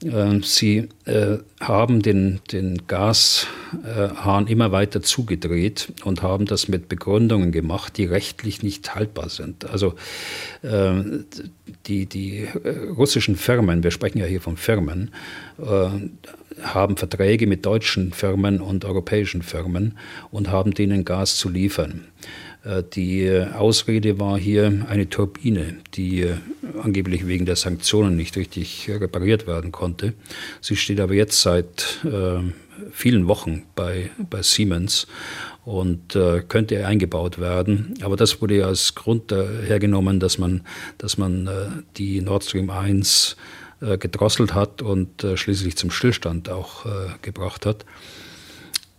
Äh, 0.04 0.40
sie 0.44 0.90
äh, 1.06 1.38
haben 1.60 2.02
den, 2.02 2.40
den 2.52 2.88
Gashahn 2.88 4.48
immer 4.48 4.72
weiter 4.72 5.02
zugedreht 5.02 5.94
und 6.04 6.22
haben 6.22 6.46
das 6.46 6.68
mit 6.68 6.90
Begründungen 6.90 7.52
gemacht, 7.52 7.98
die 7.98 8.06
rechtlich 8.06 8.64
nicht 8.64 8.96
haltbar 8.96 9.30
sind. 9.30 9.70
Also 9.70 9.94
äh, 10.64 10.94
die, 11.88 12.06
die 12.06 12.48
russischen 12.98 13.36
Firmen, 13.36 13.84
wir 13.84 13.92
sprechen 13.92 14.20
ja 14.20 14.26
hier 14.26 14.42
von 14.42 14.58
Firmen, 14.58 15.12
haben 16.62 16.98
Verträge 16.98 17.48
mit 17.48 17.66
deutschen 17.66 18.14
Firmen 18.14 18.62
und 18.62 18.86
europäischen 18.86 19.42
Firmen 19.42 19.98
und 20.32 20.50
haben 20.50 20.74
denen 20.74 21.06
Gas 21.06 21.38
zu 21.38 21.50
liefern. 21.50 22.06
Äh, 22.64 22.84
die 22.94 23.30
Ausrede 23.54 24.20
war 24.20 24.38
hier 24.38 24.86
eine 24.88 25.10
Turbine, 25.10 25.78
die 25.94 26.22
äh, 26.22 26.36
angeblich 26.82 27.28
wegen 27.28 27.46
der 27.46 27.56
Sanktionen 27.56 28.16
nicht 28.16 28.38
richtig 28.38 28.90
repariert 28.90 29.48
werden 29.48 29.72
konnte. 29.72 30.14
Sie 30.62 30.76
steht 30.76 31.00
aber 31.00 31.14
jetzt 31.14 31.42
seit 31.42 32.00
äh, 32.06 32.40
vielen 32.92 33.28
Wochen 33.28 33.64
bei, 33.76 34.10
bei 34.30 34.42
Siemens 34.42 35.08
und 35.66 36.16
äh, 36.16 36.42
könnte 36.48 36.86
eingebaut 36.86 37.40
werden. 37.40 37.94
Aber 38.02 38.16
das 38.16 38.42
wurde 38.42 38.58
ja 38.58 38.66
als 38.66 38.96
Grund 38.96 39.32
hergenommen, 39.32 40.20
dass 40.20 40.38
man, 40.38 40.62
dass 40.98 41.18
man 41.18 41.48
äh, 41.48 41.52
die 41.98 42.22
Nord 42.22 42.44
Stream 42.44 42.70
1 42.70 43.36
äh, 43.38 43.61
gedrosselt 43.82 44.54
hat 44.54 44.82
und 44.82 45.26
schließlich 45.36 45.76
zum 45.76 45.90
Stillstand 45.90 46.50
auch 46.50 46.86
gebracht 47.22 47.66
hat. 47.66 47.86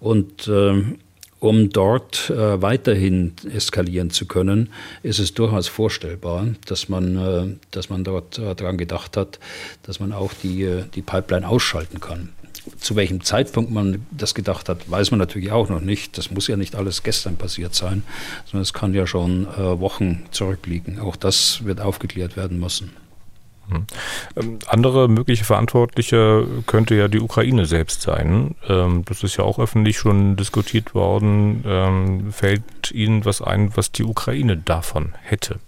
Und 0.01 0.49
ähm, 0.49 0.99
um 1.43 1.71
dort 1.71 2.31
äh, 2.31 2.63
weiterhin 2.63 3.35
eskalieren 3.53 4.11
zu 4.11 4.27
können, 4.27 4.71
ist 5.03 5.19
es 5.19 5.35
durchaus 5.35 5.67
vorstellbar, 5.67 6.47
dass 6.67 6.89
man, 6.89 7.17
äh, 7.17 7.57
dass 7.73 7.91
man 7.91 8.05
dort 8.05 8.39
äh, 8.39 8.55
daran 8.55 8.79
gedacht 8.79 9.17
hat, 9.17 9.41
dass 9.83 9.99
man 9.99 10.13
auch 10.13 10.33
die, 10.35 10.63
äh, 10.63 10.85
die 10.95 11.03
Pipeline 11.03 11.49
ausschalten 11.49 11.99
kann. 11.99 12.29
Zu 12.79 12.95
welchem 12.95 13.25
Zeitpunkt 13.25 13.73
man 13.73 14.07
das 14.13 14.35
gedacht 14.35 14.69
hat, 14.69 14.89
weiß 14.89 15.11
man 15.11 15.19
natürlich 15.19 15.51
auch 15.51 15.69
noch 15.69 15.81
nicht. 15.81 16.17
Das 16.17 16.31
muss 16.31 16.47
ja 16.47 16.57
nicht 16.57 16.77
alles 16.77 17.03
gestern 17.03 17.37
passiert 17.37 17.75
sein, 17.75 18.05
sondern 18.45 18.63
es 18.63 18.73
kann 18.73 18.95
ja 18.95 19.09
schon 19.09 19.49
äh, 19.49 19.81
Wochen 19.81 20.23
zurückliegen. 20.31 21.01
Auch 21.01 21.17
das 21.17 21.65
wird 21.65 21.81
aufgeklärt 21.81 22.37
werden 22.37 22.61
müssen. 22.61 22.93
Hm. 23.69 23.87
Ähm, 24.37 24.59
andere 24.67 25.09
mögliche 25.09 25.45
Verantwortliche 25.45 26.47
könnte 26.67 26.95
ja 26.95 27.09
die 27.09 27.21
Ukraine 27.21 27.67
selbst 27.67 28.03
sein. 28.03 28.55
Ähm, 28.69 29.05
das 29.05 29.23
ist 29.23 29.37
ja 29.37 29.45
auch 29.45 29.59
öffentlich 29.59 29.99
schon 29.99 30.37
diskutiert 30.37 30.95
worden. 30.95 31.65
Ähm, 31.67 32.33
fällt 32.33 32.91
Ihnen 32.91 33.25
was 33.25 33.43
ein, 33.43 33.77
was 33.77 33.93
die 33.93 34.05
Ukraine 34.05 34.57
davon 34.57 35.15
hätte? 35.23 35.61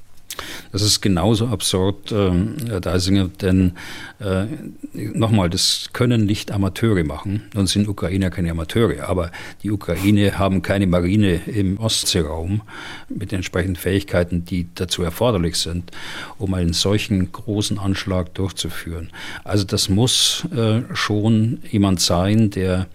Das 0.73 0.83
ist 0.83 1.01
genauso 1.01 1.47
absurd, 1.47 2.13
äh, 2.13 2.31
Herr 2.69 2.81
Deisinger, 2.81 3.29
denn 3.29 3.73
äh, 4.21 4.47
nochmal, 4.93 5.51
das 5.51 5.91
können 5.93 6.27
nicht 6.27 6.51
Amateure 6.51 7.05
machen. 7.05 7.43
Nun 7.55 7.67
sind 7.67 7.89
Ukrainer 7.89 8.31
keine 8.31 8.51
Amateure, 8.51 9.09
aber 9.09 9.31
die 9.63 9.71
Ukraine 9.71 10.39
haben 10.39 10.63
keine 10.63 10.87
Marine 10.87 11.41
im 11.47 11.79
Ostseeraum 11.79 12.63
mit 13.09 13.33
den 13.33 13.37
entsprechenden 13.37 13.77
Fähigkeiten, 13.77 14.45
die 14.45 14.67
dazu 14.75 15.03
erforderlich 15.03 15.57
sind, 15.57 15.91
um 16.39 16.55
einen 16.55 16.73
solchen 16.73 17.31
großen 17.31 17.79
Anschlag 17.79 18.35
durchzuführen. 18.35 19.11
Also 19.45 19.65
das 19.65 19.89
muss 19.89 20.47
äh, 20.55 20.83
schon 20.95 21.59
jemand 21.71 22.01
sein, 22.01 22.51
der 22.51 22.87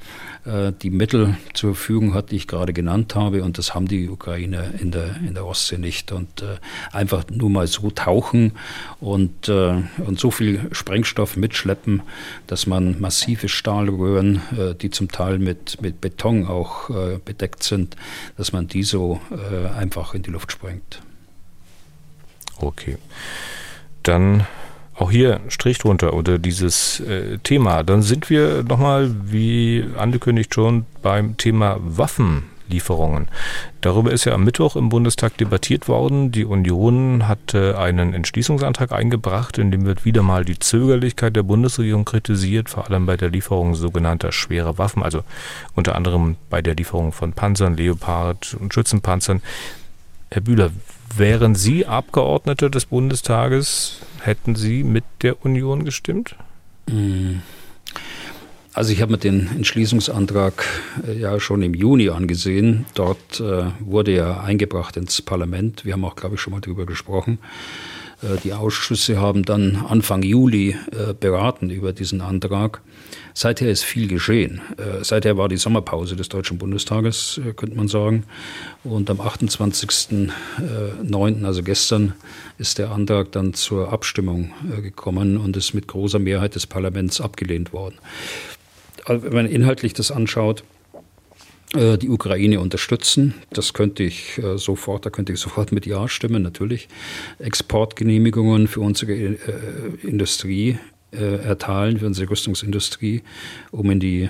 die 0.46 0.90
Mittel 0.90 1.38
zur 1.54 1.76
Verfügung 1.76 2.14
hat, 2.14 2.32
die 2.32 2.38
ich 2.38 2.48
gerade 2.48 2.74
genannt 2.74 3.16
habe. 3.16 3.44
Und 3.44 3.58
das 3.58 3.76
haben 3.76 3.88
die 3.88 4.10
Ukrainer 4.10 4.74
in 4.80 4.92
der, 4.92 5.18
in 5.18 5.34
der 5.34 5.46
Ostsee 5.46 5.78
nicht. 5.78 6.12
Und 6.12 6.42
äh, 6.42 6.58
einfach 6.92 7.26
nur 7.30 7.50
mal 7.50 7.68
so 7.68 7.92
tauchen 7.92 8.54
und, 9.00 9.50
äh, 9.50 9.82
und 9.98 10.20
so 10.20 10.32
viel 10.32 10.70
Sprengstoff 10.72 11.38
mitschleppen, 11.38 12.02
dass 12.48 12.68
man 12.68 13.00
massive 13.00 13.50
Stahlröhren, 13.50 14.42
äh, 14.58 14.76
die 14.76 14.90
zum 14.90 15.12
Teil 15.12 15.40
mit, 15.40 15.82
mit 15.82 16.02
Beton 16.02 16.48
auch 16.48 16.90
äh, 16.90 17.20
bedeckt 17.24 17.64
sind, 17.64 17.96
dass 18.38 18.52
man 18.54 18.68
die 18.68 18.84
so 18.84 19.20
äh, 19.32 19.68
einfach 19.68 20.14
in 20.14 20.24
die 20.24 20.32
Luft 20.32 20.52
sprengt. 20.52 21.02
Okay. 22.58 22.98
Dann 24.04 24.46
auch 25.00 25.12
hier 25.12 25.39
Strich 25.47 25.78
drunter 25.78 26.14
unter 26.14 26.38
dieses 26.39 27.00
äh, 27.00 27.38
Thema. 27.39 27.84
Dann 27.84 28.02
sind 28.02 28.30
wir 28.30 28.64
nochmal, 28.64 29.10
wie 29.24 29.86
angekündigt 29.97 30.54
schon, 30.54 30.86
beim 31.02 31.38
Thema 31.38 31.78
Waffenlieferungen. 31.80 33.30
Darüber 33.80 34.12
ist 34.12 34.26
ja 34.26 34.34
am 34.34 34.43
Mittwoch 34.43 34.76
im 34.76 34.89
Bundestag 34.89 35.38
debattiert 35.38 35.88
worden. 35.88 36.34
Die 36.34 36.43
Union 36.43 37.30
hatte 37.30 37.80
einen 37.80 38.14
Entschließungsantrag 38.14 38.91
eingebracht, 38.91 39.58
in 39.58 39.72
dem 39.72 39.86
wird 39.86 40.04
wieder 40.04 40.22
mal 40.22 40.43
die 40.43 40.60
Zögerlichkeit 40.60 41.34
der 41.36 41.43
Bundesregierung 41.43 42.04
kritisiert, 42.04 42.70
vor 42.70 42.89
allem 42.89 43.06
bei 43.06 43.16
der 43.16 43.30
Lieferung 43.30 43.76
sogenannter 43.76 44.34
schwerer 44.34 44.78
Waffen, 44.78 45.02
also 45.02 45.22
unter 45.76 45.95
anderem 45.95 46.36
bei 46.50 46.62
der 46.62 46.76
Lieferung 46.76 47.14
von 47.14 47.32
Panzern, 47.32 47.78
Leopard 47.78 48.58
und 48.60 48.74
Schützenpanzern. 48.74 49.41
Herr 50.32 50.41
Bühler, 50.41 50.69
wären 51.15 51.55
Sie 51.55 51.88
Abgeordnete 51.88 52.69
des 52.69 52.86
Bundestages, 52.86 54.01
hätten 54.21 54.55
Sie 54.55 54.84
mit 54.84 55.03
der 55.23 55.43
Union 55.43 55.86
gestimmt? 55.86 56.36
Mm. 56.88 57.38
Also 58.73 58.93
ich 58.93 59.01
habe 59.01 59.13
mir 59.13 59.17
den 59.17 59.49
Entschließungsantrag 59.55 60.63
äh, 61.07 61.19
ja 61.19 61.39
schon 61.39 61.63
im 61.63 61.73
Juni 61.73 62.09
angesehen. 62.09 62.86
Dort 62.93 63.39
äh, 63.39 63.65
wurde 63.80 64.11
er 64.11 64.43
eingebracht 64.43 64.95
ins 64.95 65.21
Parlament. 65.21 65.84
Wir 65.84 65.93
haben 65.93 66.05
auch, 66.05 66.15
glaube 66.15 66.36
ich, 66.36 66.41
schon 66.41 66.53
mal 66.53 66.61
darüber 66.61 66.86
gesprochen. 66.86 67.39
Äh, 68.21 68.39
die 68.43 68.53
Ausschüsse 68.53 69.19
haben 69.19 69.43
dann 69.43 69.77
Anfang 69.77 70.21
Juli 70.21 70.77
äh, 70.91 71.13
beraten 71.13 71.71
über 71.71 71.91
diesen 71.91 72.21
Antrag. 72.21 72.82
Seither 73.42 73.70
ist 73.70 73.86
viel 73.86 74.10
geschehen. 74.10 74.60
Äh, 74.76 75.02
seither 75.02 75.38
war 75.38 75.48
die 75.48 75.56
Sommerpause 75.56 76.18
des 76.18 76.28
Deutschen 76.28 76.58
Bundestages, 76.58 77.40
könnte 77.56 77.78
man 77.78 77.88
sagen. 77.88 78.26
Und 78.84 79.10
am 79.10 79.22
28.09., 79.22 81.46
also 81.46 81.64
gestern, 81.64 82.16
ist 82.58 82.80
der 82.80 82.92
Antrag 82.92 83.32
dann 83.32 83.54
zur 83.54 83.94
Abstimmung 83.94 84.52
gekommen 84.82 85.38
und 85.38 85.56
ist 85.56 85.74
mit 85.74 85.88
großer 85.88 86.20
Mehrheit 86.20 86.56
des 86.56 86.68
Parlaments 86.68 87.22
abgelehnt 87.22 87.72
worden. 87.72 87.96
Wenn 89.08 89.34
man 89.34 89.46
inhaltlich 89.46 89.94
das 89.94 90.12
anschaut, 90.12 90.66
äh, 91.76 91.98
die 91.98 92.10
Ukraine 92.10 92.60
unterstützen. 92.60 93.36
Das 93.52 93.74
könnte 93.74 94.04
ich 94.04 94.38
äh, 94.40 94.58
sofort, 94.58 95.06
da 95.06 95.12
könnte 95.12 95.32
ich 95.32 95.40
sofort 95.40 95.72
mit 95.72 95.86
Ja 95.86 96.10
stimmen, 96.10 96.44
natürlich. 96.44 96.90
Exportgenehmigungen 97.40 98.68
für 98.68 98.82
unsere 98.82 99.38
äh, 101.12 101.43
erteilen, 101.43 101.99
für 101.99 102.05
unsere 102.05 102.30
Rüstungsindustrie, 102.30 103.24
um 103.72 103.89
in 103.91 103.99
die 103.99 104.30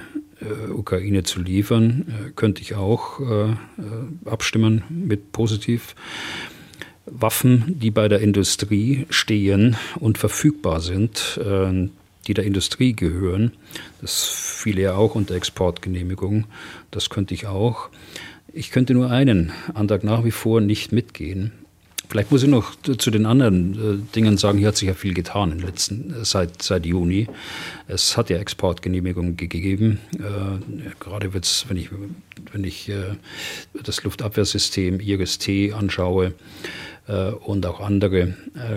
Ukraine 0.73 1.23
zu 1.23 1.41
liefern, 1.41 2.31
könnte 2.37 2.61
ich 2.61 2.75
auch 2.75 3.19
abstimmen 4.23 4.83
mit 4.89 5.33
positiv. 5.33 5.95
Waffen, 7.05 7.77
die 7.77 7.91
bei 7.91 8.07
der 8.07 8.21
Industrie 8.21 9.05
stehen 9.09 9.75
und 9.99 10.17
verfügbar 10.17 10.79
sind, 10.79 11.37
die 12.25 12.33
der 12.33 12.45
Industrie 12.45 12.93
gehören. 12.93 13.51
Das 13.99 14.23
fiel 14.23 14.79
ja 14.79 14.95
auch 14.95 15.15
unter 15.15 15.35
Exportgenehmigung. 15.35 16.45
Das 16.89 17.09
könnte 17.09 17.33
ich 17.33 17.47
auch. 17.47 17.89
Ich 18.53 18.71
könnte 18.71 18.93
nur 18.93 19.11
einen 19.11 19.51
Antrag 19.73 20.05
nach 20.05 20.23
wie 20.23 20.31
vor 20.31 20.61
nicht 20.61 20.93
mitgehen. 20.93 21.51
Vielleicht 22.09 22.31
muss 22.31 22.41
ich 22.41 22.49
noch 22.49 22.75
zu 22.81 23.11
den 23.11 23.27
anderen 23.27 23.73
äh, 23.73 24.15
Dingen 24.15 24.37
sagen, 24.37 24.57
hier 24.57 24.69
hat 24.69 24.77
sich 24.77 24.87
ja 24.87 24.95
viel 24.95 25.13
getan 25.13 25.51
in 25.51 25.59
letzten, 25.59 26.11
äh, 26.11 26.25
seit, 26.25 26.61
seit 26.61 26.85
Juni. 26.85 27.27
Es 27.87 28.17
hat 28.17 28.31
ja 28.31 28.37
Exportgenehmigungen 28.37 29.37
gegeben. 29.37 29.99
Äh, 30.17 30.89
gerade 30.99 31.31
wenn 31.33 31.77
ich, 31.77 31.89
wenn 32.51 32.63
ich 32.63 32.89
äh, 32.89 33.15
das 33.83 34.03
Luftabwehrsystem 34.03 34.99
IRIS-T 34.99 35.73
anschaue, 35.73 36.33
äh, 37.09 37.31
und 37.31 37.65
auch 37.65 37.79
andere 37.79 38.19
äh, 38.19 38.33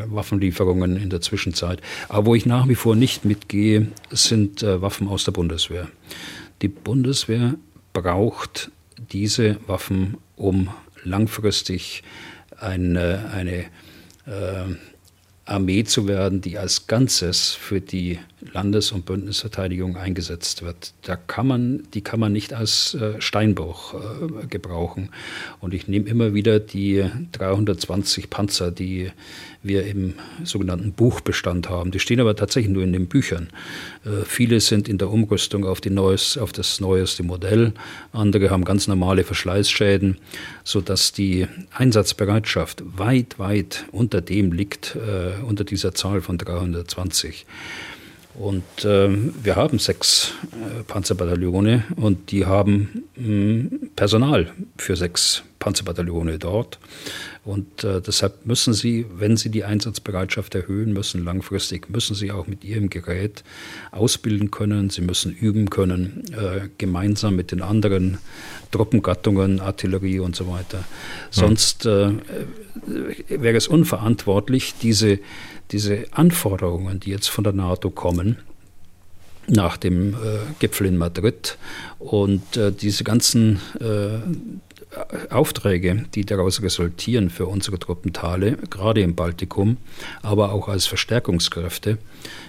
Waffenlieferungen 0.06 0.96
in 0.96 1.10
der 1.10 1.20
Zwischenzeit. 1.20 1.80
Aber 2.08 2.26
wo 2.26 2.34
ich 2.34 2.46
nach 2.46 2.68
wie 2.68 2.74
vor 2.74 2.96
nicht 2.96 3.24
mitgehe, 3.24 3.88
sind 4.10 4.62
äh, 4.62 4.80
Waffen 4.80 5.08
aus 5.08 5.24
der 5.24 5.32
Bundeswehr. 5.32 5.88
Die 6.62 6.68
Bundeswehr 6.68 7.54
braucht 7.92 8.70
diese 9.12 9.58
Waffen, 9.66 10.16
um 10.36 10.70
langfristig 11.04 12.02
eine, 12.62 13.30
eine 13.34 13.64
äh, 14.26 14.74
Armee 15.44 15.84
zu 15.84 16.06
werden, 16.06 16.40
die 16.40 16.58
als 16.58 16.86
Ganzes 16.86 17.50
für 17.50 17.80
die 17.80 18.18
Landes- 18.52 18.92
und 18.92 19.06
Bündnisverteidigung 19.06 19.96
eingesetzt 19.96 20.62
wird. 20.62 20.94
Da 21.02 21.16
kann 21.16 21.46
man, 21.46 21.82
die 21.94 22.00
kann 22.00 22.20
man 22.20 22.32
nicht 22.32 22.52
als 22.52 22.94
äh, 22.94 23.20
Steinbruch 23.20 23.94
äh, 23.94 24.46
gebrauchen. 24.46 25.10
Und 25.60 25.74
ich 25.74 25.88
nehme 25.88 26.08
immer 26.08 26.34
wieder 26.34 26.58
die 26.58 27.04
320 27.32 28.30
Panzer, 28.30 28.70
die 28.70 29.10
wir 29.62 29.86
im 29.86 30.14
sogenannten 30.44 30.92
Buchbestand 30.92 31.70
haben. 31.70 31.92
Die 31.92 32.00
stehen 32.00 32.20
aber 32.20 32.34
tatsächlich 32.34 32.72
nur 32.72 32.82
in 32.82 32.92
den 32.92 33.06
Büchern. 33.06 33.48
Äh, 34.04 34.24
viele 34.24 34.60
sind 34.60 34.88
in 34.88 34.98
der 34.98 35.10
Umrüstung 35.10 35.64
auf, 35.64 35.80
neues, 35.84 36.36
auf, 36.36 36.52
das 36.52 36.80
neueste 36.80 37.22
Modell. 37.22 37.72
Andere 38.12 38.50
haben 38.50 38.64
ganz 38.64 38.88
normale 38.88 39.24
Verschleißschäden, 39.24 40.18
sodass 40.64 41.12
die 41.12 41.46
Einsatzbereitschaft 41.72 42.82
weit, 42.98 43.38
weit 43.38 43.84
unter 43.92 44.20
dem 44.20 44.52
liegt, 44.52 44.96
unter 45.46 45.64
dieser 45.64 45.94
Zahl 45.94 46.20
von 46.20 46.38
320. 46.38 47.46
Und 48.34 48.84
äh, 48.84 49.08
wir 49.42 49.56
haben 49.56 49.78
sechs 49.78 50.32
äh, 50.52 50.82
Panzerbataillone 50.84 51.84
und 51.96 52.30
die 52.30 52.46
haben 52.46 53.04
mh, 53.16 53.24
hm, 53.24 53.90
Personal 53.94 54.52
für 54.78 54.96
sechs 54.96 55.42
Panzerbataillone 55.58 56.38
dort. 56.38 56.78
Und 57.44 57.84
äh, 57.84 58.00
deshalb 58.00 58.46
müssen 58.46 58.72
sie, 58.72 59.04
wenn 59.16 59.36
sie 59.36 59.50
die 59.50 59.64
Einsatzbereitschaft 59.64 60.54
erhöhen 60.54 60.92
müssen, 60.92 61.24
langfristig, 61.24 61.90
müssen 61.90 62.14
sie 62.14 62.30
auch 62.30 62.46
mit 62.46 62.64
ihrem 62.64 62.88
Gerät 62.88 63.42
ausbilden 63.90 64.50
können. 64.50 64.90
Sie 64.90 65.02
müssen 65.02 65.32
üben 65.32 65.68
können, 65.68 66.22
äh, 66.32 66.68
gemeinsam 66.78 67.36
mit 67.36 67.50
den 67.50 67.60
anderen 67.60 68.18
Truppengattungen, 68.70 69.60
Artillerie 69.60 70.20
und 70.20 70.36
so 70.36 70.48
weiter. 70.48 70.84
Sonst 71.30 71.84
äh, 71.84 72.12
wäre 73.28 73.56
es 73.56 73.68
unverantwortlich, 73.68 74.74
diese 74.80 75.18
diese 75.72 76.04
Anforderungen, 76.12 77.00
die 77.00 77.10
jetzt 77.10 77.28
von 77.28 77.44
der 77.44 77.52
NATO 77.52 77.90
kommen, 77.90 78.38
nach 79.48 79.76
dem 79.76 80.14
äh, 80.14 80.16
Gipfel 80.60 80.86
in 80.86 80.96
Madrid 80.96 81.58
und 81.98 82.56
äh, 82.56 82.70
diese 82.70 83.02
ganzen 83.02 83.60
äh, 83.80 84.20
Aufträge, 85.30 86.04
die 86.14 86.24
daraus 86.24 86.62
resultieren 86.62 87.30
für 87.30 87.46
unsere 87.46 87.78
Truppentale, 87.78 88.58
gerade 88.70 89.00
im 89.00 89.14
Baltikum, 89.14 89.78
aber 90.22 90.52
auch 90.52 90.68
als 90.68 90.86
Verstärkungskräfte 90.86 91.98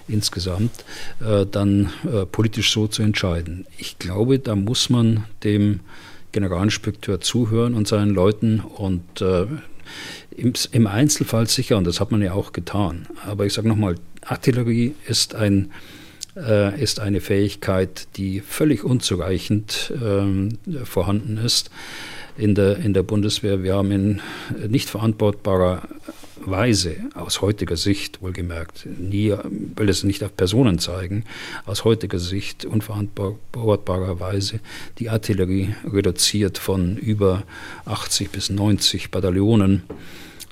insgesamt, 0.08 0.84
äh, 1.22 1.46
dann 1.46 1.92
äh, 2.06 2.26
politisch 2.26 2.72
so 2.72 2.88
zu 2.88 3.02
entscheiden. 3.02 3.66
Ich 3.78 3.98
glaube, 3.98 4.40
da 4.40 4.56
muss 4.56 4.90
man 4.90 5.24
dem 5.44 5.80
Generalinspekteur 6.32 7.22
zuhören 7.22 7.76
und 7.76 7.88
seinen 7.88 8.14
Leuten 8.14 8.60
und 8.60 9.22
äh, 9.22 9.46
im, 10.36 10.54
Im 10.72 10.88
Einzelfall 10.88 11.48
sicher, 11.48 11.78
und 11.78 11.86
das 11.86 12.00
hat 12.00 12.12
man 12.12 12.22
ja 12.22 12.34
auch 12.34 12.52
getan. 12.52 13.08
Aber 13.26 13.46
ich 13.46 13.54
sage 13.54 13.68
nochmal, 13.68 13.96
Artillerie 14.26 14.96
ist, 15.08 15.36
ein, 15.36 15.72
äh, 16.36 16.82
ist 16.82 17.00
eine 17.00 17.22
Fähigkeit, 17.22 18.08
die 18.16 18.40
völlig 18.40 18.84
unzureichend 18.84 19.94
äh, 20.02 20.86
vorhanden 20.86 21.38
ist 21.38 21.70
in 22.38 22.56
der, 22.56 22.78
in 22.78 22.94
der 22.94 23.04
Bundeswehr. 23.04 23.64
Wir 23.64 23.76
haben 23.76 23.92
in 23.92 24.22
nicht 24.68 24.90
verantwortbarer 24.90 25.88
Weise, 26.46 26.96
aus 27.16 27.42
heutiger 27.42 27.78
Sicht 27.78 28.22
wohlgemerkt, 28.22 28.86
nie 28.86 29.34
will 29.76 29.90
es 29.90 30.04
nicht 30.04 30.24
auf 30.24 30.36
Personen 30.36 30.80
zeigen, 30.80 31.26
aus 31.66 31.84
heutiger 31.84 32.20
Sicht 32.20 32.66
unverantwortbarer 32.66 34.20
Weise 34.20 34.60
die 35.00 35.10
Artillerie 35.10 35.76
reduziert 35.92 36.58
von 36.58 36.98
über 36.98 37.44
80 37.86 38.32
bis 38.32 38.50
90 38.50 39.12
Bataillonen 39.12 39.84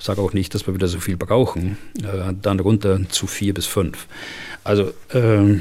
ich 0.02 0.06
sage 0.06 0.20
auch 0.20 0.32
nicht, 0.32 0.52
dass 0.52 0.66
wir 0.66 0.74
wieder 0.74 0.88
so 0.88 0.98
viel 0.98 1.16
brauchen, 1.16 1.78
äh, 2.02 2.34
dann 2.42 2.58
runter 2.58 2.98
zu 3.08 3.28
vier 3.28 3.54
bis 3.54 3.66
fünf. 3.66 4.08
Also 4.64 4.92
ähm, 5.14 5.60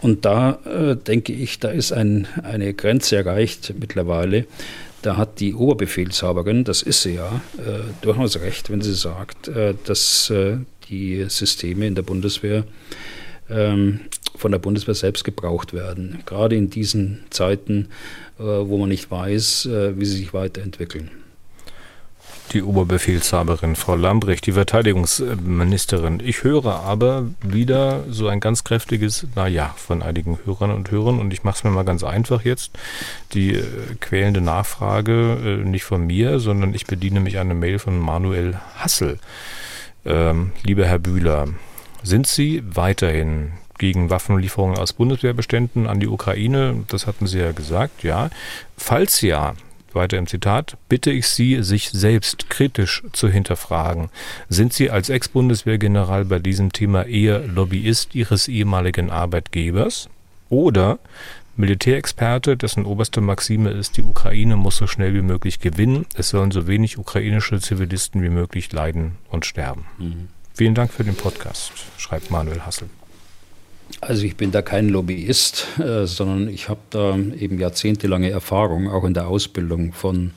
und 0.00 0.24
da 0.24 0.58
äh, 0.64 0.96
denke 0.96 1.34
ich, 1.34 1.58
da 1.58 1.68
ist 1.68 1.92
ein, 1.92 2.26
eine 2.42 2.72
Grenze 2.72 3.16
erreicht 3.16 3.74
mittlerweile. 3.78 4.46
Da 5.02 5.16
hat 5.16 5.40
die 5.40 5.54
Oberbefehlshaberin, 5.54 6.64
das 6.64 6.82
ist 6.82 7.02
sie 7.02 7.14
ja, 7.14 7.40
äh, 7.58 7.80
durchaus 8.00 8.40
recht, 8.40 8.70
wenn 8.70 8.82
sie 8.82 8.94
sagt, 8.94 9.48
äh, 9.48 9.74
dass 9.84 10.30
äh, 10.30 10.58
die 10.88 11.26
Systeme 11.28 11.86
in 11.86 11.94
der 11.94 12.02
Bundeswehr 12.02 12.64
ähm, 13.48 14.00
von 14.34 14.52
der 14.52 14.58
Bundeswehr 14.58 14.94
selbst 14.94 15.24
gebraucht 15.24 15.72
werden. 15.72 16.22
Gerade 16.26 16.56
in 16.56 16.70
diesen 16.70 17.24
Zeiten, 17.30 17.88
äh, 18.38 18.42
wo 18.42 18.78
man 18.78 18.88
nicht 18.88 19.10
weiß, 19.10 19.68
wie 19.94 20.04
sie 20.04 20.16
sich 20.16 20.34
weiterentwickeln 20.34 21.10
die 22.52 22.62
Oberbefehlshaberin, 22.62 23.76
Frau 23.76 23.96
Lambrecht, 23.96 24.46
die 24.46 24.52
Verteidigungsministerin. 24.52 26.20
Ich 26.24 26.44
höre 26.44 26.80
aber 26.80 27.24
wieder 27.42 28.04
so 28.08 28.28
ein 28.28 28.40
ganz 28.40 28.64
kräftiges 28.64 29.26
Naja 29.34 29.74
von 29.76 30.02
einigen 30.02 30.38
Hörern 30.44 30.70
und 30.70 30.90
Hörern 30.90 31.18
und 31.18 31.32
ich 31.32 31.44
mache 31.44 31.56
es 31.56 31.64
mir 31.64 31.70
mal 31.70 31.84
ganz 31.84 32.04
einfach 32.04 32.44
jetzt. 32.44 32.72
Die 33.32 33.54
äh, 33.54 33.64
quälende 34.00 34.40
Nachfrage 34.40 35.60
äh, 35.62 35.68
nicht 35.68 35.84
von 35.84 36.06
mir, 36.06 36.38
sondern 36.38 36.74
ich 36.74 36.86
bediene 36.86 37.20
mich 37.20 37.38
an 37.38 37.48
eine 37.50 37.54
Mail 37.54 37.78
von 37.78 37.98
Manuel 37.98 38.56
Hassel. 38.76 39.18
Ähm, 40.04 40.52
lieber 40.62 40.86
Herr 40.86 40.98
Bühler, 40.98 41.48
sind 42.02 42.26
Sie 42.26 42.62
weiterhin 42.64 43.52
gegen 43.78 44.10
Waffenlieferungen 44.10 44.78
aus 44.78 44.92
Bundeswehrbeständen 44.92 45.86
an 45.86 46.00
die 46.00 46.08
Ukraine? 46.08 46.84
Das 46.88 47.06
hatten 47.06 47.26
Sie 47.26 47.38
ja 47.38 47.52
gesagt, 47.52 48.02
ja. 48.02 48.30
Falls 48.76 49.20
ja, 49.20 49.54
weiter 49.96 50.16
im 50.18 50.28
Zitat, 50.28 50.76
bitte 50.88 51.10
ich 51.10 51.26
Sie, 51.26 51.62
sich 51.64 51.90
selbst 51.90 52.48
kritisch 52.48 53.02
zu 53.12 53.28
hinterfragen. 53.28 54.10
Sind 54.48 54.72
Sie 54.72 54.90
als 54.90 55.08
Ex-Bundeswehrgeneral 55.08 56.24
bei 56.24 56.38
diesem 56.38 56.72
Thema 56.72 57.06
eher 57.06 57.40
Lobbyist 57.40 58.14
Ihres 58.14 58.46
ehemaligen 58.46 59.10
Arbeitgebers 59.10 60.08
oder 60.48 61.00
Militärexperte, 61.56 62.56
dessen 62.56 62.84
oberste 62.84 63.20
Maxime 63.20 63.70
ist, 63.70 63.96
die 63.96 64.02
Ukraine 64.02 64.56
muss 64.56 64.76
so 64.76 64.86
schnell 64.86 65.14
wie 65.14 65.22
möglich 65.22 65.58
gewinnen, 65.58 66.06
es 66.14 66.28
sollen 66.28 66.50
so 66.50 66.66
wenig 66.66 66.98
ukrainische 66.98 67.60
Zivilisten 67.60 68.22
wie 68.22 68.28
möglich 68.28 68.70
leiden 68.72 69.16
und 69.30 69.46
sterben. 69.46 69.86
Mhm. 69.98 70.28
Vielen 70.52 70.74
Dank 70.74 70.92
für 70.92 71.04
den 71.04 71.16
Podcast, 71.16 71.72
schreibt 71.96 72.30
Manuel 72.30 72.60
Hassel. 72.60 72.88
Also 74.00 74.24
ich 74.24 74.36
bin 74.36 74.50
da 74.50 74.62
kein 74.62 74.88
Lobbyist, 74.88 75.66
äh, 75.78 76.06
sondern 76.06 76.48
ich 76.48 76.68
habe 76.68 76.80
da 76.90 77.16
eben 77.16 77.58
jahrzehntelange 77.58 78.30
Erfahrung, 78.30 78.90
auch 78.90 79.04
in 79.04 79.14
der 79.14 79.26
Ausbildung 79.26 79.92
von, 79.92 80.32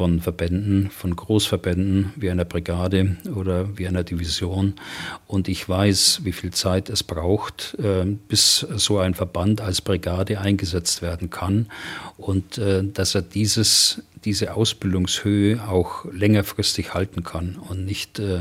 von 0.00 0.22
Verbänden, 0.22 0.88
von 0.88 1.14
Großverbänden 1.14 2.14
wie 2.16 2.30
einer 2.30 2.46
Brigade 2.46 3.18
oder 3.36 3.76
wie 3.76 3.86
einer 3.86 4.02
Division. 4.02 4.72
Und 5.26 5.46
ich 5.46 5.68
weiß, 5.68 6.20
wie 6.24 6.32
viel 6.32 6.52
Zeit 6.52 6.88
es 6.88 7.02
braucht, 7.02 7.76
äh, 7.78 8.06
bis 8.06 8.66
so 8.76 8.98
ein 8.98 9.12
Verband 9.12 9.60
als 9.60 9.82
Brigade 9.82 10.40
eingesetzt 10.40 11.02
werden 11.02 11.28
kann 11.28 11.66
und 12.16 12.56
äh, 12.56 12.82
dass 12.82 13.14
er 13.14 13.20
dieses 13.20 14.02
diese 14.24 14.54
Ausbildungshöhe 14.54 15.66
auch 15.68 16.06
längerfristig 16.10 16.94
halten 16.94 17.22
kann 17.22 17.56
und 17.56 17.84
nicht 17.84 18.18
äh, 18.18 18.40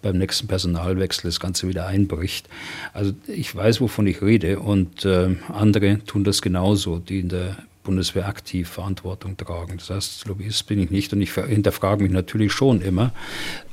beim 0.00 0.18
nächsten 0.18 0.46
Personalwechsel 0.46 1.28
das 1.28 1.40
Ganze 1.40 1.66
wieder 1.66 1.88
einbricht. 1.88 2.48
Also 2.92 3.14
ich 3.26 3.54
weiß, 3.54 3.80
wovon 3.80 4.06
ich 4.06 4.22
rede 4.22 4.60
und 4.60 5.06
andere 5.06 5.98
tun 6.04 6.24
das 6.24 6.42
genauso, 6.42 6.98
die 6.98 7.20
in 7.20 7.28
der 7.28 7.56
Bundeswehr 7.84 8.26
aktiv 8.26 8.68
Verantwortung 8.68 9.36
tragen. 9.36 9.76
Das 9.76 9.90
heißt, 9.90 10.26
Lobbyist 10.26 10.66
bin 10.66 10.80
ich 10.80 10.90
nicht 10.90 11.12
und 11.12 11.20
ich 11.20 11.34
hinterfrage 11.34 12.02
mich 12.02 12.12
natürlich 12.12 12.52
schon 12.52 12.80
immer, 12.80 13.12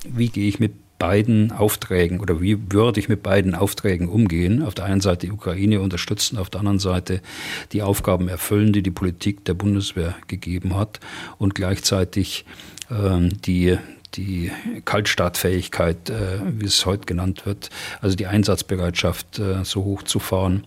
wie 0.08 0.30
gehe 0.30 0.48
ich 0.48 0.60
mit 0.60 0.74
beiden 1.00 1.52
Aufträgen 1.52 2.20
oder 2.20 2.42
wie 2.42 2.72
würde 2.72 3.00
ich 3.00 3.10
mit 3.10 3.24
beiden 3.24 3.56
Aufträgen 3.56 4.08
umgehen? 4.08 4.62
Auf 4.62 4.76
der 4.76 4.86
einen 4.86 5.02
Seite 5.02 5.26
die 5.26 5.32
Ukraine 5.32 5.82
unterstützen, 5.82 6.38
auf 6.38 6.52
der 6.52 6.60
anderen 6.60 6.78
Seite 6.78 7.22
die 7.72 7.82
Aufgaben 7.82 8.28
erfüllen, 8.28 8.72
die 8.72 8.84
die 8.84 8.92
Politik 8.92 9.44
der 9.46 9.56
Bundeswehr 9.56 10.14
gegeben 10.28 10.78
hat 10.78 11.00
und 11.40 11.56
gleichzeitig 11.56 12.46
ähm, 12.92 13.42
die 13.42 13.80
die 14.16 14.52
Kaltstartfähigkeit, 14.86 16.10
äh, 16.10 16.40
wie 16.44 16.66
es 16.66 16.86
heute 16.86 17.06
genannt 17.06 17.46
wird, 17.46 17.70
also 18.02 18.16
die 18.16 18.28
Einsatzbereitschaft 18.28 19.40
äh, 19.40 19.64
so 19.64 19.84
hoch 19.84 20.04
zu 20.04 20.20
fahren, 20.20 20.66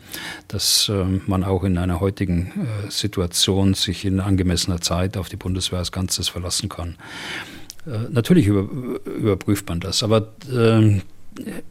dass 0.48 0.88
äh, 0.88 1.04
man 1.26 1.44
auch 1.44 1.64
in 1.64 1.78
einer 1.78 2.00
heutigen 2.00 2.52
äh, 2.86 2.90
Situation 2.90 3.74
sich 3.74 4.04
in 4.04 4.20
angemessener 4.20 4.80
Zeit 4.80 5.16
auf 5.16 5.28
die 5.28 5.36
Bundeswehr 5.36 5.78
als 5.78 5.92
Ganzes 5.92 6.28
verlassen 6.28 6.68
kann. 6.68 6.96
Äh, 7.86 8.10
natürlich 8.10 8.46
über, 8.46 8.68
überprüft 9.04 9.68
man 9.68 9.80
das, 9.80 10.02
aber 10.02 10.32
äh, 10.50 11.00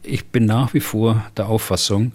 ich 0.02 0.26
bin 0.26 0.44
nach 0.44 0.74
wie 0.74 0.80
vor 0.80 1.24
der 1.36 1.48
Auffassung, 1.48 2.12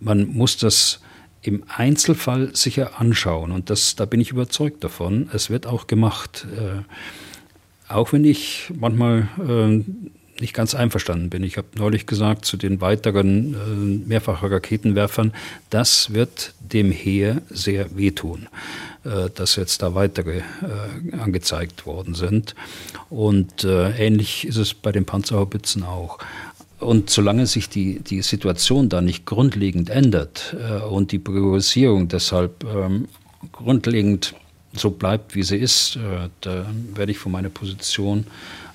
man 0.00 0.26
muss 0.26 0.56
das 0.56 1.00
im 1.42 1.64
Einzelfall 1.68 2.54
sicher 2.54 3.00
anschauen 3.00 3.52
und 3.52 3.70
das, 3.70 3.94
da 3.96 4.04
bin 4.04 4.20
ich 4.20 4.30
überzeugt 4.30 4.82
davon. 4.82 5.30
Es 5.32 5.50
wird 5.50 5.66
auch 5.66 5.86
gemacht. 5.86 6.46
Äh, 6.56 6.82
auch 7.88 8.12
wenn 8.12 8.24
ich 8.24 8.70
manchmal 8.78 9.28
äh, 9.38 9.82
nicht 10.40 10.54
ganz 10.54 10.74
einverstanden 10.74 11.30
bin. 11.30 11.42
Ich 11.42 11.56
habe 11.56 11.68
neulich 11.76 12.06
gesagt 12.06 12.44
zu 12.44 12.56
den 12.56 12.80
weiteren 12.80 13.54
äh, 13.54 14.08
mehrfachen 14.08 14.52
Raketenwerfern, 14.52 15.32
das 15.70 16.12
wird 16.12 16.54
dem 16.60 16.92
Heer 16.92 17.42
sehr 17.50 17.96
wehtun, 17.96 18.48
äh, 19.04 19.30
dass 19.34 19.56
jetzt 19.56 19.82
da 19.82 19.94
weitere 19.94 20.38
äh, 20.38 21.16
angezeigt 21.18 21.86
worden 21.86 22.14
sind. 22.14 22.54
Und 23.10 23.64
äh, 23.64 23.90
ähnlich 23.98 24.46
ist 24.46 24.56
es 24.56 24.74
bei 24.74 24.92
den 24.92 25.04
Panzerhaubitzen 25.04 25.82
auch. 25.82 26.18
Und 26.78 27.10
solange 27.10 27.46
sich 27.46 27.68
die, 27.68 27.98
die 28.00 28.22
Situation 28.22 28.88
da 28.88 29.00
nicht 29.00 29.26
grundlegend 29.26 29.90
ändert 29.90 30.54
äh, 30.60 30.80
und 30.84 31.10
die 31.10 31.18
Priorisierung 31.18 32.06
deshalb 32.06 32.64
ähm, 32.64 33.08
grundlegend 33.50 34.34
so 34.72 34.90
bleibt, 34.90 35.34
wie 35.34 35.42
sie 35.42 35.56
ist, 35.56 35.96
äh, 35.96 36.28
da 36.40 36.66
werde 36.94 37.12
ich 37.12 37.18
von 37.18 37.32
meiner 37.32 37.48
Position 37.48 38.26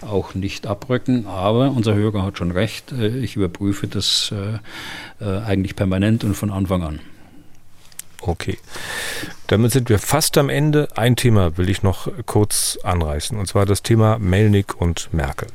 auch 0.02 0.34
nicht 0.34 0.68
abrücken. 0.68 1.28
Aber 1.28 1.72
unser 1.72 1.94
Hörer 1.94 2.24
hat 2.24 2.38
schon 2.38 2.52
recht, 2.52 2.92
äh, 2.92 3.18
ich 3.18 3.36
überprüfe 3.36 3.88
das 3.88 4.34
äh, 4.34 5.26
eigentlich 5.26 5.76
permanent 5.76 6.24
und 6.24 6.36
von 6.36 6.52
Anfang 6.52 6.84
an. 6.84 7.00
Okay. 8.22 8.58
Damit 9.48 9.72
sind 9.72 9.90
wir 9.90 10.00
fast 10.00 10.38
am 10.38 10.50
Ende. 10.50 10.88
Ein 10.96 11.16
Thema 11.16 11.58
will 11.58 11.70
ich 11.70 11.84
noch 11.84 12.08
kurz 12.26 12.78
anreißen, 12.82 13.38
und 13.38 13.48
zwar 13.48 13.66
das 13.66 13.84
Thema 13.84 14.18
Melnik 14.18 14.80
und 14.80 15.14
Merkel. 15.14 15.50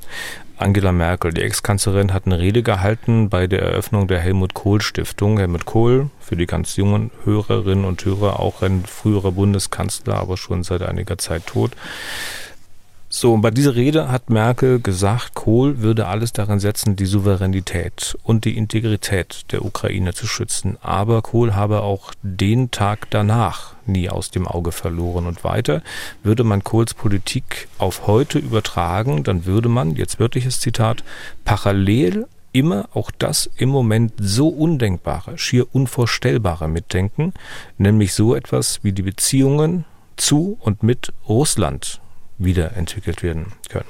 Angela 0.59 0.91
Merkel. 0.91 1.33
Die 1.33 1.43
Ex-Kanzlerin 1.43 2.13
hat 2.13 2.27
eine 2.27 2.39
Rede 2.39 2.63
gehalten 2.63 3.29
bei 3.29 3.47
der 3.47 3.63
Eröffnung 3.63 4.09
der 4.09 4.19
Helmut 4.19 4.55
Kohl 4.55 4.81
Stiftung. 4.81 5.39
Helmut 5.39 5.65
Kohl, 5.65 6.11
für 6.21 6.37
die 6.37 6.47
ganz 6.47 6.77
jungen 6.77 7.11
Hörerinnen 7.25 7.85
und 7.85 8.05
Hörer, 8.05 8.41
auch 8.41 8.63
ein 8.63 8.85
früherer 8.85 9.33
Bundeskanzler, 9.33 10.17
aber 10.17 10.37
schon 10.37 10.65
seit 10.65 10.83
einiger 10.83 11.17
Zeit 11.17 11.47
tot. 11.47 11.73
So, 13.11 13.33
und 13.33 13.41
bei 13.41 13.51
dieser 13.51 13.75
Rede 13.75 14.11
hat 14.13 14.29
Merkel 14.29 14.81
gesagt, 14.81 15.35
Kohl 15.35 15.81
würde 15.81 16.09
alles 16.09 16.35
daran 16.35 16.61
setzen, 16.61 16.95
die 16.95 17.07
Souveränität 17.07 18.19
und 18.23 18.45
die 18.45 18.55
Integrität 18.55 19.51
der 19.51 19.65
Ukraine 19.65 20.13
zu 20.13 20.27
schützen. 20.27 20.77
Aber 20.83 21.23
Kohl 21.23 21.55
habe 21.55 21.81
auch 21.81 22.13
den 22.23 22.71
Tag 22.71 23.09
danach 23.09 23.73
nie 23.87 24.11
aus 24.11 24.31
dem 24.31 24.47
Auge 24.47 24.73
verloren. 24.73 25.27
Und 25.27 25.43
weiter, 25.43 25.81
würde 26.23 26.45
man 26.45 26.65
Kohls 26.65 26.93
Politik 26.93 27.69
auf 27.79 28.07
heute 28.07 28.39
übertragen, 28.39 29.25
dann 29.25 29.47
würde 29.47 29.71
man, 29.71 29.97
jetzt 29.97 30.21
wörtliches 30.21 30.61
Zitat, 30.61 31.03
parallel 31.47 32.27
immer 32.53 32.91
auch 32.93 33.11
das 33.11 33.49
im 33.57 33.71
Moment 33.71 34.13
so 34.19 34.49
Undenkbare, 34.49 35.39
schier 35.39 35.67
Unvorstellbare 35.75 36.69
mitdenken, 36.69 37.33
nämlich 37.79 38.13
so 38.13 38.35
etwas 38.35 38.81
wie 38.83 38.93
die 38.93 39.03
Beziehungen 39.03 39.87
zu 40.17 40.59
und 40.61 40.83
mit 40.83 41.15
Russland 41.27 42.03
wiederentwickelt 42.39 43.23
werden 43.23 43.47
können. 43.69 43.89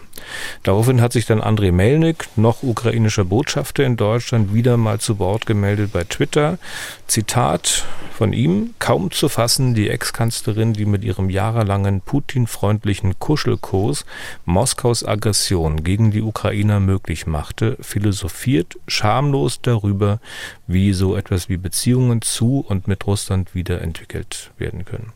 Daraufhin 0.63 1.01
hat 1.01 1.13
sich 1.13 1.27
dann 1.27 1.41
Andrei 1.41 1.71
Melnik, 1.71 2.29
noch 2.37 2.63
ukrainischer 2.63 3.25
Botschafter 3.25 3.85
in 3.85 3.97
Deutschland, 3.97 4.53
wieder 4.55 4.77
mal 4.77 4.99
zu 4.99 5.19
Wort 5.19 5.47
gemeldet 5.47 5.93
bei 5.93 6.05
Twitter. 6.05 6.59
Zitat 7.07 7.85
von 8.13 8.33
ihm, 8.33 8.75
kaum 8.79 9.11
zu 9.11 9.29
fassen, 9.29 9.75
die 9.75 9.89
Ex-Kanzlerin, 9.89 10.73
die 10.73 10.87
mit 10.87 11.05
ihrem 11.05 11.31
jahrelangen 11.31 12.01
Putin-freundlichen 12.01 13.19
Kuschelkurs 13.19 14.05
Moskaus 14.45 15.05
Aggression 15.05 15.85
gegen 15.85 16.11
die 16.11 16.23
Ukrainer 16.23 16.81
möglich 16.81 17.27
machte, 17.27 17.77
philosophiert 17.81 18.77
schamlos 18.89 19.61
darüber, 19.63 20.21
wie 20.67 20.93
so 20.93 21.17
etwas 21.17 21.49
wie 21.49 21.59
Beziehungen 21.59 22.23
zu 22.23 22.65
und 22.67 22.89
mit 22.89 23.07
Russland 23.07 23.55
wiederentwickelt 23.55 24.51
werden 24.59 24.85
können. 24.85 25.13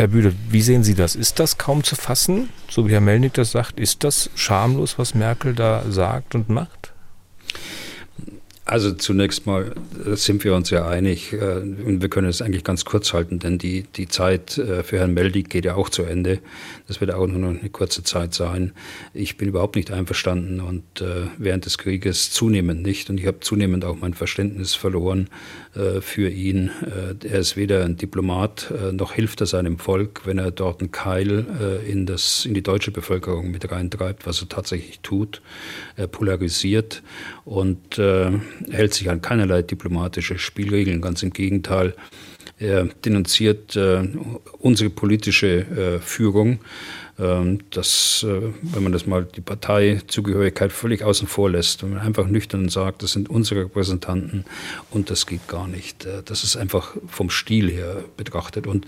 Herr 0.00 0.08
Bühle, 0.08 0.32
wie 0.48 0.62
sehen 0.62 0.82
Sie 0.82 0.94
das? 0.94 1.14
Ist 1.14 1.40
das 1.40 1.58
kaum 1.58 1.84
zu 1.84 1.94
fassen, 1.94 2.48
so 2.70 2.88
wie 2.88 2.92
Herr 2.92 3.02
Melnik 3.02 3.34
das 3.34 3.50
sagt? 3.50 3.78
Ist 3.78 4.02
das 4.02 4.30
schamlos, 4.34 4.98
was 4.98 5.14
Merkel 5.14 5.54
da 5.54 5.82
sagt 5.90 6.34
und 6.34 6.48
macht? 6.48 6.94
Also 8.70 8.92
zunächst 8.92 9.46
mal 9.46 9.72
sind 10.14 10.44
wir 10.44 10.54
uns 10.54 10.70
ja 10.70 10.86
einig 10.86 11.32
äh, 11.32 11.38
und 11.38 12.02
wir 12.02 12.08
können 12.08 12.28
es 12.28 12.40
eigentlich 12.40 12.62
ganz 12.62 12.84
kurz 12.84 13.12
halten, 13.12 13.40
denn 13.40 13.58
die, 13.58 13.82
die 13.96 14.06
Zeit 14.06 14.58
äh, 14.58 14.84
für 14.84 15.00
Herrn 15.00 15.12
Meldig 15.12 15.50
geht 15.50 15.64
ja 15.64 15.74
auch 15.74 15.88
zu 15.88 16.04
Ende. 16.04 16.38
Das 16.86 17.00
wird 17.00 17.12
auch 17.12 17.26
nur 17.26 17.40
noch 17.40 17.60
eine 17.60 17.68
kurze 17.70 18.04
Zeit 18.04 18.32
sein. 18.32 18.70
Ich 19.12 19.36
bin 19.36 19.48
überhaupt 19.48 19.74
nicht 19.74 19.90
einverstanden 19.90 20.60
und 20.60 21.00
äh, 21.00 21.26
während 21.36 21.66
des 21.66 21.78
Krieges 21.78 22.30
zunehmend 22.30 22.82
nicht 22.82 23.10
und 23.10 23.18
ich 23.18 23.26
habe 23.26 23.40
zunehmend 23.40 23.84
auch 23.84 23.96
mein 24.00 24.14
Verständnis 24.14 24.76
verloren 24.76 25.28
für 26.00 26.28
ihn. 26.28 26.70
Er 27.22 27.38
ist 27.38 27.56
weder 27.56 27.84
ein 27.84 27.96
Diplomat 27.96 28.72
noch 28.92 29.12
hilft 29.12 29.40
er 29.40 29.46
seinem 29.46 29.78
Volk, 29.78 30.22
wenn 30.24 30.38
er 30.38 30.50
dort 30.50 30.80
einen 30.80 30.90
Keil 30.90 31.80
in, 31.86 32.06
das, 32.06 32.44
in 32.44 32.54
die 32.54 32.62
deutsche 32.62 32.90
Bevölkerung 32.90 33.52
mit 33.52 33.70
reintreibt, 33.70 34.26
was 34.26 34.40
er 34.42 34.48
tatsächlich 34.48 34.98
tut. 34.98 35.42
Er 35.94 36.08
polarisiert 36.08 37.04
und 37.44 38.00
hält 38.70 38.94
sich 38.94 39.10
an 39.10 39.22
keinerlei 39.22 39.62
diplomatische 39.62 40.38
Spielregeln, 40.38 41.00
ganz 41.00 41.22
im 41.22 41.32
Gegenteil. 41.32 41.94
Er 42.58 42.84
denunziert 43.04 43.74
äh, 43.76 44.06
unsere 44.58 44.90
politische 44.90 45.60
äh, 45.60 45.98
Führung, 45.98 46.58
ähm, 47.18 47.58
dass, 47.70 48.24
äh, 48.26 48.40
wenn 48.62 48.82
man 48.82 48.92
das 48.92 49.06
mal 49.06 49.24
die 49.24 49.40
Parteizugehörigkeit 49.40 50.72
völlig 50.72 51.02
außen 51.02 51.26
vor 51.26 51.50
lässt, 51.50 51.82
wenn 51.82 51.90
man 51.90 52.00
einfach 52.00 52.26
nüchtern 52.26 52.68
sagt, 52.68 53.02
das 53.02 53.12
sind 53.12 53.28
unsere 53.28 53.64
Repräsentanten 53.64 54.44
und 54.90 55.10
das 55.10 55.26
geht 55.26 55.46
gar 55.46 55.68
nicht. 55.68 56.06
Äh, 56.06 56.22
das 56.24 56.44
ist 56.44 56.56
einfach 56.56 56.96
vom 57.08 57.28
Stil 57.28 57.70
her 57.70 58.04
betrachtet. 58.16 58.66
Und 58.66 58.86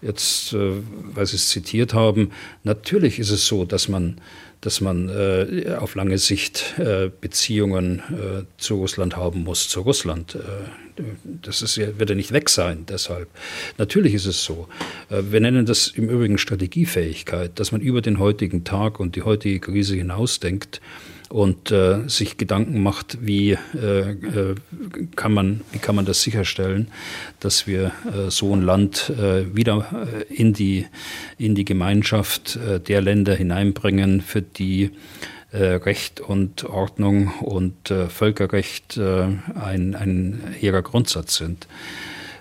jetzt, 0.00 0.54
äh, 0.54 0.72
weil 1.14 1.26
Sie 1.26 1.36
es 1.36 1.48
zitiert 1.48 1.92
haben, 1.92 2.30
natürlich 2.62 3.18
ist 3.18 3.30
es 3.30 3.46
so, 3.46 3.64
dass 3.64 3.88
man 3.88 4.18
dass 4.64 4.80
man 4.80 5.10
äh, 5.10 5.74
auf 5.78 5.94
lange 5.94 6.16
Sicht 6.16 6.78
äh, 6.78 7.10
Beziehungen 7.20 7.98
äh, 7.98 8.44
zu 8.56 8.76
Russland 8.76 9.14
haben 9.14 9.44
muss, 9.44 9.68
zu 9.68 9.82
Russland. 9.82 10.36
Äh, 10.36 11.02
das 11.42 11.60
ist, 11.60 11.76
wird 11.76 12.08
ja 12.08 12.16
nicht 12.16 12.32
weg 12.32 12.48
sein 12.48 12.86
deshalb. 12.88 13.28
Natürlich 13.76 14.14
ist 14.14 14.24
es 14.24 14.42
so. 14.42 14.66
Äh, 15.10 15.22
wir 15.30 15.40
nennen 15.40 15.66
das 15.66 15.88
im 15.88 16.08
Übrigen 16.08 16.38
Strategiefähigkeit, 16.38 17.58
dass 17.60 17.72
man 17.72 17.82
über 17.82 18.00
den 18.00 18.18
heutigen 18.18 18.64
Tag 18.64 19.00
und 19.00 19.16
die 19.16 19.22
heutige 19.22 19.60
Krise 19.60 19.96
hinausdenkt 19.96 20.80
und 21.34 21.72
äh, 21.72 22.08
sich 22.08 22.36
Gedanken 22.36 22.80
macht, 22.80 23.18
wie, 23.20 23.58
äh, 23.74 24.10
äh, 24.12 24.54
kann 25.16 25.32
man, 25.32 25.62
wie 25.72 25.80
kann 25.80 25.96
man 25.96 26.04
das 26.04 26.22
sicherstellen, 26.22 26.92
dass 27.40 27.66
wir 27.66 27.90
äh, 28.06 28.30
so 28.30 28.54
ein 28.54 28.62
Land 28.62 29.10
äh, 29.10 29.52
wieder 29.52 30.06
äh, 30.30 30.32
in, 30.32 30.52
die, 30.52 30.86
in 31.36 31.56
die 31.56 31.64
Gemeinschaft 31.64 32.56
der 32.86 33.00
Länder 33.00 33.34
hineinbringen, 33.34 34.20
für 34.20 34.42
die 34.42 34.90
Recht 35.52 36.20
und 36.20 36.64
Ordnung 36.64 37.28
und 37.40 37.92
Völkerrecht 38.08 38.98
ein, 38.98 39.94
ein 39.94 40.42
hehrer 40.58 40.82
Grundsatz 40.82 41.36
sind. 41.36 41.68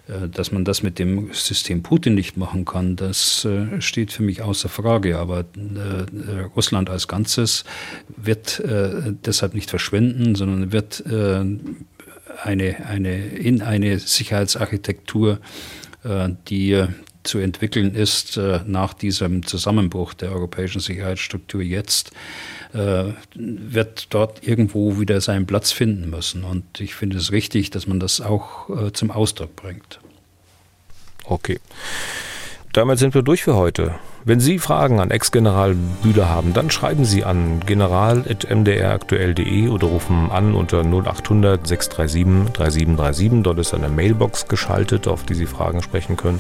Äh, 0.07 0.27
dass 0.29 0.51
man 0.51 0.65
das 0.65 0.83
mit 0.83 0.99
dem 0.99 1.33
System 1.33 1.81
Putin 1.81 2.15
nicht 2.15 2.35
machen 2.35 2.65
kann, 2.65 2.95
das 2.95 3.45
äh, 3.45 3.81
steht 3.81 4.11
für 4.11 4.23
mich 4.23 4.41
außer 4.41 4.67
Frage. 4.67 5.17
Aber 5.17 5.45
äh, 5.55 6.41
Russland 6.55 6.89
als 6.89 7.07
Ganzes 7.07 7.63
wird 8.07 8.61
deshalb 8.63 9.53
nicht 9.53 9.69
verschwinden, 9.69 10.35
sondern 10.35 10.71
wird 10.71 11.03
eine, 11.05 12.85
eine, 12.87 13.27
in 13.27 13.61
eine 13.61 13.99
Sicherheitsarchitektur, 13.99 15.39
die 16.49 16.85
zu 17.23 17.39
entwickeln 17.39 17.95
ist 17.95 18.39
nach 18.65 18.93
diesem 18.93 19.45
Zusammenbruch 19.45 20.13
der 20.13 20.31
europäischen 20.31 20.81
Sicherheitsstruktur 20.81 21.61
jetzt, 21.61 22.11
wird 22.71 24.13
dort 24.13 24.47
irgendwo 24.47 24.99
wieder 24.99 25.21
seinen 25.21 25.45
Platz 25.45 25.71
finden 25.71 26.09
müssen. 26.09 26.43
Und 26.43 26.79
ich 26.79 26.95
finde 26.95 27.17
es 27.17 27.31
richtig, 27.31 27.69
dass 27.69 27.87
man 27.87 27.99
das 27.99 28.21
auch 28.21 28.91
zum 28.93 29.11
Ausdruck 29.11 29.55
bringt. 29.55 29.99
Okay. 31.25 31.59
Damit 32.73 32.97
sind 32.97 33.13
wir 33.13 33.21
durch 33.21 33.43
für 33.43 33.55
heute. 33.55 33.93
Wenn 34.25 34.39
Sie 34.39 34.57
Fragen 34.57 34.99
an 34.99 35.11
Ex-General 35.11 35.75
Bühler 36.01 36.27
haben, 36.27 36.53
dann 36.53 36.71
schreiben 36.71 37.05
Sie 37.05 37.23
an 37.23 37.59
general.mdraktuell.de 37.65 39.67
oder 39.67 39.85
rufen 39.85 40.31
an 40.31 40.55
unter 40.55 40.83
0800 40.83 41.67
637 41.67 42.53
3737. 42.53 43.43
Dort 43.43 43.59
ist 43.59 43.75
eine 43.75 43.89
Mailbox 43.89 44.47
geschaltet, 44.47 45.07
auf 45.07 45.23
die 45.23 45.35
Sie 45.35 45.45
Fragen 45.45 45.83
sprechen 45.83 46.17
können. 46.17 46.39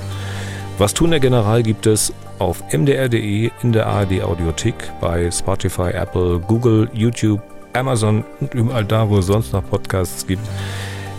Was 0.83 0.93
tun 0.93 1.11
der 1.11 1.21
General 1.21 1.63
gibt 1.63 1.87
es 1.87 2.11
auf 2.39 2.61
mdr.de, 2.73 3.51
in 3.61 3.71
der 3.71 3.87
ARD 3.87 4.21
Audiothek, 4.21 4.75
bei 4.99 5.31
Spotify, 5.31 5.91
Apple, 5.91 6.41
Google, 6.41 6.89
YouTube, 6.91 7.41
Amazon 7.71 8.25
und 8.41 8.53
überall 8.53 8.83
da, 8.83 9.09
wo 9.09 9.19
es 9.19 9.27
sonst 9.27 9.53
noch 9.53 9.65
Podcasts 9.65 10.27
gibt. 10.27 10.45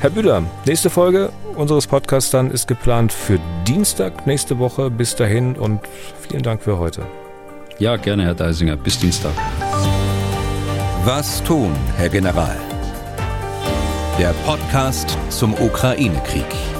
Herr 0.00 0.10
Bühler, 0.10 0.42
nächste 0.66 0.90
Folge 0.90 1.32
unseres 1.56 1.86
Podcasts 1.86 2.30
dann 2.30 2.50
ist 2.50 2.68
geplant 2.68 3.10
für 3.10 3.40
Dienstag 3.66 4.26
nächste 4.26 4.58
Woche. 4.58 4.90
Bis 4.90 5.16
dahin 5.16 5.56
und 5.56 5.80
vielen 6.28 6.42
Dank 6.42 6.60
für 6.60 6.78
heute. 6.78 7.06
Ja, 7.78 7.96
gerne, 7.96 8.24
Herr 8.24 8.34
Deisinger. 8.34 8.76
Bis 8.76 8.98
Dienstag. 8.98 9.32
Was 11.06 11.42
tun, 11.42 11.72
Herr 11.96 12.10
General? 12.10 12.56
Der 14.18 14.34
Podcast 14.44 15.16
zum 15.30 15.54
Ukraine-Krieg. 15.54 16.73